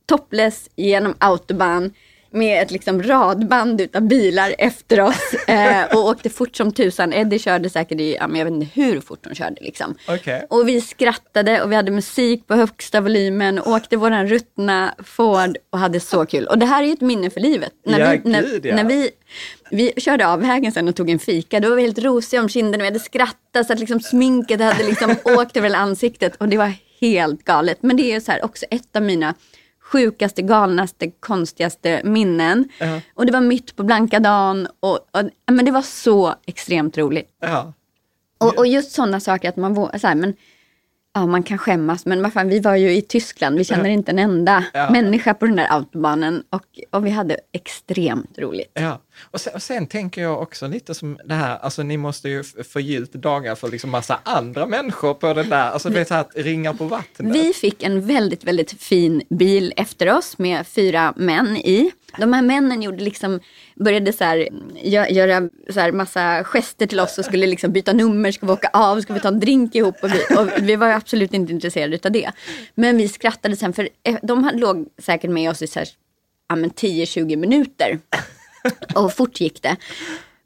topless 0.06 0.68
genom 0.76 1.14
autobahn 1.18 1.92
med 2.32 2.62
ett 2.62 2.70
liksom 2.70 3.02
radband 3.02 3.80
utav 3.80 4.02
bilar 4.02 4.54
efter 4.58 5.00
oss 5.00 5.34
eh, 5.46 5.84
och 5.84 6.08
åkte 6.08 6.30
fort 6.30 6.56
som 6.56 6.72
tusan. 6.72 7.12
Eddie 7.12 7.38
körde 7.38 7.70
säkert 7.70 8.00
i, 8.00 8.14
ja, 8.14 8.28
men 8.28 8.38
jag 8.38 8.44
vet 8.44 8.54
inte 8.54 8.80
hur 8.80 9.00
fort 9.00 9.24
hon 9.24 9.34
körde 9.34 9.56
liksom. 9.60 9.94
Okej. 10.08 10.46
Och 10.50 10.68
vi 10.68 10.80
skrattade 10.80 11.62
och 11.62 11.72
vi 11.72 11.76
hade 11.76 11.90
musik 11.90 12.46
på 12.46 12.54
högsta 12.54 13.00
volymen, 13.00 13.58
åkte 13.58 13.96
våran 13.96 14.26
ruttna 14.26 14.94
Ford 15.04 15.56
och 15.70 15.78
hade 15.78 16.00
så 16.00 16.26
kul. 16.26 16.46
Och 16.46 16.58
det 16.58 16.66
här 16.66 16.82
är 16.82 16.92
ett 16.92 17.00
minne 17.00 17.30
för 17.30 17.40
livet. 17.40 17.72
När, 17.86 18.00
Ja, 18.00 18.10
vi, 18.24 18.30
när, 18.30 18.42
gud, 18.42 18.66
ja. 18.66 18.76
när 18.76 18.84
vi, 18.84 19.10
vi 19.70 19.92
körde 19.96 20.28
av 20.28 20.40
vägen 20.40 20.72
sen 20.72 20.88
och 20.88 20.96
tog 20.96 21.10
en 21.10 21.18
fika, 21.18 21.60
då 21.60 21.68
var 21.68 21.76
vi 21.76 21.82
helt 21.82 21.98
rosiga 21.98 22.40
om 22.40 22.48
kinderna, 22.48 22.82
vi 22.82 22.88
hade 22.88 23.00
skrattat 23.00 23.66
så 23.66 23.72
att 23.72 23.78
liksom 23.78 24.00
sminket 24.00 24.60
hade 24.60 24.84
liksom 24.84 25.10
åkt 25.24 25.56
över 25.56 25.68
hela 25.68 25.78
ansiktet 25.78 26.36
och 26.36 26.48
det 26.48 26.56
var 26.56 26.72
helt 27.00 27.44
galet. 27.44 27.78
Men 27.80 27.96
det 27.96 28.12
är 28.12 28.20
så 28.20 28.32
här 28.32 28.44
också 28.44 28.66
ett 28.70 28.96
av 28.96 29.02
mina 29.02 29.34
sjukaste, 29.92 30.42
galnaste, 30.42 31.10
konstigaste 31.10 32.00
minnen. 32.04 32.68
Och 33.14 33.26
det 33.26 33.32
var 33.32 33.40
mitt 33.40 33.76
på 33.76 33.82
blanka 33.82 34.20
dagen 34.20 34.68
och, 34.80 34.92
och 34.92 35.30
men 35.52 35.64
det 35.64 35.70
var 35.70 35.82
så 35.82 36.34
extremt 36.46 36.98
roligt. 36.98 37.28
Ja. 37.40 37.72
Och, 38.38 38.58
och 38.58 38.66
just 38.66 38.92
sådana 38.92 39.20
saker 39.20 39.48
att 39.48 39.56
man 39.56 39.74
vågar, 39.74 39.98
så 39.98 40.06
här, 40.06 40.14
men 40.14 40.34
ja, 41.14 41.26
man 41.26 41.42
kan 41.42 41.58
skämmas, 41.58 42.06
men 42.06 42.30
fan, 42.30 42.48
vi 42.48 42.60
var 42.60 42.76
ju 42.76 42.92
i 42.96 43.02
Tyskland, 43.02 43.58
vi 43.58 43.64
känner 43.64 43.90
inte 43.90 44.10
en 44.12 44.18
enda 44.18 44.64
Ja. 44.74 44.90
människa 44.90 45.34
på 45.34 45.46
den 45.46 45.56
där 45.56 45.66
autobanen 45.70 46.42
och, 46.50 46.62
och 46.90 47.06
vi 47.06 47.10
hade 47.10 47.36
extremt 47.52 48.38
roligt. 48.38 48.70
Ja, 48.74 49.00
och 49.30 49.40
sen, 49.40 49.54
och 49.54 49.62
sen 49.62 49.86
tänker 49.86 50.22
jag 50.22 50.42
också 50.42 50.66
lite 50.68 50.94
som 50.94 51.18
det 51.24 51.34
här, 51.34 51.58
alltså 51.58 51.82
ni 51.82 51.96
måste 51.96 52.28
ju 52.28 52.42
förgyllt 52.44 53.12
dagar 53.12 53.54
för 53.54 53.68
liksom 53.68 53.90
massa 53.90 54.20
andra 54.22 54.66
människor 54.66 55.14
på 55.14 55.34
den 55.34 55.48
där, 55.48 55.70
alltså 55.70 55.88
det 55.88 56.00
är 56.00 56.04
så 56.04 56.14
här 56.14 56.20
att 56.20 56.36
ringa 56.36 56.74
på 56.74 56.84
vattnet. 56.84 57.34
Vi 57.34 57.52
fick 57.52 57.82
en 57.82 58.06
väldigt, 58.06 58.44
väldigt 58.44 58.82
fin 58.82 59.22
bil 59.30 59.72
efter 59.76 60.16
oss 60.16 60.38
med 60.38 60.66
fyra 60.66 61.12
män 61.16 61.56
i. 61.56 61.90
De 62.18 62.32
här 62.32 62.42
männen 62.42 62.82
gjorde 62.82 63.04
liksom, 63.04 63.40
började 63.74 64.12
så 64.12 64.24
här, 64.24 64.48
gö- 64.84 65.12
göra 65.12 65.48
så 65.70 65.80
här 65.80 65.92
massa 65.92 66.44
gester 66.44 66.86
till 66.86 67.00
oss 67.00 67.18
och 67.18 67.24
skulle 67.24 67.46
liksom 67.46 67.72
byta 67.72 67.92
nummer, 67.92 68.32
ska 68.32 68.46
vi 68.46 68.52
åka 68.52 68.70
av, 68.72 69.00
ska 69.00 69.14
vi 69.14 69.20
ta 69.20 69.28
en 69.28 69.40
drink 69.40 69.74
ihop? 69.74 69.96
Och 70.02 70.10
vi, 70.12 70.36
och 70.36 70.48
vi 70.68 70.76
var 70.76 70.88
absolut 70.88 71.34
inte 71.34 71.52
intresserade 71.52 71.98
av 72.04 72.12
det. 72.12 72.30
Men 72.74 72.96
vi 72.96 73.08
skrattade 73.08 73.56
sen, 73.56 73.72
för 73.72 73.88
eh, 74.02 74.16
de 74.22 74.50
låg 74.54 74.86
säkert 74.98 75.30
med 75.30 75.50
oss 75.50 75.62
i 75.62 75.66
så 75.66 75.78
här, 75.78 75.88
ja, 76.48 76.56
men 76.56 76.70
10-20 76.70 77.36
minuter. 77.36 77.98
Och 78.94 79.12
fort 79.12 79.40
gick 79.40 79.62
det. 79.62 79.76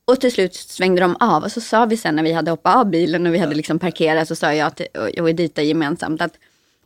Och 0.04 0.20
till 0.20 0.32
slut 0.32 0.54
svängde 0.54 1.00
de 1.00 1.16
av 1.20 1.42
och 1.42 1.52
så 1.52 1.60
sa 1.60 1.86
vi 1.86 1.96
sen 1.96 2.16
när 2.16 2.22
vi 2.22 2.32
hade 2.32 2.50
hoppat 2.50 2.76
av 2.76 2.90
bilen 2.90 3.26
och 3.26 3.34
vi 3.34 3.38
hade 3.38 3.54
liksom 3.54 3.78
parkerat 3.78 4.28
så 4.28 4.36
sa 4.36 4.54
jag 4.54 4.76
till, 4.76 4.86
och 5.20 5.30
Edita 5.30 5.62
gemensamt 5.62 6.20
att 6.20 6.32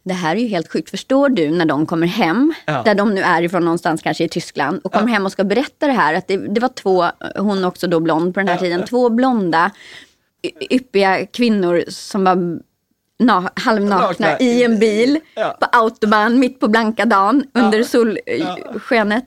det 0.02 0.14
här 0.14 0.36
är 0.36 0.40
ju 0.40 0.46
helt 0.48 0.72
sjukt. 0.72 0.90
Förstår 0.90 1.28
du 1.28 1.50
när 1.50 1.64
de 1.64 1.86
kommer 1.86 2.06
hem, 2.06 2.54
Ja. 2.66 2.82
där 2.84 2.94
de 2.94 3.14
nu 3.14 3.20
är 3.20 3.42
ifrån 3.42 3.64
någonstans 3.64 4.02
kanske 4.02 4.24
i 4.24 4.28
Tyskland 4.28 4.80
och 4.84 4.92
kommer 4.92 5.08
hem 5.08 5.26
och 5.26 5.32
ska 5.32 5.44
berätta 5.44 5.86
det 5.86 5.92
här. 5.92 6.14
Att 6.14 6.28
det, 6.28 6.36
det 6.36 6.60
var 6.60 6.68
två, 6.68 7.04
hon 7.36 7.64
också 7.64 7.86
då 7.86 8.00
blond 8.00 8.34
på 8.34 8.40
den 8.40 8.48
här 8.48 8.56
tiden, 8.56 8.84
två 8.86 9.10
blonda 9.10 9.70
yppiga 10.70 11.26
kvinnor 11.26 11.84
som 11.88 12.24
var 12.24 12.58
na, 13.18 13.50
halvnakna 13.56 14.06
Nakna 14.08 14.38
i 14.38 14.64
en 14.64 14.78
bil 14.78 15.20
Ja. 15.34 15.56
på 15.60 15.66
autobahn 15.66 16.38
mitt 16.38 16.60
på 16.60 16.68
blanka 16.68 17.04
dagen 17.04 17.44
under 17.54 17.82
solskenet. 17.82 19.24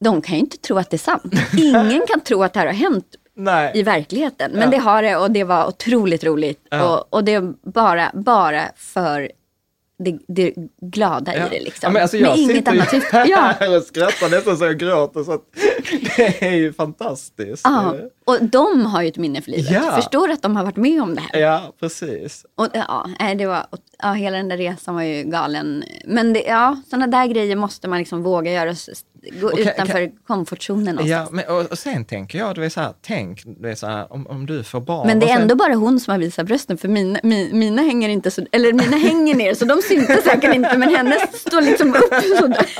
De 0.00 0.22
kan 0.22 0.34
ju 0.34 0.40
inte 0.40 0.56
tro 0.56 0.78
att 0.78 0.90
det 0.90 0.96
är 0.96 0.98
sant. 0.98 1.34
Ingen 1.58 2.02
kan 2.08 2.20
tro 2.20 2.42
att 2.42 2.52
det 2.52 2.58
här 2.60 2.66
har 2.66 2.74
hänt 2.74 3.06
Nej. 3.36 3.72
i 3.74 3.82
verkligheten. 3.82 4.50
Men 4.52 4.60
Ja. 4.62 4.66
det 4.70 4.76
har 4.76 5.02
det 5.02 5.16
och 5.16 5.30
det 5.30 5.44
var 5.44 5.66
otroligt 5.66 6.24
roligt. 6.24 6.66
Ja. 6.70 6.96
Och, 6.96 7.14
och 7.14 7.24
det 7.24 7.34
är 7.34 7.52
bara, 7.70 8.10
bara 8.14 8.62
för 8.76 9.30
det, 10.04 10.18
det 10.28 10.54
glada 10.80 11.34
i 11.34 11.50
det 11.50 11.60
liksom. 11.60 11.86
Ja, 11.86 11.90
men 11.90 12.02
alltså 12.02 12.16
jag 12.16 12.30
Med 12.30 12.38
inget 12.38 12.68
annat 12.68 12.90
syfte. 12.90 13.24
Ja. 13.28 13.54
och 13.76 13.82
skrattar 13.82 14.30
nästan 14.30 14.58
så 14.58 14.64
jag 14.64 14.78
gråter. 14.78 15.24
Så 15.24 15.32
att 15.32 15.42
det 16.16 16.46
är 16.46 16.54
ju 16.54 16.72
fantastiskt. 16.72 17.62
ja, 17.64 17.94
och 18.24 18.44
de 18.44 18.86
har 18.86 19.02
ju 19.02 19.08
ett 19.08 19.16
minne 19.16 19.42
för 19.42 19.50
livet. 19.50 19.70
Ja. 19.70 19.92
Förstår 19.96 20.30
att 20.30 20.42
de 20.42 20.56
har 20.56 20.64
varit 20.64 20.76
med 20.76 21.02
om 21.02 21.14
det 21.14 21.20
här. 21.20 21.40
Ja, 21.40 21.72
precis. 21.80 22.46
Och, 22.54 22.68
ja, 22.74 23.06
det 23.38 23.46
var, 23.46 23.66
ja, 23.98 24.12
hela 24.12 24.36
den 24.36 24.48
där 24.48 24.56
resan 24.56 24.94
var 24.94 25.02
ju 25.02 25.22
galen. 25.22 25.84
Men 26.04 26.32
det, 26.32 26.42
ja, 26.42 26.76
sådana 26.90 27.06
där 27.06 27.26
grejer 27.26 27.56
måste 27.56 27.88
man 27.88 27.98
liksom 27.98 28.22
våga 28.22 28.52
göra. 28.52 28.74
Gå 29.40 29.46
Och 29.46 29.52
kan- 29.58 29.60
utanför 29.72 30.10
komfortzonen 30.26 30.94
någonstans. 30.94 31.10
Ja, 31.10 31.28
men, 31.30 31.44
och, 31.56 31.70
och 31.72 31.78
sen 31.78 32.04
tänker 32.04 32.38
jag, 32.38 32.54
du 32.54 32.60
vet 32.60 32.72
så 32.72 32.80
här, 32.80 32.92
tänk, 33.06 33.42
du 33.44 33.68
vet 33.68 33.78
så 33.78 33.86
här, 33.86 34.12
om, 34.12 34.26
om 34.26 34.46
du 34.46 34.64
får 34.64 34.80
barn. 34.80 35.06
Men 35.06 35.18
det 35.18 35.26
är 35.26 35.32
sen, 35.34 35.42
ändå 35.42 35.54
bara 35.54 35.74
hon 35.74 36.00
som 36.00 36.12
har 36.12 36.18
visat 36.18 36.46
brösten 36.46 36.78
för 36.78 36.88
mina, 36.88 37.20
mi, 37.22 37.50
mina 37.52 37.82
hänger 37.82 38.08
inte 38.08 38.30
så, 38.30 38.42
eller 38.52 38.72
mina 38.72 38.96
hänger 38.96 39.34
ner 39.34 39.54
så 39.54 39.64
de 39.64 39.82
syntes 39.82 40.24
säkert 40.24 40.54
inte 40.54 40.78
men 40.78 40.94
hennes 40.94 41.40
står 41.40 41.60
liksom 41.60 41.88
upp 41.94 42.14
sådär. 42.38 42.66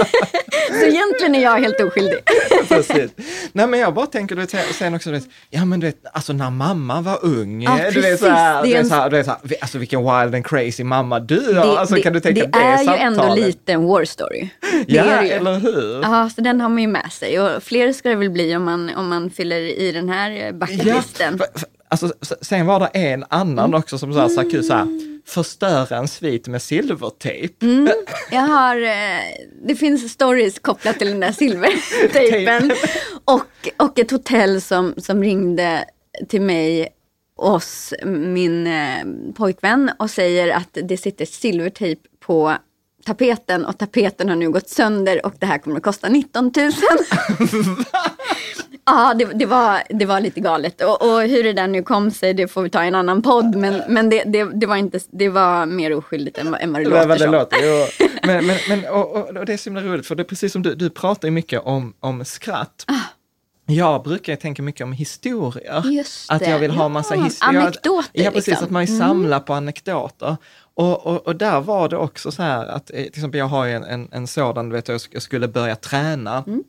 Så 0.80 0.86
egentligen 0.86 1.34
är 1.34 1.42
jag 1.42 1.58
helt 1.60 1.80
oskyldig. 1.80 2.18
Precis. 2.68 3.10
Nej 3.52 3.66
men 3.66 3.80
jag 3.80 3.94
bara 3.94 4.06
tänker, 4.06 4.34
du 4.36 4.40
vet, 4.40 4.74
sen 4.74 4.94
också, 4.94 5.10
du 5.10 5.16
vet, 5.16 5.28
ja 5.50 5.64
men 5.64 5.80
du 5.80 5.86
vet, 5.86 5.96
alltså 6.12 6.32
när 6.32 6.50
mamma 6.50 7.00
var 7.00 7.18
ung, 7.24 7.62
Ja, 7.62 7.76
du 7.76 7.82
vet 7.84 7.94
precis. 7.94 8.20
så 8.20 8.28
här, 8.28 8.62
Det 8.62 8.68
du 8.68 8.74
är 8.74 8.76
vet, 8.76 8.82
en- 8.84 8.88
så 8.88 8.94
här, 8.94 9.10
du 9.10 9.16
vet, 9.16 9.26
så 9.26 9.30
här, 9.32 9.40
vi- 9.42 9.56
alltså 9.60 9.78
vilken 9.78 10.00
wild 10.00 10.34
and 10.34 10.46
crazy 10.46 10.84
mamma 10.84 11.20
du 11.20 11.54
har, 11.54 11.76
alltså 11.76 11.96
kan 11.96 12.12
du 12.12 12.20
tänka 12.20 12.40
det 12.42 12.50
det 12.52 12.58
är 12.58 12.82
ju 12.82 13.00
ändå 13.00 13.34
lite 13.34 13.72
en 13.72 13.86
war 13.86 14.04
story. 14.04 14.48
Det 14.60 14.84
Ja, 14.94 15.04
är 15.04 15.22
det 15.22 15.30
eller 15.30 15.58
hur? 15.58 16.00
Ja, 16.02 16.30
så 16.34 16.40
den 16.40 16.60
har 16.60 16.68
man 16.68 16.78
ju 16.82 16.86
med 16.88 17.12
sig. 17.12 17.40
Och 17.40 17.62
fler 17.62 17.92
ska 17.92 18.08
det 18.08 18.14
väl 18.14 18.30
bli 18.30 18.56
om 18.56 18.64
man, 18.64 18.90
om 18.94 19.08
man 19.08 19.30
fyller 19.30 19.60
i 19.60 19.92
den 19.92 20.08
här 20.08 20.46
eh, 20.46 20.52
bucketlisten. 20.52 21.38
för- 21.38 21.46
Alltså, 21.88 22.12
sen 22.40 22.66
var 22.66 22.80
det 22.80 22.86
en 22.86 23.24
annan 23.28 23.64
Mm. 23.68 23.74
också 23.80 23.98
som 23.98 24.14
sa 24.14 24.28
så 24.28 24.40
här, 24.42 24.50
kul 24.50 24.64
så 24.64 24.74
här, 24.74 24.86
förstöra 25.26 25.96
en 25.98 26.08
svit 26.08 26.46
med 26.48 26.62
silvertejp. 26.62 27.66
Mm. 27.66 27.88
Jag 28.30 28.40
har, 28.40 28.76
eh, 28.76 29.18
det 29.66 29.74
finns 29.74 30.12
stories 30.12 30.58
kopplat 30.58 30.98
till 30.98 31.08
den 31.08 31.20
där 31.20 31.32
silvertejpen. 31.32 32.72
och, 33.24 33.68
och 33.86 33.98
ett 33.98 34.10
hotell 34.10 34.60
som, 34.60 34.94
som 34.98 35.22
ringde 35.22 35.84
till 36.28 36.42
mig, 36.42 36.88
oss, 37.36 37.94
min 38.06 38.66
eh, 38.66 39.04
pojkvän 39.36 39.90
och 39.98 40.10
säger 40.10 40.48
att 40.56 40.78
det 40.88 40.96
sitter 40.96 41.24
silvertejp 41.24 42.00
på 42.20 42.54
tapeten 43.04 43.64
och 43.64 43.78
tapeten 43.78 44.28
har 44.28 44.36
nu 44.36 44.50
gått 44.50 44.68
sönder 44.68 45.26
och 45.26 45.34
det 45.38 45.46
här 45.46 45.58
kommer 45.58 45.76
att 45.76 45.82
kosta 45.82 46.08
19 46.08 46.52
000. 46.56 46.72
Ja, 48.84 49.14
det, 49.14 49.24
det, 49.24 49.46
var, 49.46 49.82
det 49.88 50.06
var 50.06 50.20
lite 50.20 50.40
galet. 50.40 50.80
Och, 50.82 51.02
och 51.02 51.20
hur 51.22 51.44
det 51.44 51.52
där 51.52 51.66
nu 51.66 51.82
kom 51.82 52.10
sig, 52.10 52.34
det 52.34 52.48
får 52.48 52.62
vi 52.62 52.70
ta 52.70 52.84
i 52.84 52.88
en 52.88 52.94
annan 52.94 53.22
podd. 53.22 53.54
Men, 53.56 53.82
men 53.88 54.10
det, 54.10 54.22
det, 54.26 54.44
det, 54.44 54.66
var 54.66 54.76
inte, 54.76 55.00
det 55.10 55.28
var 55.28 55.66
mer 55.66 55.94
oskyldigt 55.94 56.38
än, 56.38 56.54
än 56.54 56.72
vad 56.72 56.82
det 56.82 56.88
låter 56.88 57.16
som. 57.18 57.30
låter. 57.32 57.56
Jo. 57.62 58.08
Men, 58.24 58.46
men, 58.46 58.56
men 58.68 58.84
och, 58.86 59.16
och, 59.16 59.36
och 59.36 59.46
det 59.46 59.52
är 59.52 59.56
så 59.56 59.70
himla 59.70 59.82
roligt, 59.82 60.06
för 60.06 60.14
det 60.14 60.22
är 60.22 60.24
precis 60.24 60.52
som 60.52 60.62
du, 60.62 60.74
du 60.74 60.90
pratar 60.90 61.28
ju 61.28 61.32
mycket 61.32 61.62
om, 61.64 61.94
om 62.00 62.24
skratt. 62.24 62.84
Jag 63.66 64.02
brukar 64.02 64.36
tänka 64.36 64.62
mycket 64.62 64.84
om 64.84 64.92
historier. 64.92 65.72
Ah. 65.72 66.34
Att 66.34 66.48
jag 66.48 66.58
vill 66.58 66.70
ha 66.70 66.84
Ja, 66.84 66.88
massa 66.88 67.14
historier. 67.14 67.60
anekdoter, 67.60 68.10
Ja, 68.12 68.30
precis. 68.30 68.46
liksom. 68.46 68.64
Att 68.64 68.70
man 68.70 68.86
samlar 68.86 69.40
på 69.40 69.54
anekdoter. 69.54 70.36
Och, 70.74 71.06
och, 71.06 71.26
och 71.26 71.36
där 71.36 71.60
var 71.60 71.88
det 71.88 71.96
också 71.96 72.30
så 72.32 72.42
här 72.42 72.66
att, 72.66 72.90
eh, 72.90 72.96
till 72.96 73.06
exempel 73.06 73.38
jag 73.38 73.46
har 73.46 73.66
en, 73.66 73.84
en, 73.84 74.08
en 74.12 74.26
sådan, 74.26 74.68
du 74.68 74.74
vet, 74.76 74.88
jag 74.88 75.00
jag 75.10 75.22
skulle 75.22 75.48
börja 75.48 75.76
träna. 75.76 76.44
Mm. 76.46 76.64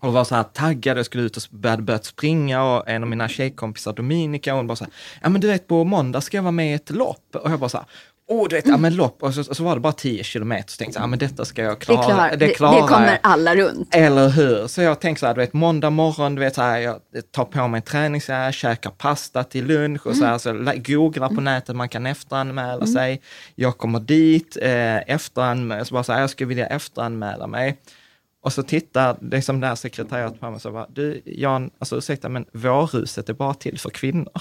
Och 0.00 0.12
var 0.12 0.24
så 0.24 0.34
här 0.34 0.42
taggad, 0.42 0.98
jag 0.98 1.06
skulle 1.06 1.22
ut 1.22 1.36
och 1.36 1.42
började 1.50 1.82
börjat 1.82 2.04
springa 2.04 2.64
och 2.64 2.88
en 2.88 3.02
av 3.02 3.08
mina 3.08 3.28
tjejkompisar 3.28 3.92
Dominika, 3.92 4.54
hon 4.54 4.66
bara 4.66 4.76
så 4.76 4.84
här, 4.84 4.92
ja 5.22 5.28
men 5.28 5.40
du 5.40 5.46
vet 5.46 5.66
på 5.66 5.84
måndag 5.84 6.20
ska 6.20 6.36
jag 6.36 6.42
vara 6.42 6.52
med 6.52 6.70
i 6.70 6.74
ett 6.74 6.90
lopp. 6.90 7.36
Och 7.36 7.50
jag 7.50 7.60
bara 7.60 7.68
så 7.68 7.76
här, 7.78 7.86
åh 8.28 8.48
du 8.48 8.56
vet, 8.56 8.66
ja 8.66 8.76
men 8.76 8.94
lopp, 8.96 9.22
och 9.22 9.34
så, 9.34 9.40
och 9.50 9.56
så 9.56 9.64
var 9.64 9.74
det 9.74 9.80
bara 9.80 9.92
10 9.92 10.24
kilometer, 10.24 10.70
så 10.70 10.76
tänkte 10.76 10.98
jag, 10.98 11.02
ja 11.02 11.06
men 11.06 11.18
detta 11.18 11.44
ska 11.44 11.62
jag 11.62 11.72
Det, 11.78 11.84
klara. 11.84 12.02
klar, 12.04 12.30
det, 12.30 12.36
det 12.36 12.48
klarar 12.54 12.86
kommer 12.88 13.06
jag. 13.06 13.18
alla 13.22 13.54
runt. 13.56 13.94
Eller 13.94 14.28
hur? 14.28 14.66
Så 14.66 14.82
jag 14.82 15.00
tänker 15.00 15.20
så 15.20 15.26
här, 15.26 15.34
du 15.34 15.40
vet 15.40 15.52
måndag 15.52 15.90
morgon, 15.90 16.34
du 16.34 16.40
vet 16.40 16.54
så 16.54 16.62
här, 16.62 16.78
jag 16.78 17.00
tar 17.30 17.44
på 17.44 17.68
mig 17.68 17.82
träningskläder, 17.82 18.52
käkar 18.52 18.90
pasta 18.90 19.44
till 19.44 19.66
lunch 19.66 20.06
och 20.06 20.16
så 20.16 20.24
här, 20.24 20.38
så 20.38 20.52
lä- 20.52 20.76
googlar 20.76 21.28
på 21.28 21.40
nätet, 21.40 21.76
man 21.76 21.88
kan 21.88 22.06
efteranmäla 22.06 22.86
sig. 22.86 23.20
Jag 23.54 23.78
kommer 23.78 24.00
dit, 24.00 24.56
eh, 24.62 24.96
efteranmäla, 25.10 25.84
så 25.84 25.94
bara 25.94 26.04
så 26.04 26.12
här, 26.12 26.20
jag 26.20 26.30
skulle 26.30 26.48
vilja 26.48 26.66
efteranmäla 26.66 27.46
mig. 27.46 27.76
Och 28.42 28.52
så 28.52 28.62
tittar 28.62 29.16
liksom 29.20 29.60
det 29.60 29.66
här 29.66 29.74
sekretariatet 29.74 30.40
på 30.40 30.46
mig 30.46 30.54
och 30.54 30.62
så 30.62 30.70
bara, 30.72 30.86
du 30.88 31.22
Jan, 31.24 31.70
alltså 31.78 31.96
ursäkta 31.96 32.28
men 32.28 32.44
vårhuset 32.52 33.28
är 33.28 33.32
bara 33.32 33.54
till 33.54 33.78
för 33.78 33.90
kvinnor. 33.90 34.32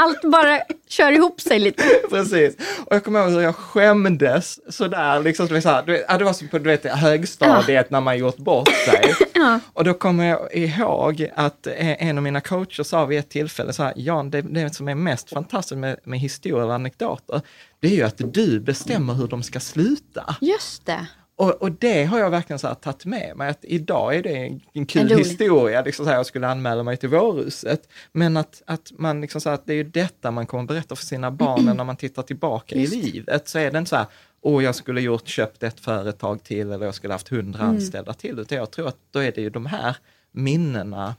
Allt 0.00 0.22
bara 0.22 0.60
kör 0.88 1.12
ihop 1.12 1.40
sig 1.40 1.58
lite. 1.58 1.82
Precis. 2.10 2.56
Och 2.86 2.96
jag 2.96 3.04
kommer 3.04 3.20
ihåg 3.20 3.30
hur 3.30 3.40
jag 3.40 3.56
skämdes 3.56 4.74
sådär, 4.74 5.20
liksom, 5.20 5.48
här, 5.48 5.82
du 5.86 5.92
vet, 5.92 6.04
ja, 6.08 6.18
det 6.18 6.24
var 6.24 6.32
som 6.32 6.48
på 6.48 6.58
du 6.58 6.70
vet, 6.70 6.84
högstadiet 6.84 7.90
när 7.90 8.00
man 8.00 8.18
gjort 8.18 8.36
bort 8.36 8.68
sig. 8.68 9.14
Och 9.72 9.84
då 9.84 9.94
kommer 9.94 10.24
jag 10.24 10.54
ihåg 10.54 11.28
att 11.34 11.66
eh, 11.66 12.08
en 12.08 12.18
av 12.18 12.22
mina 12.22 12.40
coacher 12.40 12.82
sa 12.82 13.04
vid 13.04 13.18
ett 13.18 13.28
tillfälle 13.28 13.72
så 13.72 13.82
här, 13.82 13.92
Jan, 13.96 14.30
det, 14.30 14.42
det 14.42 14.74
som 14.74 14.88
är 14.88 14.94
mest 14.94 15.30
fantastiskt 15.30 15.78
med, 15.78 15.96
med 16.04 16.18
historier 16.18 16.66
och 16.66 16.74
anekdoter, 16.74 17.40
det 17.80 17.88
är 17.88 17.96
ju 17.96 18.02
att 18.02 18.34
du 18.34 18.60
bestämmer 18.60 19.14
hur 19.14 19.28
de 19.28 19.42
ska 19.42 19.60
sluta. 19.60 20.36
Just 20.40 20.86
det. 20.86 21.06
Och, 21.38 21.62
och 21.62 21.72
det 21.72 22.04
har 22.04 22.18
jag 22.18 22.30
verkligen 22.30 22.58
så 22.58 22.66
här 22.66 22.74
tagit 22.74 23.04
med 23.04 23.36
mig, 23.36 23.48
att 23.48 23.58
idag 23.62 24.14
är 24.14 24.22
det 24.22 24.36
en, 24.36 24.60
en 24.72 24.86
kul 24.86 25.12
En 25.12 25.18
historia, 25.18 25.82
liksom 25.82 26.04
så 26.04 26.10
här, 26.10 26.16
jag 26.16 26.26
skulle 26.26 26.48
anmäla 26.48 26.82
mig 26.82 26.96
till 26.96 27.08
vårhuset. 27.08 27.88
Men 28.12 28.36
att, 28.36 28.62
att 28.66 28.92
man 28.98 29.20
liksom 29.20 29.40
så 29.40 29.48
här, 29.48 29.54
att 29.54 29.66
det 29.66 29.72
är 29.72 29.76
ju 29.76 29.84
detta 29.84 30.30
man 30.30 30.46
kommer 30.46 30.64
berätta 30.64 30.96
för 30.96 31.04
sina 31.04 31.30
barn 31.30 31.64
när 31.76 31.84
man 31.84 31.96
tittar 31.96 32.22
tillbaka 32.22 32.74
i 32.74 32.86
livet. 32.86 33.48
Så 33.48 33.58
är 33.58 33.70
det 33.70 33.78
inte 33.78 33.88
så 33.88 33.96
här, 33.96 34.06
åh 34.40 34.64
jag 34.64 34.74
skulle 34.74 35.00
gjort, 35.00 35.28
köpt 35.28 35.62
ett 35.62 35.80
företag 35.80 36.42
till 36.42 36.72
eller 36.72 36.86
jag 36.86 36.94
skulle 36.94 37.14
haft 37.14 37.28
hundra 37.28 37.62
Mm. 37.62 37.74
anställda 37.76 38.12
till. 38.12 38.38
Utan 38.38 38.58
jag 38.58 38.70
tror 38.70 38.88
att 38.88 38.98
då 39.10 39.18
är 39.18 39.32
det 39.32 39.40
ju 39.40 39.50
de 39.50 39.66
här 39.66 39.96
minnena 40.32 41.14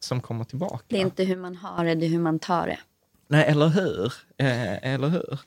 som 0.00 0.20
kommer 0.20 0.44
tillbaka. 0.44 0.84
Det 0.88 0.96
är 0.96 1.00
inte 1.00 1.24
hur 1.24 1.36
man 1.36 1.56
har 1.56 1.84
det, 1.84 1.94
det 1.94 2.06
är 2.06 2.10
hur 2.10 2.18
man 2.18 2.38
tar 2.38 2.66
det. 2.66 2.78
Nej, 3.28 3.44
eller 3.48 3.68
hur? 3.68 4.12
Eh, 4.38 4.92
eller 4.94 5.08
hur? 5.08 5.38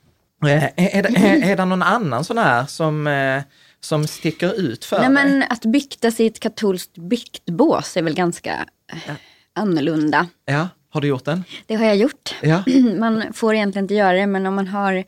Eh, 0.45 0.63
är, 0.63 1.03
det, 1.03 1.09
är, 1.09 1.51
är 1.51 1.55
det 1.57 1.65
någon 1.65 1.81
annan 1.81 2.23
sån 2.23 2.37
här 2.37 2.65
som, 2.65 3.07
eh, 3.07 3.41
som 3.83 4.07
sticker 4.07 4.53
ut 4.59 4.85
för 4.85 4.99
Nej, 4.99 5.05
dig? 5.05 5.13
men 5.39 5.43
att 5.49 5.65
bikta 5.65 6.11
sig 6.11 6.25
i 6.25 6.29
ett 6.29 6.39
katolskt 6.39 6.97
biktbås 6.97 7.97
är 7.97 8.01
väl 8.01 8.13
ganska 8.13 8.65
eh, 8.91 9.13
annorlunda. 9.53 10.27
Ja, 10.45 10.69
har 10.89 11.01
du 11.01 11.07
gjort 11.07 11.25
den? 11.25 11.43
Det 11.65 11.75
har 11.75 11.85
jag 11.85 11.95
gjort. 11.95 12.35
Ja. 12.41 12.63
Man 12.97 13.33
får 13.33 13.53
egentligen 13.53 13.83
inte 13.83 13.93
göra 13.93 14.13
det, 14.17 14.27
men 14.27 14.45
om 14.45 14.55
man 14.55 14.67
har 14.67 14.93
eh, 14.93 15.03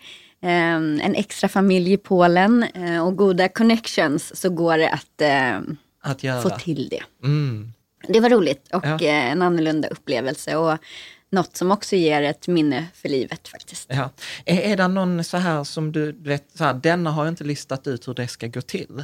en 0.76 1.16
extra 1.16 1.48
familj 1.50 1.94
i 1.94 1.98
Polen 1.98 2.64
eh, 2.64 3.08
och 3.08 3.16
goda 3.16 3.48
connections 3.48 4.36
så 4.42 4.50
går 4.50 4.78
det 4.78 4.90
att 4.90 5.22
Att 6.02 6.44
få 6.44 6.50
till 6.50 6.90
det. 6.90 7.04
Mm. 7.24 7.72
Det 8.08 8.20
var 8.20 8.30
roligt 8.30 8.70
och 8.74 8.86
Ja. 8.86 9.00
en 9.02 9.42
annorlunda 9.42 9.88
upplevelse 9.88 10.56
och 10.56 10.78
något 11.36 11.58
som 11.58 11.72
också 11.72 11.96
ger 11.96 12.22
ett 12.22 12.48
minne 12.48 12.88
för 12.94 13.10
livet 13.10 13.48
faktiskt. 13.48 13.90
Ja. 13.90 14.10
Är, 14.46 14.60
är 14.60 14.78
det 14.78 14.88
någon 14.88 15.24
så 15.24 15.38
här 15.38 15.64
som 15.64 15.92
du 15.92 16.12
du 16.12 16.30
vet, 16.30 16.46
så 16.54 16.64
här, 16.64 16.74
denna 16.74 17.12
har 17.12 17.26
jag 17.26 17.32
inte 17.32 17.44
listat 17.44 17.88
ut 17.88 18.08
hur 18.08 18.14
det 18.14 18.28
ska 18.28 18.48
gå 18.48 18.62
till? 18.62 19.04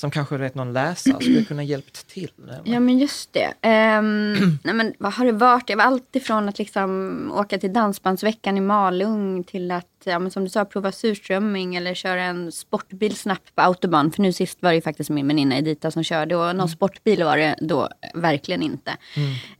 Som 0.00 0.10
kanske 0.10 0.36
vet, 0.36 0.54
någon 0.54 0.72
läsare 0.72 1.20
skulle 1.20 1.44
kunna 1.48 1.62
hjälpt 1.62 2.06
till? 2.06 2.30
eller? 2.42 2.60
Ja 2.64 2.80
men 2.80 2.98
just 2.98 3.32
det. 3.32 3.52
Ehm, 3.62 4.58
nej, 4.64 4.74
men 4.74 4.94
vad 4.98 5.12
har 5.12 5.26
det 5.26 5.32
varit? 5.32 5.66
Det 5.66 5.74
var 5.74 5.84
allt 5.84 6.16
ifrån 6.16 6.48
att 6.48 6.58
liksom 6.58 7.32
åka 7.34 7.58
till 7.58 7.72
Dansbandsveckan 7.72 8.56
i 8.56 8.60
Malung 8.60 9.44
till 9.44 9.70
att, 9.70 9.86
ja, 10.04 10.18
men 10.18 10.30
som 10.30 10.44
du 10.44 10.50
sa, 10.50 10.64
prova 10.64 10.92
surströmming 10.92 11.76
eller 11.76 11.94
köra 11.94 12.22
en 12.22 12.52
sportbil 12.52 13.16
snabbt 13.16 13.54
på 13.54 13.62
autobahn. 13.62 14.12
För 14.12 14.22
nu 14.22 14.32
sist 14.32 14.62
var 14.62 14.70
det 14.70 14.76
ju 14.76 14.82
faktiskt 14.82 15.10
min 15.10 15.28
väninna 15.28 15.58
Edita 15.58 15.90
som 15.90 16.02
körde 16.04 16.36
och 16.36 16.56
någon 16.56 16.68
sportbil 16.68 17.24
var 17.24 17.36
det 17.36 17.56
då 17.60 17.88
verkligen 18.14 18.62
inte. 18.62 18.96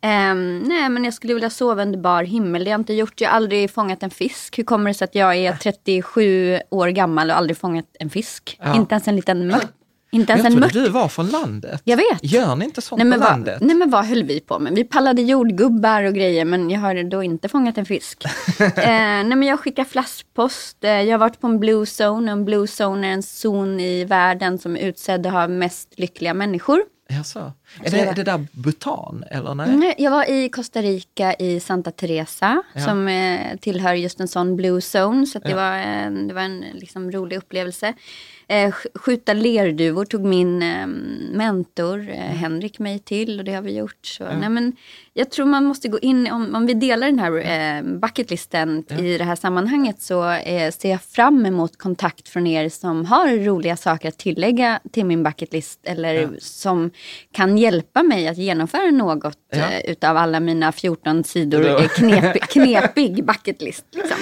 Ehm, 0.01 0.59
nej 0.59 0.89
men 0.89 1.05
jag 1.05 1.15
skulle 1.15 1.35
vilja 1.35 1.51
sova 1.51 1.83
under 1.83 1.99
bar 1.99 2.23
himmel. 2.23 2.65
Det 2.65 2.71
har 2.71 2.75
jag 2.75 2.81
inte 2.81 2.95
gjort. 2.95 3.21
Jag 3.21 3.29
har 3.29 3.37
aldrig 3.37 3.71
fångat 3.71 4.03
en 4.03 4.11
fisk. 4.11 4.59
Hur 4.59 4.65
kommer 4.65 4.91
det 4.91 4.95
sig 4.95 5.05
att 5.05 5.15
jag 5.15 5.37
är 5.37 5.53
37 5.63 6.59
år 6.71 6.89
gammal 6.89 7.31
och 7.31 7.37
aldrig 7.37 7.57
fångat 7.57 7.87
en 7.99 8.11
fisk? 8.11 8.59
Ja. 8.63 8.77
Inte 8.77 8.95
ens 8.95 9.09
en 9.09 9.17
liten 9.17 9.47
mört. 9.47 9.73
Inte 10.13 10.33
ens 10.33 10.45
Jag 10.45 10.53
en 10.53 10.61
trodde 10.71 10.87
du 10.87 10.91
var 10.91 11.09
från 11.09 11.29
landet. 11.29 11.81
Jag 11.85 11.97
vet. 11.97 12.19
Gör 12.23 12.57
ni 12.57 12.65
inte 12.65 12.81
sånt 12.83 12.99
Nej 12.99 13.07
men, 13.07 13.19
på 13.19 13.25
vad, 13.25 13.33
landet? 13.33 13.59
nej 13.61 13.77
men 13.77 13.91
vad 13.91 14.05
höll 14.07 14.23
vi 14.25 14.41
på 14.41 14.59
med? 14.59 14.73
Vi 14.75 14.85
pallade 14.85 15.23
jordgubbar 15.23 16.03
och 16.03 16.15
grejer 16.15 16.45
men 16.45 16.71
jag 16.71 16.81
har 16.81 17.11
då 17.11 17.23
inte 17.23 17.49
fångat 17.49 17.79
en 17.79 17.87
fisk. 17.87 18.25
eh, 18.61 18.71
nej 18.77 19.25
men 19.25 19.43
jag 19.43 19.61
skickar 19.61 19.85
flaskpost. 19.85 20.85
Eh, 20.85 20.91
jag 20.91 21.13
har 21.15 21.19
varit 21.19 21.41
på 21.41 21.47
en 21.47 21.59
blue 21.61 21.87
zone. 22.01 22.33
En 22.33 22.45
blue 22.45 22.67
zone 22.81 23.07
är 23.09 23.13
en 23.13 23.23
zon 23.23 23.81
i 23.81 24.05
världen 24.05 24.59
som 24.59 24.77
är 24.77 24.81
utsedd 24.81 25.27
att 25.27 25.33
ha 25.33 25.49
mest 25.49 25.99
lyckliga 25.99 26.35
människor. 26.35 26.83
Jaså. 27.13 27.53
Är 27.85 27.91
det, 27.91 28.05
var- 28.07 28.15
det 28.15 28.23
där 28.23 28.47
Bhutan 28.53 29.25
eller 29.31 29.55
nej? 29.55 29.69
Mm, 29.69 29.93
Jag 29.99 30.11
var 30.11 30.31
i 30.31 30.49
Costa 30.49 30.83
Rica 30.83 31.35
i 31.35 31.61
Santa 31.61 31.91
Teresa 31.91 32.63
Ja. 32.75 32.81
som 32.85 33.09
eh, 33.09 33.57
tillhör 33.61 33.95
just 33.95 34.21
en 34.21 34.29
sån 34.29 34.57
blue 34.57 34.81
zone. 34.95 35.27
Så 35.27 35.39
det, 35.39 35.51
Ja. 35.51 35.57
var 35.57 35.73
en, 35.73 36.29
det 36.29 36.35
var 36.35 36.43
en 36.43 36.61
liksom, 36.75 37.13
rolig 37.13 37.37
upplevelse. 37.37 37.95
Eh, 38.51 38.71
sk- 38.71 38.99
skjuta 38.99 39.33
lerduvor 39.33 40.05
tog 40.05 40.25
min 40.25 40.63
eh, 40.63 40.87
mentor 41.33 42.09
eh, 42.11 42.15
Henrik 42.17 42.79
mig 42.79 42.99
till 42.99 43.39
och 43.39 43.45
det 43.45 43.53
har 43.55 43.63
vi 43.63 43.77
gjort. 43.77 44.07
Så, 44.07 44.25
nej, 44.25 44.49
men 44.49 44.77
jag 45.15 45.31
tror 45.31 45.47
man 45.47 45.65
måste 45.65 45.89
gå 45.89 45.99
in, 45.99 46.31
om, 46.33 46.55
om 46.55 46.67
vi 46.67 46.75
delar 46.75 47.07
den 47.07 47.19
här 47.19 47.39
eh, 47.39 47.83
bucketlisten 47.99 48.85
i 48.99 49.19
det 49.19 49.25
här 49.25 49.37
sammanhanget 49.37 50.03
så 50.03 50.31
eh, 50.31 50.71
ser 50.73 50.91
jag 50.91 51.03
fram 51.03 51.47
emot 51.47 51.79
kontakt 51.79 52.29
från 52.29 52.47
er 52.47 52.69
som 52.69 53.05
har 53.07 53.45
roliga 53.45 53.77
saker 53.77 54.09
att 54.09 54.19
tillägga 54.19 54.81
till 54.93 55.05
min 55.07 55.23
bucketlist 55.23 55.81
eller 55.83 56.31
som 56.39 56.91
kan 57.33 57.59
hjälpa 57.59 58.03
mig 58.03 58.29
att 58.29 58.39
genomföra 58.39 58.91
något 58.91 59.39
eh, 59.53 59.81
utav 59.91 60.17
alla 60.17 60.41
mina 60.41 60.73
14 60.73 61.25
sidor 61.25 61.89
knep, 61.97 62.41
knepig 62.41 63.25
bucketlist. 63.25 63.85
Liksom. 63.93 64.17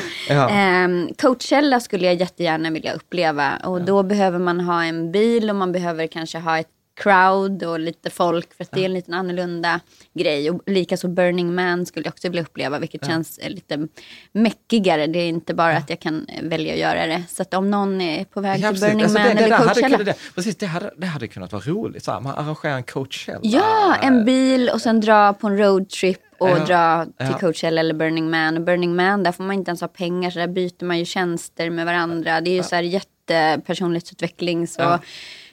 Ehm, 0.50 1.08
Coachella 1.18 1.80
skulle 1.80 2.06
jag 2.06 2.14
jättegärna 2.14 2.70
vilja 2.70 2.92
uppleva 2.92 3.56
och 3.56 3.82
då 3.82 4.02
behöver 4.18 4.38
man 4.38 4.60
ha 4.60 4.84
en 4.84 5.12
bil 5.12 5.50
och 5.50 5.56
man 5.56 5.72
behöver 5.72 6.06
kanske 6.06 6.38
ha 6.38 6.58
ett 6.58 6.68
crowd 6.96 7.62
och 7.62 7.80
lite 7.80 8.10
folk 8.10 8.54
för 8.56 8.64
att 8.64 8.70
det 8.72 8.80
är 8.80 8.84
en 8.84 8.92
liten 8.94 9.14
annorlunda 9.14 9.80
grej. 10.14 10.50
Och 10.50 10.62
likaså 10.66 11.08
Burning 11.08 11.54
Man 11.54 11.86
skulle 11.86 12.06
jag 12.06 12.12
också 12.12 12.28
vilja 12.28 12.42
uppleva 12.42 12.78
vilket 12.78 13.06
känns 13.06 13.38
eh, 13.38 13.50
lite 13.50 13.88
mäckigare. 14.32 15.06
Det 15.06 15.18
är 15.18 15.28
inte 15.28 15.54
bara 15.54 15.76
att 15.76 15.90
jag 15.90 16.00
kan 16.00 16.26
eh, 16.28 16.42
välja 16.42 16.72
att 16.72 16.78
göra 16.78 17.06
det. 17.06 17.22
Så 17.28 17.42
att 17.42 17.54
om 17.54 17.70
någon 17.70 18.00
är 18.00 18.24
på 18.24 18.40
väg 18.40 18.60
Ja, 18.60 18.72
till. 18.72 18.80
Burning 18.80 19.02
Alltså, 19.02 19.18
Man 19.18 19.28
det, 19.28 19.34
det, 19.34 19.44
eller 19.44 19.56
hade 19.56 19.68
Coachella. 19.68 19.96
kunnat, 19.98 20.06
det, 20.16 20.34
precis, 20.34 20.56
det, 20.56 20.66
hade, 20.66 20.90
det 20.96 21.06
hade 21.06 21.28
kunnat 21.28 21.52
vara 21.52 21.62
roligt. 21.62 22.04
Så 22.04 22.12
här, 22.12 22.20
man 22.20 22.34
arrangerar 22.34 22.76
en 22.76 22.82
Coachella. 22.82 23.40
Ja, 23.42 23.96
en 24.02 24.24
bil 24.24 24.70
och 24.74 24.80
sen 24.80 25.00
dra 25.00 25.32
på 25.32 25.46
en 25.46 25.58
roadtrip 25.58 26.20
och 26.38 26.48
Ja, 26.48 26.54
dra 26.58 27.04
till 27.04 27.12
ja. 27.32 27.38
Coachella 27.38 27.80
eller 27.80 27.94
Burning 27.94 28.30
Man. 28.30 28.56
Och 28.56 28.62
Burning 28.62 28.96
Man, 28.96 29.22
där 29.22 29.32
får 29.32 29.44
man 29.44 29.54
inte 29.56 29.68
ens 29.70 29.80
ha 29.80 29.88
pengar 29.88 30.30
så 30.30 30.38
där 30.38 30.48
byter 30.48 30.84
man 30.84 30.98
ju 30.98 31.04
tjänster 31.04 31.70
med 31.70 31.86
varandra. 31.86 32.40
Det 32.40 32.50
är 32.50 32.54
ju 32.54 32.62
så 32.62 32.74
här 32.74 32.82
jättepersonlighetsutveckling. 33.30 34.66
Så 34.66 34.80
Ja. 34.82 35.00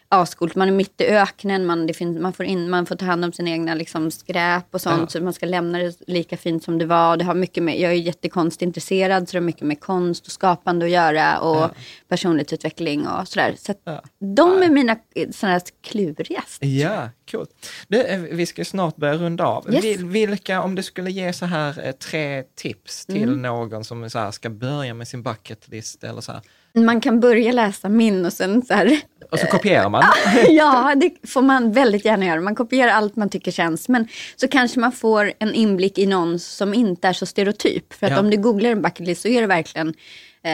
ascoolt. 0.09 0.55
Man 0.55 0.67
är 0.67 0.71
mitt 0.71 1.01
i 1.01 1.05
öknen, 1.05 1.65
man, 1.65 1.93
finns, 1.93 2.19
man, 2.19 2.33
får 2.33 2.45
in, 2.45 2.69
man 2.69 2.85
får 2.85 2.95
ta 2.95 3.05
hand 3.05 3.25
om 3.25 3.31
sina 3.33 3.49
egna 3.49 3.73
liksom, 3.75 4.11
skräp 4.11 4.65
och 4.71 4.81
sånt. 4.81 5.01
Ja. 5.01 5.07
Så 5.07 5.21
man 5.23 5.33
ska 5.33 5.45
lämna 5.45 5.77
det 5.77 5.95
lika 6.07 6.37
fint 6.37 6.63
som 6.63 6.77
det 6.77 6.85
var. 6.85 7.17
Det 7.17 7.23
har 7.25 7.33
mycket 7.35 7.63
med, 7.63 7.79
jag 7.79 7.91
är 7.91 7.95
jättekonstintresserad 7.95 9.29
så 9.29 9.31
det 9.31 9.37
har 9.39 9.43
mycket 9.45 9.61
med 9.61 9.79
konst 9.79 10.25
och 10.25 10.31
skapande 10.31 10.85
att 10.85 10.91
göra. 10.91 11.39
Och 11.39 11.69
personlighetsutveckling 12.07 13.07
och 13.07 13.27
sådär. 13.27 13.55
Så 13.57 13.73
Ja. 13.83 14.03
de 14.35 14.61
är 14.63 14.69
mina 14.69 14.95
eh, 15.15 15.29
sådana 15.31 15.59
klurigaste. 15.83 16.67
Ja, 16.67 17.09
coolt. 17.31 17.69
Du, 17.87 18.01
eh, 18.03 18.19
vi 18.19 18.45
ska 18.45 18.65
snart 18.65 18.95
börja 18.95 19.13
runda 19.13 19.45
av. 19.45 19.73
Yes. 19.73 19.85
Vil- 19.85 20.07
Vilka, 20.11 20.61
om 20.61 20.75
du 20.75 20.83
skulle 20.83 21.11
ge 21.11 21.33
så 21.33 21.45
här 21.45 21.85
eh, 21.87 21.91
tre 21.91 22.43
tips 22.55 23.05
till 23.05 23.23
Mm. 23.23 23.41
någon 23.41 23.83
som 23.83 24.09
så 24.09 24.19
här, 24.19 24.31
ska 24.31 24.49
börja 24.49 24.93
med 24.93 25.07
sin 25.07 25.23
bucket 25.23 25.67
list 25.67 26.03
eller 26.03 26.21
så 26.21 26.31
här. 26.31 26.41
Man 26.75 27.01
kan 27.01 27.19
börja 27.19 27.51
läsa 27.51 27.89
min 27.89 28.25
och 28.25 28.33
sen 28.33 28.61
så 28.65 28.73
här. 28.73 28.99
Och 29.31 29.39
så 29.39 29.47
kopierar 29.47 29.89
man. 29.89 30.03
ja, 30.49 30.93
det 30.95 31.27
får 31.29 31.41
man 31.41 31.71
väldigt 31.71 32.05
gärna 32.05 32.25
göra. 32.25 32.41
Man 32.41 32.55
kopierar 32.55 32.91
allt 32.91 33.15
man 33.15 33.29
tycker 33.29 33.51
känns. 33.51 33.89
Men 33.89 34.07
så 34.35 34.47
kanske 34.47 34.79
man 34.79 34.91
får 34.91 35.33
en 35.39 35.53
inblick 35.53 35.97
i 35.97 36.05
någon 36.05 36.39
som 36.39 36.73
inte 36.73 37.07
är 37.07 37.13
så 37.13 37.25
stereotyp. 37.25 37.93
För 37.93 38.05
att 38.07 38.11
Ja. 38.11 38.19
om 38.19 38.29
du 38.29 38.37
googlar 38.37 38.69
en 38.69 38.81
bucket 38.81 39.07
list 39.07 39.21
så 39.21 39.27
är 39.27 39.41
det 39.41 39.47
verkligen 39.47 39.93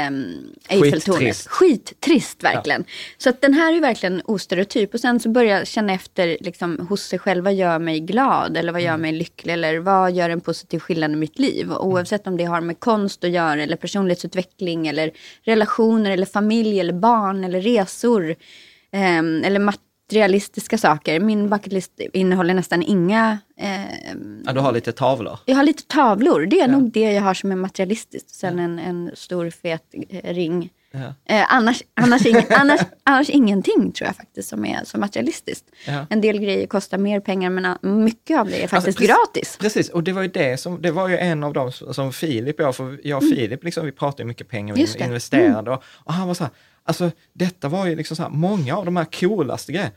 um, 0.07 0.53
Eiffeltornet. 0.69 1.47
Skittrist. 1.47 2.43
Verkligen. 2.43 2.83
Så 3.17 3.29
att 3.29 3.41
den 3.41 3.53
här 3.53 3.73
är 3.73 3.81
verkligen 3.81 4.21
ostereotyp. 4.25 4.93
Och 4.93 4.99
sen 4.99 5.19
så 5.19 5.29
börja 5.29 5.57
jag 5.57 5.67
känna 5.67 5.93
efter 5.93 6.37
liksom, 6.41 6.87
hos 6.89 7.01
sig 7.03 7.19
själv. 7.19 7.43
Vad 7.43 7.53
gör 7.53 7.79
mig 7.79 7.99
glad? 7.99 8.57
Eller 8.57 8.71
vad 8.71 8.81
gör 8.81 8.89
Mm. 8.89 9.01
mig 9.01 9.11
lycklig? 9.11 9.53
Eller 9.53 9.77
vad 9.77 10.11
gör 10.11 10.29
en 10.29 10.41
positiv 10.41 10.79
skillnad 10.79 11.11
i 11.11 11.15
mitt 11.15 11.39
liv? 11.39 11.71
Och 11.71 11.87
oavsett 11.87 12.27
om 12.27 12.37
det 12.37 12.43
har 12.45 12.61
med 12.61 12.79
konst 12.79 13.23
att 13.23 13.29
göra. 13.31 13.63
Eller 13.63 13.75
personlighetsutveckling. 13.77 14.87
Eller 14.87 15.11
relationer. 15.43 16.11
Eller 16.11 16.25
familj. 16.25 16.79
Eller 16.79 16.93
barn. 16.93 17.43
Eller 17.43 17.61
resor. 17.61 18.35
ehm, 18.93 19.43
eller 19.45 19.59
materialistiska 20.15 20.77
saker. 20.77 21.19
Min 21.19 21.49
bucketlist 21.49 21.91
innehåller 22.13 22.53
nästan 22.53 22.83
inga 22.83 23.37
ehm, 23.57 24.43
Ja, 24.45 24.53
du 24.53 24.59
har 24.59 24.71
lite 24.71 24.91
tavlor. 24.91 25.37
jag 25.45 25.55
har 25.55 25.63
lite 25.63 25.83
tavlor, 25.87 26.45
det 26.45 26.59
är 26.59 26.67
nog 26.67 26.91
det 26.91 27.11
jag 27.11 27.21
har 27.21 27.33
som 27.33 27.51
är 27.51 27.55
materialistiskt. 27.55 28.29
Sen 28.29 28.59
en, 28.59 28.79
en 28.79 29.11
stor 29.13 29.49
fet 29.49 29.83
eh, 30.09 30.33
ring. 30.33 30.69
Ja. 30.93 30.99
Eh, 31.35 31.53
annars, 31.53 31.83
annars, 31.93 32.25
ing, 32.25 32.35
annars, 32.49 32.81
annars 33.03 33.29
ingenting 33.29 33.91
tror 33.91 34.07
jag 34.07 34.15
faktiskt 34.15 34.49
som 34.49 34.65
är 34.65 34.79
så 34.85 34.97
materialistiskt. 34.99 35.65
Ja. 35.87 36.05
En 36.09 36.21
del 36.21 36.37
grejer 36.39 36.67
kostar 36.67 36.97
mer 36.97 37.19
pengar 37.19 37.49
men 37.49 37.77
mycket 38.03 38.39
av 38.39 38.47
det 38.47 38.63
är 38.63 38.67
faktiskt 38.67 38.73
Alltså, 38.87 38.99
precis- 39.01 39.07
gratis. 39.33 39.57
Precis, 39.59 39.89
och 39.89 40.03
det 40.03 40.13
var 40.13 40.21
ju 40.21 40.27
det 40.27 40.57
som, 40.59 40.81
det 40.81 40.91
var 40.91 41.09
ju 41.09 41.17
en 41.17 41.43
av 41.43 41.53
dem 41.53 41.71
som 41.71 41.93
som 41.93 42.13
Filip 42.13 42.59
och 42.59 42.65
jag, 42.65 42.75
för 42.75 42.99
jag 43.03 43.17
och 43.17 43.23
Filip, 43.23 43.63
liksom, 43.63 43.85
vi 43.85 43.91
pratade 43.91 44.25
mycket 44.25 44.47
pengar, 44.49 44.75
vi 44.75 44.81
Mm. 44.81 44.91
Det. 44.93 44.99
Mm. 44.99 45.07
investerade 45.11 45.71
och, 45.71 45.83
och 46.05 46.13
han 46.13 46.27
var 46.27 46.33
så 46.33 46.43
här, 46.43 46.53
alltså 46.83 47.11
detta 47.33 47.69
var 47.69 47.85
ju 47.85 47.95
liksom 47.95 48.15
så 48.17 48.23
här, 48.23 48.29
många 48.29 48.77
av 48.77 48.85
de 48.85 48.95
här 48.97 49.05
coolaste 49.05 49.71
grejerna, 49.71 49.91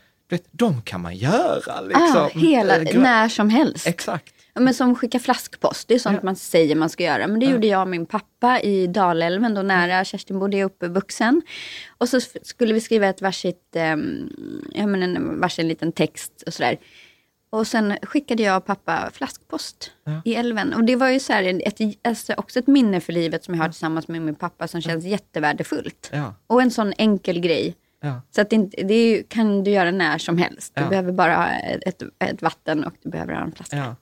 de 0.51 0.83
kan 0.83 1.01
man 1.01 1.17
göra 1.17 1.81
liksom. 1.81 2.17
ah, 2.17 2.29
hela, 2.29 2.77
Eh, 2.77 3.01
när 3.01 3.29
som 3.29 3.51
helst. 3.51 3.87
Exakt. 3.87 4.35
Ja, 4.55 4.61
men 4.61 4.75
som 4.75 4.95
skicka 4.95 5.19
flaskpost, 5.19 5.89
det 5.89 5.95
är 5.95 5.99
sånt 5.99 6.19
Ja. 6.23 6.25
man 6.25 6.37
säger 6.37 6.75
man 6.77 6.91
ska 6.91 7.05
göra. 7.05 7.27
Men 7.27 7.41
det 7.41 7.47
gjorde 7.47 7.67
jag 7.67 7.81
och 7.81 7.89
min 7.89 8.07
pappa 8.07 8.61
i 8.61 8.87
Dalälven, 8.87 9.55
då 9.55 9.63
nära 9.63 10.05
Kerstin 10.05 10.41
jag 10.41 10.55
är 10.55 10.65
uppvuxen. 10.65 11.43
Och 11.99 12.09
så 12.09 12.21
skulle 12.43 12.75
vi 12.75 12.81
skriva 12.81 13.07
ett 13.07 13.23
varsitt, 13.23 13.77
um, 13.95 14.31
ja 14.75 14.87
men 14.87 15.03
en 15.03 15.41
varsin 15.41 15.69
liten 15.69 15.93
text 15.93 16.43
och 16.47 16.55
sådär. 16.55 16.79
Och 17.55 17.67
sen 17.67 17.97
skickade 18.03 18.43
jag 18.43 18.57
och 18.57 18.67
pappa 18.67 19.11
flaskpost 19.13 19.91
Ja. 20.05 20.23
i 20.25 20.35
älven. 20.35 20.75
Och 20.75 20.85
det 20.85 20.97
var 20.97 21.09
ju 21.09 21.21
så 21.21 21.33
ett, 21.33 21.81
alltså 22.05 22.35
också 22.37 22.59
ett 22.59 22.67
minne 22.67 23.01
för 23.01 23.13
livet 23.13 23.45
som 23.45 23.55
jag 23.55 23.63
har 23.63 23.69
tillsammans 23.69 24.09
med 24.09 24.23
min 24.23 24.35
pappa 24.35 24.69
som 24.69 24.81
känns 24.81 25.05
jättevärdefullt. 25.05 26.11
Ja. 26.13 26.35
Och 26.47 26.63
en 26.63 26.71
sån 26.71 26.93
enkel 26.99 27.41
grej. 27.41 27.75
Ja. 28.03 28.21
Så 28.31 28.41
att 28.41 28.51
det, 28.51 28.57
det 28.59 28.95
är 28.95 29.23
kan 29.23 29.65
du 29.65 29.71
göra 29.71 29.91
när 29.91 30.19
som 30.19 30.39
helst. 30.39 30.73
Du 30.75 30.83
Ja. 30.83 30.89
behöver 30.89 31.13
bara 31.13 31.37
ha 31.37 31.49
ett, 31.49 32.03
ett 32.19 32.43
vatten 32.43 32.85
och 32.85 32.93
du 33.03 33.11
behöver 33.11 33.33
ha 33.35 33.43
en 33.43 33.53
flaska. 33.53 33.77
Ja. 33.77 33.97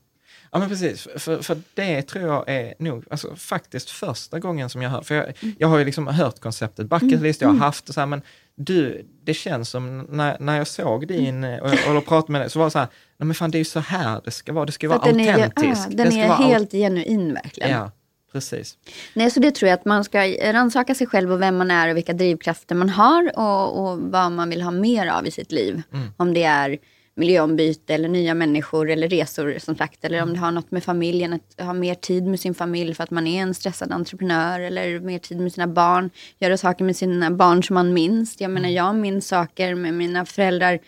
Ja 0.55 0.59
men 0.59 0.69
precis, 0.69 1.09
för, 1.17 1.43
för 1.43 1.57
det 1.75 2.03
tror 2.03 2.27
jag 2.29 2.45
är 2.49 2.75
nog 2.79 3.05
alltså, 3.11 3.37
faktiskt 3.37 3.91
första 3.91 4.39
gången 4.39 4.69
som 4.69 4.83
jag 4.83 4.91
hör, 4.91 5.03
för 5.03 5.15
jag, 5.15 5.33
jag 5.59 5.69
har 5.69 5.79
ju 5.79 5.85
liksom 5.85 6.07
hört 6.07 6.41
konceptet 6.41 6.87
bucket 6.87 7.21
list, 7.21 7.41
jag 7.41 7.49
har 7.49 7.57
haft 7.57 7.87
det 7.87 7.93
så 7.93 8.01
här, 8.01 8.07
men 8.07 8.23
du, 8.55 9.07
det 9.25 9.35
känns 9.35 9.69
som 9.69 9.99
när, 10.09 10.37
när 10.41 10.59
jag 10.59 10.67
såg 10.67 11.09
din 11.09 11.45
och, 11.45 11.73
och, 11.89 11.97
och 11.97 12.07
pratade 12.07 12.33
med 12.33 12.41
dig 12.41 12.51
så 12.51 12.59
var 12.59 12.67
det 12.67 12.71
så 12.71 12.79
här, 12.79 12.89
nej 13.23 13.27
men 13.27 13.35
fan 13.35 13.51
det 13.51 13.57
är 13.57 13.61
ju 13.61 13.65
så 13.65 13.81
här 13.81 14.21
det 14.25 14.31
ska 14.31 14.53
vara, 14.53 14.67
det 14.67 14.73
ska 14.73 14.89
vara 14.89 14.99
att 14.99 15.05
den 15.05 15.21
är, 15.21 15.39
ja, 15.39 15.51
det 15.57 15.97
den 15.97 16.13
är 16.13 16.29
helt 16.29 16.73
genuin 16.73 17.35
verkligen. 17.35 17.71
Ja, 17.71 17.91
precis. 18.33 18.79
Nej, 19.15 19.31
så 19.31 19.41
det 19.41 19.51
tror 19.51 19.69
jag 19.69 19.79
att 19.79 19.85
man 19.85 20.05
ska 20.05 20.19
rannsaka 20.53 20.95
sig 20.95 21.07
själv 21.07 21.33
och 21.33 21.43
vem 21.43 21.57
man 21.57 21.71
är 21.71 21.91
och 21.91 21.97
vilka 21.97 22.13
drivkrafter 22.13 22.75
man 22.75 22.89
har 22.89 23.39
och, 23.39 23.91
och 23.93 23.99
vad 23.99 24.33
man 24.33 24.51
vill 24.51 24.63
ha 24.63 24.71
mer 24.71 25.07
av 25.07 25.27
i 25.27 25.31
sitt 25.31 25.53
liv. 25.53 25.83
Mm. 25.93 26.09
Om 26.17 26.35
det 26.35 26.43
är 26.43 26.79
miljöombyte 27.15 27.95
eller 27.95 28.09
nya 28.09 28.35
människor 28.35 28.91
eller 28.91 29.09
resor 29.09 29.57
som 29.59 29.77
sagt. 29.77 30.05
Eller 30.05 30.19
Mm. 30.19 30.29
om 30.29 30.35
det 30.35 30.41
har 30.41 30.53
något 30.53 30.71
med 30.71 30.85
familjen, 30.85 31.33
att 31.33 31.67
ha 31.67 31.73
mer 31.73 31.95
tid 31.95 32.27
med 32.27 32.41
sin 32.41 32.55
familj 32.55 32.95
för 32.95 33.05
att 33.05 33.11
man 33.11 33.27
är 33.27 33.43
en 33.43 33.55
stressad 33.55 33.93
entreprenör. 33.93 34.61
Eller 34.61 35.01
mer 35.01 35.19
tid 35.19 35.41
med 35.41 35.53
sina 35.53 35.67
barn, 35.67 36.11
göra 36.39 36.57
saker 36.57 36.85
med 36.85 36.97
sina 36.97 37.31
barn 37.31 37.63
som 37.63 37.75
man 37.75 37.93
minns. 37.93 38.41
Jag 38.41 38.51
menar 38.51 38.69
jag 38.69 38.95
minns 38.95 39.29
saker 39.29 39.75
med 39.75 39.95
mina 39.95 40.25
föräldrar 40.25 40.79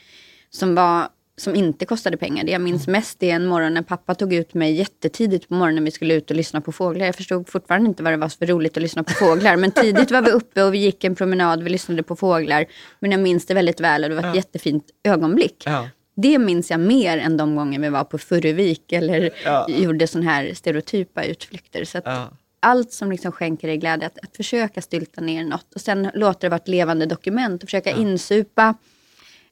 som 0.50 0.74
var 0.74 1.08
som 1.36 1.54
inte 1.54 1.84
kostade 1.86 2.16
pengar. 2.16 2.44
Det 2.44 2.52
jag 2.52 2.60
minns 2.60 2.86
mest 2.88 3.22
är 3.22 3.34
en 3.34 3.46
morgon 3.46 3.74
när 3.74 3.82
pappa 3.82 4.14
tog 4.14 4.32
ut 4.34 4.54
mig 4.54 4.72
jättetidigt 4.72 5.48
på 5.48 5.54
morgonen 5.54 5.74
när 5.74 5.82
vi 5.82 5.90
skulle 5.90 6.14
ut 6.14 6.30
och 6.30 6.36
lyssna 6.36 6.60
på 6.60 6.72
fåglar. 6.72 7.06
Jag 7.06 7.14
förstod 7.14 7.48
fortfarande 7.48 7.88
inte 7.88 8.02
vad 8.02 8.12
det 8.12 8.16
var 8.16 8.28
för 8.28 8.46
roligt 8.46 8.76
att 8.76 8.82
lyssna 8.82 9.04
på 9.04 9.12
fåglar. 9.12 9.56
Men 9.56 9.70
tidigt 9.70 10.10
var 10.10 10.22
vi 10.22 10.30
uppe 10.30 10.62
och 10.62 10.74
vi 10.74 10.78
gick 10.78 11.04
en 11.04 11.14
promenad, 11.14 11.62
vi 11.62 11.70
lyssnade 11.70 12.02
på 12.02 12.16
fåglar. 12.16 12.64
Men 13.00 13.10
jag 13.10 13.20
minns 13.20 13.46
det 13.46 13.54
väldigt 13.54 13.80
väl 13.80 14.04
och 14.04 14.10
det 14.10 14.16
var 14.16 14.28
ett 14.30 14.36
jättefint 14.36 14.84
ögonblick. 15.04 15.62
Ja. 15.66 15.88
Det 16.16 16.38
minns 16.38 16.70
jag 16.70 16.80
mer 16.80 17.18
än 17.18 17.36
de 17.36 17.56
gånger 17.56 17.78
vi 17.80 17.88
var 17.88 18.04
på 18.04 18.18
Furuvik 18.18 18.92
eller 18.92 19.30
Ja. 19.44 19.66
gjorde 19.68 20.06
sådana 20.06 20.30
här 20.30 20.54
stereotypa 20.54 21.24
utflykter. 21.24 21.84
Så 21.84 22.00
Ja. 22.04 22.28
allt 22.60 22.92
som 22.92 23.10
liksom 23.10 23.32
skänker 23.32 23.68
dig 23.68 23.76
glädje, 23.76 24.06
att, 24.06 24.18
att 24.22 24.36
försöka 24.36 24.82
stylta 24.82 25.20
ner 25.20 25.44
något 25.44 25.74
och 25.74 25.80
sen 25.80 26.10
låta 26.14 26.38
det 26.40 26.48
vara 26.48 26.60
ett 26.60 26.68
levande 26.68 27.06
dokument 27.06 27.62
och 27.62 27.68
försöka 27.68 27.90
insupa 27.90 28.74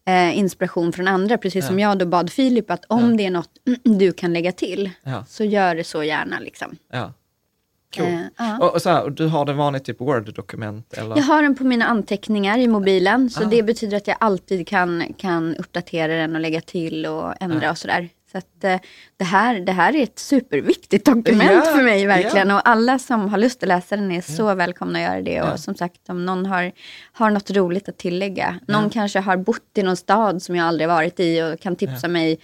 eh, 0.07 0.39
inspiration 0.39 0.93
från 0.93 1.09
andra. 1.09 1.39
Precis 1.39 1.67
som 1.67 1.79
jag 1.79 1.99
då 1.99 2.07
bad 2.07 2.31
Filip 2.33 2.71
att 2.71 2.85
om 2.89 3.17
det 3.17 3.27
är 3.27 3.31
något 3.31 3.51
du 3.85 4.13
kan 4.13 4.33
lägga 4.33 4.53
till 4.53 4.91
Ja. 5.03 5.25
så 5.29 5.45
gör 5.45 5.75
det 5.75 5.85
så 5.85 6.03
gärna. 6.05 6.39
Liksom. 6.41 6.77
Ja. 6.93 7.13
Cool. 7.97 8.07
Eh, 8.07 8.21
ja. 8.39 8.59
och, 8.59 8.75
och 8.75 8.83
så 8.83 8.91
här, 8.91 9.03
och 9.03 9.13
du 9.13 9.27
har 9.27 9.45
det 9.45 9.53
vanligt 9.53 9.85
typ 9.85 10.01
Word-dokument 10.01 10.93
eller? 10.95 11.17
Jag 11.17 11.23
har 11.23 11.43
den 11.43 11.55
på 11.55 11.65
mina 11.65 11.85
anteckningar 11.85 12.59
i 12.59 12.69
mobilen. 12.69 13.31
Så 13.31 13.43
Ah. 13.43 13.47
det 13.47 13.63
betyder 13.63 13.97
att 13.97 14.07
jag 14.07 14.17
alltid 14.21 14.69
kan, 14.69 15.05
kan 15.19 15.57
uppdatera 15.57 16.15
den 16.17 16.35
och 16.35 16.41
lägga 16.41 16.61
till 16.61 17.07
och 17.07 17.35
ändra 17.43 17.71
och 17.71 17.79
sådär. 17.79 18.09
Så 18.33 18.39
att, 18.39 18.65
eh, 18.65 18.79
det, 19.17 19.25
här, 19.25 19.61
det 19.61 19.73
här 19.73 19.97
är 19.97 20.03
ett 20.03 20.19
superviktigt 20.19 21.07
dokument 21.07 21.51
Ja, 21.65 21.73
för 21.77 21.83
mig 21.83 22.07
verkligen. 22.07 22.49
ja. 22.49 22.55
Och 22.55 22.69
alla 22.69 22.99
som 22.99 23.29
har 23.29 23.39
lust 23.39 23.63
att 23.63 23.69
läsa 23.69 23.97
den 23.97 24.13
är 24.13 24.21
så 24.21 24.55
välkomna 24.55 24.99
att 24.99 25.05
göra 25.05 25.23
det. 25.23 25.33
Ja. 25.33 25.53
Och 25.53 25.61
som 25.61 25.75
sagt, 25.75 26.09
om 26.09 26.27
någon 26.27 26.47
har, 26.47 26.73
har 27.13 27.31
något 27.31 27.51
roligt 27.51 27.89
att 27.89 27.99
tillägga. 27.99 28.61
Någon 28.69 28.91
kanske 28.91 29.21
har 29.21 29.37
bott 29.37 29.79
i 29.79 29.83
någon 29.83 29.97
stad 29.97 30.43
som 30.43 30.57
jag 30.57 30.67
aldrig 30.67 30.89
varit 30.89 31.21
i 31.21 31.43
och 31.43 31.61
kan 31.61 31.77
tipsa 31.77 32.09
mig 32.09 32.39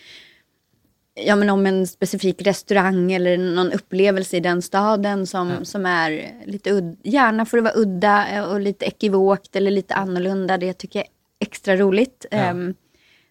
ja, 1.14 1.36
men 1.36 1.50
om 1.50 1.66
en 1.66 1.86
specifik 1.86 2.42
restaurang 2.42 3.12
eller 3.12 3.38
någon 3.38 3.72
upplevelse 3.72 4.36
i 4.36 4.40
den 4.40 4.62
staden 4.62 5.26
som, 5.26 5.64
som 5.64 5.86
är 5.86 6.30
lite 6.46 6.70
udda. 6.70 6.96
Gärna 7.02 7.44
får 7.46 7.56
det 7.56 7.62
vara 7.62 7.76
udda 7.76 8.46
och 8.46 8.60
lite 8.60 8.84
ekivokt 8.84 9.56
eller 9.56 9.70
lite 9.70 9.94
annorlunda. 9.94 10.58
Det 10.58 10.72
tycker 10.72 10.98
jag 10.98 11.06
är 11.06 11.12
extra 11.46 11.76
roligt. 11.76 12.26
Ehm, 12.30 12.74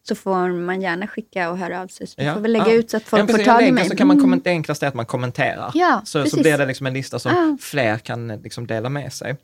så 0.08 0.16
får 0.16 0.48
man 0.52 0.82
gärna 0.82 1.08
skicka 1.08 1.50
och 1.52 1.58
höra 1.58 1.82
av 1.82 1.88
sig. 1.88 2.08
Så 2.08 2.14
vi 2.18 2.26
Ja. 2.26 2.34
får 2.34 2.42
väl 2.42 2.52
lägga 2.52 2.68
Ja. 2.68 2.74
ut 2.74 2.90
så 2.92 2.98
att 2.98 3.04
folk 3.04 3.24
Ja, 3.24 3.38
får 3.38 3.44
tag 3.44 3.68
i 3.68 3.72
mig. 3.72 3.90
Så 3.90 3.96
kan 3.96 4.08
man 4.08 4.18
Mm. 4.18 4.26
komment- 4.30 4.44
det 4.44 4.50
enklaste 4.50 4.86
är 4.86 4.88
att 4.88 4.94
man 4.96 5.06
kommenterar. 5.06 5.72
Ja, 5.74 6.02
så, 6.06 6.26
så 6.26 6.40
blir 6.42 6.58
det 6.58 6.66
liksom 6.66 6.88
en 6.88 6.94
lista 6.94 7.20
som 7.20 7.32
Ja. 7.32 7.58
fler 7.62 7.98
kan 7.98 8.28
liksom 8.28 8.68
dela 8.68 8.90
med 8.90 9.14
sig. 9.14 9.36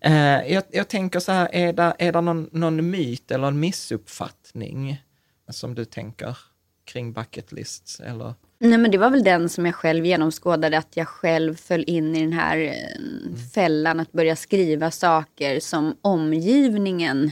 Eh, 0.00 0.52
jag, 0.52 0.62
jag 0.72 0.88
tänker 0.88 1.20
så 1.20 1.32
här, 1.32 1.48
är 1.52 1.72
det, 1.72 1.94
är 1.98 2.12
det 2.12 2.20
någon, 2.20 2.48
någon 2.52 2.90
myt 2.90 3.30
eller 3.30 3.46
en 3.48 3.60
missuppfattning 3.60 5.02
som 5.50 5.74
du 5.74 5.84
tänker 5.84 6.38
kring 6.84 7.12
bucket 7.12 7.52
lists? 7.52 8.00
Eller? 8.00 8.34
Nej 8.58 8.78
men 8.78 8.90
det 8.90 8.98
var 8.98 9.10
väl 9.10 9.24
den 9.24 9.48
som 9.48 9.66
jag 9.66 9.74
själv 9.74 10.06
genomskådade, 10.06 10.78
att 10.78 10.96
jag 10.96 11.08
själv 11.08 11.54
föll 11.56 11.84
in 11.86 12.16
i 12.16 12.20
den 12.20 12.32
här 12.32 12.58
eh, 12.58 13.36
fällan 13.54 14.00
att 14.00 14.12
börja 14.12 14.36
skriva 14.36 14.90
saker 14.90 15.60
som 15.60 15.96
omgivningen 16.02 17.30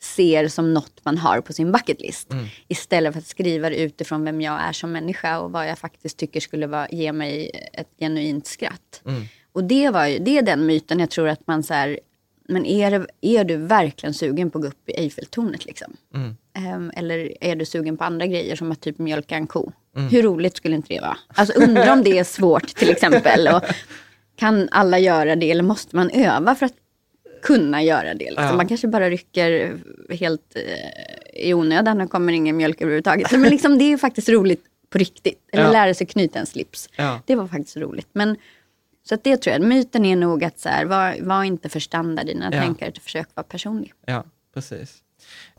ser 0.00 0.48
som 0.48 0.74
något 0.74 1.04
man 1.04 1.18
har 1.18 1.40
på 1.40 1.52
sin 1.52 1.72
bucket 1.72 2.00
list. 2.00 2.28
Istället 2.68 3.12
för 3.12 3.20
att 3.20 3.26
skriva 3.26 3.70
det 3.70 3.76
utifrån 3.76 4.24
vem 4.24 4.40
jag 4.40 4.60
är 4.60 4.72
som 4.72 4.92
människa 4.92 5.38
och 5.38 5.52
vad 5.52 5.68
jag 5.68 5.78
faktiskt 5.78 6.18
tycker 6.18 6.40
skulle 6.40 6.66
vara, 6.66 6.88
ge 6.88 7.12
mig 7.12 7.50
ett 7.72 7.88
genuint 7.98 8.46
skratt. 8.46 9.02
Och 9.52 9.64
det, 9.64 9.90
var 9.90 10.06
ju, 10.06 10.18
det 10.18 10.38
är 10.38 10.42
den 10.42 10.66
myten 10.66 11.00
jag 11.00 11.10
tror 11.10 11.28
att 11.28 11.46
man 11.46 11.62
så 11.62 11.74
här, 11.74 12.00
men 12.48 12.66
är, 12.66 13.06
är 13.20 13.44
du 13.44 13.56
verkligen 13.56 14.14
sugen 14.14 14.50
på 14.50 14.58
att 14.58 14.62
gå 14.62 14.68
upp 14.68 14.88
i 14.88 14.92
Eiffeltornet 14.92 15.64
liksom? 15.64 15.96
Ehm, 16.54 16.90
eller 16.96 17.44
är 17.44 17.56
du 17.56 17.64
sugen 17.64 17.96
på 17.96 18.04
andra 18.04 18.26
grejer 18.26 18.56
som 18.56 18.72
att 18.72 18.80
typ 18.80 18.98
mjölka 18.98 19.36
en 19.36 19.46
ko? 19.46 19.72
Hur 20.10 20.22
roligt 20.22 20.56
skulle 20.56 20.76
inte 20.76 20.94
det 20.94 21.00
vara? 21.00 21.18
Alltså 21.34 21.60
undra 21.60 21.92
om 21.92 22.02
det 22.02 22.18
är 22.18 22.24
svårt 22.24 22.66
till 22.66 22.90
exempel. 22.90 23.48
Och 23.48 23.62
kan 24.36 24.68
alla 24.70 24.98
göra 24.98 25.36
det 25.36 25.50
eller 25.50 25.62
måste 25.62 25.96
man 25.96 26.10
öva 26.10 26.54
för 26.54 26.66
att 26.66 26.74
kunna 27.42 27.82
göra 27.82 28.14
det? 28.14 28.24
Liksom? 28.24 28.44
Ja. 28.44 28.56
Man 28.56 28.68
kanske 28.68 28.88
bara 28.88 29.10
rycker 29.10 29.78
helt 30.10 30.56
eh, 30.56 31.42
i 31.48 31.54
onödan 31.54 32.00
och 32.00 32.10
kommer 32.10 32.32
ingen 32.32 32.56
mjölk 32.56 32.80
överhuvudtaget. 32.80 33.32
Men 33.32 33.42
liksom, 33.50 33.78
det 33.78 33.92
är 33.92 33.96
faktiskt 33.96 34.28
roligt 34.28 34.64
på 34.90 34.98
riktigt. 34.98 35.40
Eller 35.52 35.64
Ja. 35.64 35.70
lära 35.72 35.94
sig 35.94 36.06
knyta 36.06 36.38
en 36.38 36.46
slips. 36.46 36.88
Ja. 36.96 37.20
Det 37.26 37.34
var 37.36 37.46
faktiskt 37.46 37.76
roligt. 37.76 38.08
Men, 38.12 38.36
så 39.08 39.14
att 39.14 39.24
det 39.24 39.36
tror 39.36 39.52
jag, 39.52 39.62
myten 39.62 40.04
är 40.04 40.16
nog 40.16 40.44
att 40.44 40.58
så 40.58 40.68
här, 40.68 40.84
var, 40.84 41.16
var 41.20 41.44
inte 41.44 41.68
för 41.68 41.80
standard 41.80 42.28
i 42.28 42.32
dina 42.32 42.50
Ja. 42.52 42.62
tankar, 42.62 42.88
utan 42.88 43.02
försök 43.02 43.28
vara 43.34 43.44
personlig. 43.44 43.92
Ja, 44.06 44.24
precis. 44.54 44.96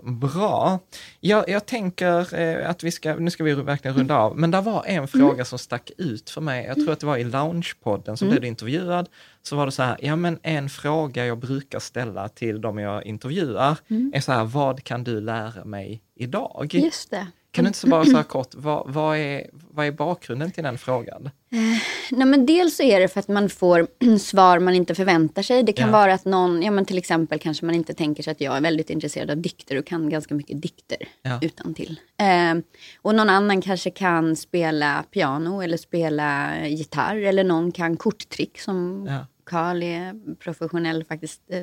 Bra. 0.04 0.80
Jag, 1.20 1.50
jag 1.50 1.66
tänker 1.66 2.40
eh, 2.40 2.70
att 2.70 2.84
vi 2.84 2.92
ska, 2.92 3.16
nu 3.16 3.32
ska 3.32 3.44
vi 3.44 3.54
verkligen 3.54 3.98
runda 3.98 4.18
av, 4.18 4.38
men 4.38 4.52
det 4.52 4.62
var 4.62 4.84
en 4.86 5.08
fråga 5.08 5.46
som 5.46 5.60
stack 5.60 5.92
ut 5.98 6.30
för 6.30 6.42
mig. 6.42 6.66
Jag 6.66 6.76
tror 6.76 6.92
att 6.92 7.00
det 7.00 7.06
var 7.06 7.18
i 7.18 7.24
Loungepodden 7.24 8.18
som 8.18 8.30
blev 8.30 8.42
du 8.42 8.48
intervjuad. 8.48 9.10
Så 9.42 9.56
var 9.56 9.66
det 9.66 9.72
så 9.72 9.84
här, 9.84 9.98
ja 10.02 10.16
men 10.16 10.40
en 10.44 10.70
fråga 10.70 11.26
jag 11.26 11.38
brukar 11.38 11.80
ställa 11.80 12.30
till 12.30 12.62
de 12.62 12.80
jag 12.80 13.06
intervjuar 13.06 13.78
är 14.14 14.20
så 14.22 14.32
här, 14.32 14.46
vad 14.46 14.84
kan 14.84 15.04
du 15.04 15.22
lära 15.22 15.66
mig 15.66 16.02
idag? 16.16 16.70
Just 16.74 17.10
det. 17.10 17.28
Kan 17.52 17.64
du 17.64 17.68
inte 17.68 17.80
så 17.80 17.88
bara 17.88 18.06
så 18.06 18.16
här 18.16 18.24
kort, 18.24 18.56
vad, 18.56 18.94
vad, 18.94 19.18
är, 19.18 19.50
vad 19.52 19.86
är 19.86 19.92
bakgrunden 19.92 20.52
till 20.52 20.64
den 20.64 20.78
frågan? 20.78 21.30
Nej, 21.52 22.28
men 22.28 22.46
dels 22.46 22.76
så 22.76 22.84
är 22.84 23.00
det 23.00 23.08
för 23.08 23.20
att 23.20 23.28
man 23.28 23.50
får 23.50 23.88
svar 24.20 24.60
man 24.60 24.74
inte 24.76 24.96
förväntar 24.96 25.42
sig. 25.42 25.64
Det 25.64 25.74
kan 25.74 25.88
Ja. 25.88 25.94
vara 25.94 26.14
att 26.14 26.26
någon, 26.26 26.62
ja 26.64 26.72
men 26.72 26.86
till 26.86 26.98
exempel 26.98 27.40
kanske 27.40 27.66
man 27.66 27.76
inte 27.76 27.94
tänker 27.94 28.24
sig 28.24 28.32
att 28.32 28.42
jag 28.42 28.58
är 28.58 28.62
väldigt 28.62 28.90
intresserad 28.90 29.32
av 29.32 29.38
dikter 29.38 29.78
och 29.78 29.86
kan 29.86 30.10
ganska 30.10 30.34
mycket 30.36 30.62
dikter 30.62 30.98
Ja. 31.22 31.40
utan 31.42 31.74
till. 31.74 32.00
Eh, 32.18 32.56
och 33.02 33.16
någon 33.16 33.30
annan 33.30 33.62
kanske 33.62 33.90
kan 33.92 34.36
spela 34.36 35.04
piano 35.12 35.62
eller 35.62 35.78
spela 35.78 36.52
gitarr 36.68 37.16
eller 37.18 37.44
någon 37.44 37.72
kan 37.72 37.98
korttrick 37.98 38.60
som 38.60 39.06
Ja. 39.10 39.26
Karl 39.44 39.84
är 39.84 40.36
professionell 40.36 41.04
faktiskt, 41.04 41.42
eh, 41.52 41.60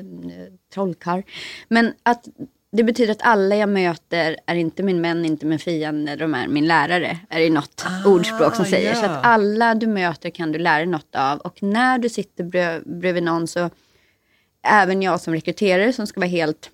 trollkarl. 0.73 1.21
Men 1.67 1.93
att 2.03 2.25
det 2.71 2.83
betyder 2.83 3.11
att 3.11 3.21
alla 3.21 3.55
jag 3.55 3.69
möter 3.69 4.37
är 4.45 4.55
inte 4.55 4.83
min 4.83 5.01
vän, 5.01 5.25
inte 5.25 5.45
min 5.45 5.59
fiende, 5.59 6.15
de 6.15 6.33
är 6.33 6.47
min 6.47 6.67
lärare. 6.67 7.19
Är 7.29 7.39
det 7.39 7.49
något 7.49 7.85
ordspråk 8.05 8.55
som 8.55 8.65
säger. 8.65 8.93
Så 8.93 8.99
Ah, 8.99 9.03
ja. 9.03 9.11
att 9.11 9.25
alla 9.25 9.75
du 9.75 9.87
möter 9.87 10.29
kan 10.29 10.51
du 10.51 10.59
lära 10.59 10.77
dig 10.77 10.85
något 10.85 11.15
av. 11.15 11.39
Och 11.39 11.63
när 11.63 11.97
du 11.97 12.09
sitter 12.09 12.43
bredvid 12.99 13.23
någon 13.23 13.47
så, 13.47 13.69
även 14.67 15.01
jag 15.01 15.21
som 15.21 15.33
rekryterare 15.33 15.93
som 15.93 16.07
ska 16.07 16.19
vara 16.19 16.29
helt 16.29 16.69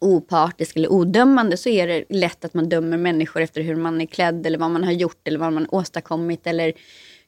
opartisk 0.00 0.76
eller 0.76 0.92
odömande 0.92 1.56
så 1.56 1.68
är 1.68 1.86
det 1.86 2.04
lätt 2.08 2.44
att 2.44 2.54
man 2.54 2.68
dömer 2.68 2.96
människor 2.96 3.42
efter 3.42 3.62
hur 3.62 3.76
man 3.76 4.00
är 4.00 4.06
klädd 4.06 4.46
eller 4.46 4.58
vad 4.58 4.70
man 4.70 4.84
har 4.84 4.92
gjort 4.92 5.28
eller 5.28 5.38
vad 5.38 5.52
man 5.52 5.66
åstadkommit 5.70 6.46
eller 6.46 6.72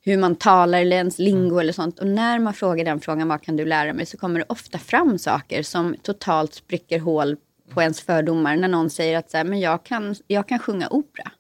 hur 0.02 0.16
man 0.18 0.36
talar 0.36 0.80
eller 0.80 0.96
ens 0.96 1.18
lingo 1.18 1.58
eller 1.58 1.72
sånt. 1.72 1.98
Och 1.98 2.06
när 2.06 2.38
man 2.38 2.54
frågar 2.54 2.84
den 2.84 3.00
frågan, 3.00 3.28
vad 3.28 3.42
kan 3.42 3.56
du 3.56 3.64
lära 3.64 3.92
mig? 3.92 4.06
Så 4.06 4.16
kommer 4.16 4.40
det 4.40 4.46
ofta 4.48 4.78
fram 4.78 5.18
saker 5.18 5.62
som 5.62 5.96
totalt 6.02 6.54
spricker 6.54 6.98
hål 6.98 7.36
på 7.74 7.82
ens 7.82 8.00
fördomar. 8.00 8.56
När 8.56 8.68
någon 8.68 8.90
säger 8.90 9.18
att 9.18 9.30
så 9.30 9.36
här, 9.36 9.44
men 9.44 9.60
jag, 9.60 9.84
kan, 9.84 10.14
jag 10.26 10.48
kan 10.48 10.58
sjunga 10.58 10.88
opera. 10.90 11.30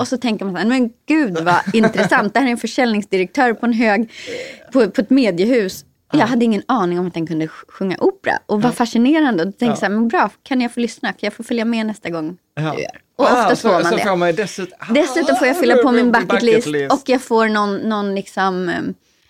Och 0.00 0.08
så 0.08 0.16
tänker 0.16 0.44
man 0.44 0.54
så 0.54 0.58
här, 0.60 0.66
men 0.66 0.90
gud 1.06 1.38
vad 1.38 1.54
intressant. 1.74 2.34
Det 2.34 2.40
här 2.40 2.46
är 2.46 2.50
en 2.50 2.58
försäljningsdirektör 2.58 3.52
på 3.52 3.66
en 3.66 3.72
hög, 3.72 4.10
på, 4.72 4.90
på 4.90 5.00
ett 5.00 5.10
mediehus. 5.10 5.84
Jag 6.12 6.26
hade 6.26 6.44
ingen 6.44 6.62
aning 6.68 6.98
om 6.98 7.06
att 7.06 7.14
den 7.14 7.26
kunde 7.26 7.46
sj- 7.46 7.50
sjunga 7.68 7.96
opera. 8.00 8.38
Och 8.46 8.62
vad 8.62 8.74
fascinerande. 8.74 9.42
Och 9.42 9.46
då 9.46 9.52
tänkte 9.52 9.64
jag 9.64 9.78
så 9.78 9.84
här, 9.84 9.90
men 9.92 10.08
bra, 10.08 10.30
kan 10.42 10.60
jag 10.60 10.74
få 10.74 10.80
lyssna? 10.80 11.08
Kan 11.08 11.18
jag 11.20 11.32
få 11.32 11.42
följa 11.42 11.64
med 11.64 11.86
nästa 11.86 12.10
gång 12.10 12.36
Ja. 12.54 12.72
du 12.76 12.82
gör? 12.82 12.90
Och 13.16 13.24
Ah, 13.30 13.42
oftast 13.42 13.62
så, 13.62 13.68
får 13.68 13.74
man 13.74 13.84
så 13.84 13.96
det. 13.96 14.02
får 14.02 14.16
man 14.16 14.34
dessutom, 14.34 14.94
Dessutom 14.94 15.36
får 15.36 15.46
jag 15.46 15.60
fylla 15.60 15.76
på 15.76 15.92
min 15.92 16.12
bucket 16.12 16.42
list, 16.42 16.66
och 16.92 17.02
jag 17.06 17.22
får 17.22 17.48
någon, 17.48 17.76
någon 17.76 18.14
liksom, 18.14 18.68
eh, 18.68 18.74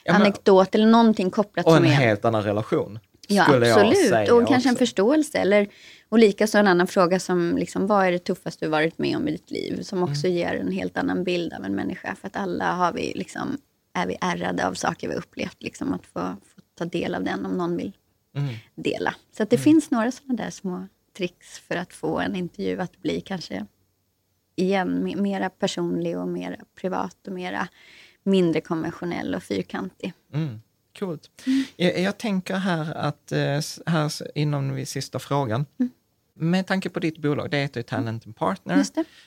Ja, 0.05 0.13
men- 0.13 0.23
anekdot 0.23 0.75
eller 0.75 0.87
någonting 0.87 1.31
kopplat 1.31 1.67
och 1.67 1.73
en 1.73 1.77
som 1.83 1.87
är... 1.87 1.91
helt 1.91 2.25
annan 2.25 2.43
relation. 2.43 2.99
Ja, 3.29 3.43
absolut. 3.55 4.31
Och 4.31 4.49
kanske 4.49 4.69
en 4.69 4.77
förståelse. 4.77 5.39
Eller, 5.39 5.67
och 6.09 6.19
likaså 6.19 6.59
en 6.59 6.67
annan 6.67 6.87
fråga 6.87 7.21
som, 7.21 7.57
liksom, 7.59 7.87
vad 7.87 8.07
är 8.07 8.13
det 8.13 8.19
tuffaste 8.19 8.65
du 8.65 8.69
varit 8.71 8.99
med 8.99 9.17
om 9.17 9.29
i 9.29 9.31
ditt 9.31 9.51
liv? 9.51 9.83
Som 9.83 10.03
också 10.03 10.27
Mm. 10.27 10.37
ger 10.39 10.55
en 10.55 10.73
helt 10.73 10.99
annan 10.99 11.25
bild 11.25 11.53
av 11.53 11.65
en 11.65 11.75
människa. 11.75 12.15
För 12.15 12.27
att 12.27 12.37
alla 12.37 12.73
har 12.73 12.93
vi, 12.93 13.13
liksom, 13.17 13.59
är 13.93 14.07
vi 14.07 14.17
ärrade 14.21 14.67
av 14.67 14.75
saker 14.75 15.09
vi 15.09 15.15
upplevt. 15.15 15.63
Liksom, 15.63 15.93
att 15.93 16.07
få, 16.07 16.21
få 16.21 16.61
ta 16.79 16.85
del 16.85 17.15
av 17.15 17.25
den 17.25 17.47
om 17.47 17.53
någon 17.53 17.77
vill 17.77 17.93
Mm. 18.37 18.55
dela. 18.75 19.15
Så 19.37 19.43
att 19.43 19.51
det 19.51 19.59
finns 19.59 19.91
några 19.91 20.11
sådana 20.13 20.43
där 20.45 20.51
små 20.51 20.87
tricks 21.17 21.59
för 21.59 21.77
att 21.77 21.93
få 21.93 22.19
en 22.19 22.37
intervju 22.37 22.81
att 22.81 23.03
bli 23.03 23.21
kanske 23.21 23.67
igen 24.57 25.07
me- 25.09 25.21
mera 25.21 25.51
personlig 25.51 26.19
och 26.19 26.29
mera 26.29 26.57
privat 26.81 27.17
och 27.27 27.33
mera 27.33 27.69
mindre 28.23 28.61
konventionell 28.61 29.35
och 29.35 29.43
fyrkantig. 29.43 30.13
Mm, 30.35 30.61
coolt. 30.99 31.31
Jag, 31.77 32.01
jag 32.01 32.19
tänker 32.19 32.55
här 32.57 32.95
att, 32.95 33.33
eh, 33.33 33.61
här 33.87 34.13
inom 34.39 34.75
vid 34.75 34.89
sista 34.89 35.19
frågan, 35.19 35.67
med 36.39 36.67
tanke 36.67 36.89
på 36.89 37.01
ditt 37.01 37.19
bolag, 37.19 37.51
det 37.51 37.57
heter 37.57 37.81
ju 37.81 37.85
Talent 37.85 38.27
and 38.27 38.37
Partner. 38.37 38.85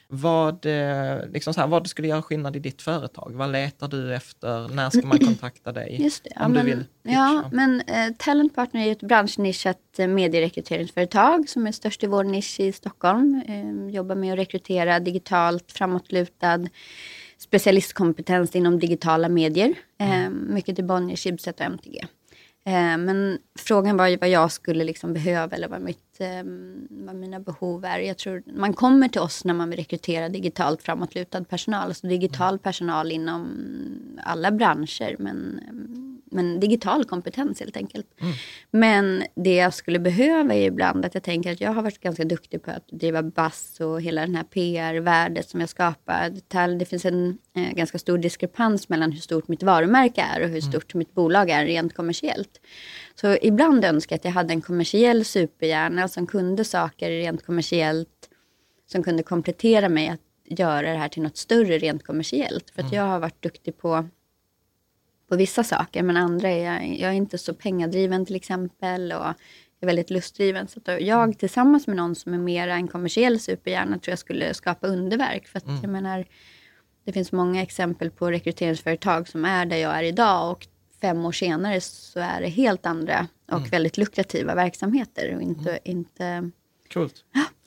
Vad, 0.07 0.65
eh, 0.65 1.29
liksom 1.33 1.53
så 1.53 1.59
här, 1.59 1.67
vad 1.67 1.87
skulle 1.87 2.07
göra 2.07 2.21
skillnad 2.21 2.55
i 2.55 2.59
ditt 2.59 2.81
företag? 2.81 3.31
Vad 3.35 3.51
letar 3.51 3.87
du 3.87 4.15
efter? 4.15 4.67
När 4.67 4.89
ska 4.89 5.07
man 5.07 5.19
kontakta 5.19 5.71
dig? 5.71 5.97
Just 6.03 6.23
det. 6.23 6.31
Ja, 6.35 6.45
Om 6.45 6.51
men, 6.51 6.65
du 6.65 6.71
vill 6.71 6.85
ja, 7.01 7.43
men 7.51 7.81
eh, 7.81 8.13
Talent 8.17 8.55
Partner 8.55 8.87
är 8.87 8.91
ett 8.91 9.03
branschnischat 9.03 9.99
eh, 9.99 10.07
medierekryteringsföretag 10.07 11.49
som 11.49 11.67
är 11.67 11.71
störst 11.71 12.03
i 12.03 12.07
vår 12.07 12.23
nisch 12.23 12.59
i 12.59 12.71
Stockholm. 12.71 13.41
Eh, 13.47 13.95
jobbar 13.95 14.15
med 14.15 14.33
att 14.33 14.39
rekrytera 14.39 14.99
digitalt, 14.99 15.71
framåtlutad 15.71 16.67
specialistkompetens 17.37 18.55
inom 18.55 18.79
digitala 18.79 19.29
medier. 19.29 19.73
Eh, 19.99 20.29
mycket 20.29 20.75
till 20.75 20.85
Bonnier, 20.85 21.17
Schibsted 21.17 21.53
och 21.57 21.61
MTG. 21.61 22.05
Eh, 22.65 22.97
men 22.97 23.39
frågan 23.59 23.97
var 23.97 24.07
ju 24.07 24.17
vad 24.17 24.29
jag 24.29 24.51
skulle 24.51 24.83
liksom 24.83 25.13
behöva 25.13 25.55
eller 25.55 25.67
vad, 25.67 25.81
mitt, 25.81 26.10
eh, 26.19 26.43
vad 26.89 27.15
mina 27.15 27.39
behov 27.39 27.85
är. 27.85 27.99
Jag 27.99 28.17
tror 28.17 28.43
man 28.45 28.73
kommer 28.73 29.07
till 29.07 29.21
oss 29.21 29.45
när 29.45 29.53
man 29.53 29.69
vill 29.69 29.79
rekrytera 29.79 30.29
digitalt 30.29 30.81
framåtlutad 30.83 31.43
personal. 31.43 31.87
Alltså 31.87 32.07
digital 32.07 32.59
personal 32.59 33.11
inom 33.11 33.47
alla 34.23 34.51
branscher. 34.51 35.15
Men, 35.19 35.59
men 36.25 36.59
digital 36.59 37.05
kompetens 37.05 37.59
helt 37.59 37.77
enkelt. 37.77 38.07
Men 38.71 39.23
det 39.35 39.55
jag 39.55 39.73
skulle 39.73 39.99
behöva 39.99 40.53
är 40.53 40.67
ibland 40.67 41.05
att 41.05 41.13
jag 41.13 41.23
tänker 41.23 41.51
att 41.51 41.61
jag 41.61 41.73
har 41.73 41.81
varit 41.81 41.99
ganska 41.99 42.23
duktig 42.25 42.63
på 42.63 42.71
att 42.71 42.87
driva 42.87 43.23
bass 43.23 43.79
och 43.79 44.01
hela 44.01 44.21
den 44.21 44.35
här 44.35 44.43
PR-värdet 44.43 45.49
som 45.49 45.59
jag 45.59 45.69
skapar. 45.69 46.29
Det- 46.77 46.85
finns 46.85 47.05
en 47.05 47.37
eh, 47.55 47.71
ganska 47.71 47.99
stor 47.99 48.17
diskrepans 48.17 48.89
mellan 48.89 49.11
hur 49.11 49.19
stort 49.19 49.47
mitt 49.47 49.63
varumärke 49.63 50.21
är 50.21 50.43
och 50.43 50.49
hur 50.49 50.61
stort 50.61 50.93
mitt 50.93 51.13
bolag 51.13 51.49
är 51.49 51.65
rent 51.65 51.93
kommersiellt. 51.95 52.61
Så 53.21 53.37
ibland 53.41 53.85
önskar 53.85 54.13
jag 54.13 54.19
att 54.19 54.25
jag 54.25 54.31
hade 54.31 54.53
en 54.53 54.61
kommersiell 54.61 55.25
superhjärna 55.25 56.07
som 56.07 56.27
kunde 56.27 56.65
saker 56.65 57.09
rent 57.09 57.45
kommersiellt 57.45 58.29
som 58.85 59.03
kunde 59.03 59.23
komplettera 59.23 59.89
mig 59.89 60.09
att 60.09 60.19
göra 60.59 60.91
det 60.91 60.97
här 60.97 61.09
till 61.09 61.21
något 61.21 61.37
större 61.37 61.77
rent 61.77 62.03
kommersiellt. 62.03 62.69
För 62.69 62.83
att 62.83 62.93
jag 62.93 63.03
har 63.03 63.19
varit 63.19 63.41
duktig 63.41 63.77
på, 63.77 64.07
på 65.29 65.35
vissa 65.35 65.63
saker 65.63 66.03
men 66.03 66.17
andra 66.17 66.49
är 66.49 66.65
jag, 66.65 66.99
jag 66.99 67.09
är 67.09 67.15
inte 67.15 67.37
så 67.37 67.53
pengadriven 67.53 68.25
till 68.25 68.35
exempel 68.35 69.11
och 69.11 69.25
är 69.81 69.85
väldigt 69.85 70.09
lustdriven. 70.09 70.67
Så 70.67 70.79
att 70.85 71.01
jag 71.01 71.37
tillsammans 71.39 71.87
med 71.87 71.95
någon 71.95 72.15
som 72.15 72.33
är 72.33 72.37
mera 72.37 72.75
en 72.75 72.87
kommersiell 72.87 73.39
superhjärna 73.39 73.99
tror 73.99 74.11
jag 74.11 74.19
skulle 74.19 74.53
skapa 74.53 74.87
underverk. 74.87 75.47
För 75.47 75.57
att 75.57 75.67
jag 75.81 75.89
menar, 75.89 76.25
det 77.05 77.11
finns 77.11 77.31
många 77.31 77.61
exempel 77.61 78.11
på 78.11 78.31
rekryteringsföretag 78.31 79.27
som 79.27 79.45
är 79.45 79.65
där 79.65 79.77
jag 79.77 79.97
är 79.97 80.03
idag 80.03 80.51
och 80.51 80.67
fem 81.01 81.25
år 81.25 81.31
senare 81.31 81.81
så 81.81 82.19
är 82.19 82.41
det 82.41 82.47
helt 82.47 82.85
andra 82.85 83.27
och 83.51 83.73
väldigt 83.73 83.97
lukrativa 83.97 84.55
verksamheter. 84.55 85.35
Och 85.35 85.41
inte, 85.41 85.79
inte... 85.83 86.49
Coolt. 86.93 87.15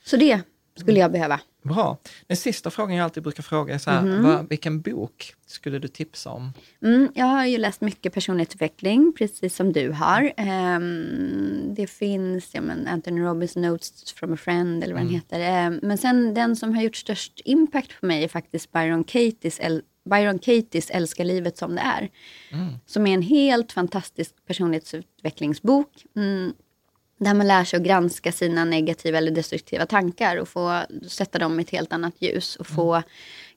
Så 0.05 0.17
det 0.17 0.41
skulle 0.77 1.01
jag 1.01 1.13
behöva. 1.13 1.41
Bra. 1.63 1.99
Den 2.27 2.37
sista 2.37 2.71
frågan 2.71 2.97
jag 2.97 3.05
alltid 3.05 3.23
brukar 3.23 3.43
fråga 3.43 3.75
är 3.75 3.79
så 3.79 3.91
här, 3.91 4.03
Mhm. 4.03 4.23
vad, 4.23 4.49
vilken 4.49 4.81
bok 4.81 5.35
skulle 5.47 5.79
du 5.79 5.89
tipsa 5.89 6.31
om? 6.31 6.53
Mm, 6.83 7.09
jag 7.15 7.27
har 7.27 7.47
ju 7.47 7.59
läst 7.59 7.81
mycket 7.81 8.13
personlighetsutveckling, 8.15 9.13
precis 9.19 9.57
som 9.57 9.73
du 9.73 9.91
har. 9.91 10.33
Ehm, 10.37 11.75
det 11.75 11.87
finns 11.87 12.55
ja, 12.55 12.61
men 12.61 12.87
Anthony 12.87 13.21
Robbins 13.21 13.57
Notes 13.57 14.13
from 14.13 14.33
a 14.33 14.37
friend, 14.37 14.85
eller 14.85 14.95
vad 14.95 15.03
den 15.03 15.11
heter. 15.11 15.41
Ehm, 15.41 15.81
men 15.83 15.99
sen 15.99 16.35
den 16.35 16.57
som 16.57 16.75
har 16.75 16.83
gjort 16.83 16.97
störst 16.97 17.41
impact 17.45 18.01
på 18.01 18.07
mig 18.07 18.25
är 18.25 18.29
faktiskt 18.29 18.73
Byron 18.73 19.05
Katie's, 19.05 19.61
Byron 20.05 20.39
Katie's 20.39 20.91
Älska 20.93 21.25
livet 21.25 21.59
som 21.59 21.75
det 21.75 21.81
är. 21.81 22.11
Som 22.87 23.07
är 23.07 23.15
en 23.15 23.23
helt 23.23 23.73
fantastisk 23.73 24.35
personlighetsutvecklingsbok. 24.47 26.05
Mm, 26.17 26.55
Där 27.19 27.35
man 27.35 27.47
lär 27.47 27.65
sig 27.65 27.77
att 27.77 27.83
granska 27.87 28.33
sina 28.33 28.65
negativa 28.65 29.19
eller 29.19 29.31
destruktiva 29.31 29.87
tankar 29.87 30.37
och 30.37 30.49
få 30.49 30.83
sätta 31.09 31.39
dem 31.39 31.59
i 31.61 31.63
ett 31.63 31.71
helt 31.71 31.93
annat 31.93 32.15
ljus 32.19 32.57
och 32.57 32.67
få 32.67 33.03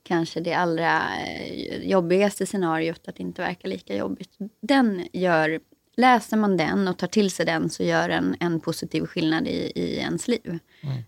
kanske 0.03 0.39
det 0.39 0.53
allra 0.53 1.01
eh, 1.25 1.89
jobbigaste 1.89 2.45
scenariot 2.45 3.07
att 3.07 3.19
inte 3.19 3.41
verka 3.41 3.67
lika 3.67 3.95
jobbigt. 3.95 4.29
Den 4.61 5.07
gör, 5.13 5.59
läser 5.97 6.37
man 6.37 6.57
den 6.57 6.87
och 6.87 6.97
tar 6.97 7.07
till 7.07 7.31
sig 7.31 7.45
den 7.45 7.69
så 7.69 7.83
gör 7.83 8.09
den 8.09 8.35
en 8.39 8.59
positiv 8.59 9.05
skillnad 9.05 9.47
i, 9.47 9.71
i 9.75 9.97
ens 9.97 10.27
liv. 10.27 10.59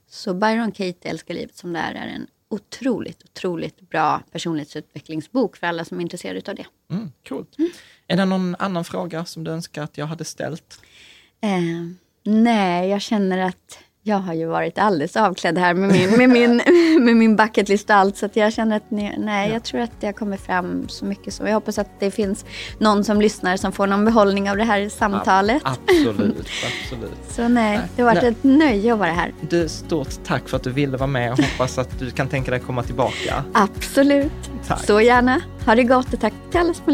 Så 0.07 0.33
Byron 0.33 0.71
Katie, 0.71 0.95
Älska 1.11 1.33
livet 1.33 1.55
som 1.55 1.73
det 1.73 1.79
är, 1.79 1.93
är 1.93 2.07
en 2.07 2.27
otroligt, 2.49 3.23
otroligt 3.23 3.89
bra 3.89 4.21
personlighetsutvecklingsbok 4.31 5.57
för 5.57 5.67
alla 5.67 5.85
som 5.85 5.97
är 5.97 6.01
intresserade 6.01 6.51
av 6.51 6.55
det. 6.55 6.65
Mm, 6.91 7.11
coolt. 7.27 7.55
Är 8.07 8.17
det 8.17 8.25
någon 8.25 8.55
annan 8.59 8.85
fråga 8.85 9.25
som 9.25 9.43
du 9.43 9.51
önskar 9.51 9.83
att 9.83 9.97
jag 9.97 10.05
hade 10.05 10.25
ställt? 10.25 10.81
Eh, 11.41 11.51
nej, 12.23 12.89
jag 12.89 13.01
känner 13.01 13.37
att 13.37 13.79
jag 14.03 14.17
har 14.17 14.33
ju 14.33 14.45
varit 14.45 14.77
alldeles 14.77 15.15
avklädd 15.15 15.57
här 15.57 15.73
med 15.73 15.91
min, 15.91 16.17
med 16.17 16.29
min, 16.29 16.55
med 17.05 17.17
min 17.17 17.35
bucketlist 17.35 17.89
och 17.89 17.95
allt. 17.95 18.17
Så 18.17 18.25
att 18.25 18.35
jag 18.35 18.53
känner 18.53 18.77
att 18.77 18.91
nej, 18.91 19.15
nej 19.17 19.51
jag 19.51 19.63
tror 19.63 19.81
att 19.81 19.91
det 19.99 20.05
har 20.05 20.13
kommit 20.13 20.41
fram 20.41 20.89
så 20.89 21.05
mycket. 21.05 21.33
Så 21.33 21.43
jag 21.43 21.53
hoppas 21.53 21.79
att 21.79 21.99
det 21.99 22.11
finns 22.11 22.45
någon 22.77 23.03
som 23.03 23.21
lyssnar 23.21 23.57
som 23.57 23.71
får 23.71 23.87
någon 23.87 24.05
behållning 24.05 24.49
av 24.49 24.57
det 24.57 24.63
här 24.63 24.89
samtalet. 24.89 25.61
Absolut, 25.65 26.37
absolut. 26.83 27.17
Så 27.29 27.47
nej, 27.47 27.79
det 27.95 28.01
har 28.01 28.09
varit 28.09 28.21
Nej. 28.21 28.31
ett 28.31 28.43
nöje 28.43 28.93
att 28.93 28.99
vara 28.99 29.11
här. 29.11 29.33
Du, 29.49 29.69
stort 29.69 30.23
tack 30.25 30.49
för 30.49 30.57
att 30.57 30.63
du 30.63 30.71
ville 30.71 30.97
vara 30.97 31.07
med 31.07 31.31
och 31.31 31.39
hoppas 31.39 31.77
att 31.77 31.99
du 31.99 32.11
kan 32.11 32.27
tänka 32.27 32.51
dig 32.51 32.59
komma 32.59 32.83
tillbaka. 32.83 33.43
Absolut. 33.53 34.31
Tack. 34.67 34.85
Så 34.85 35.01
gärna. 35.01 35.41
Ha 35.65 35.75
det 35.75 35.83
gott 35.83 36.13
och 36.13 36.19
tack 36.19 36.33
till 36.51 36.59
alla 36.59 36.73
som 36.73 36.83
har 36.85 36.93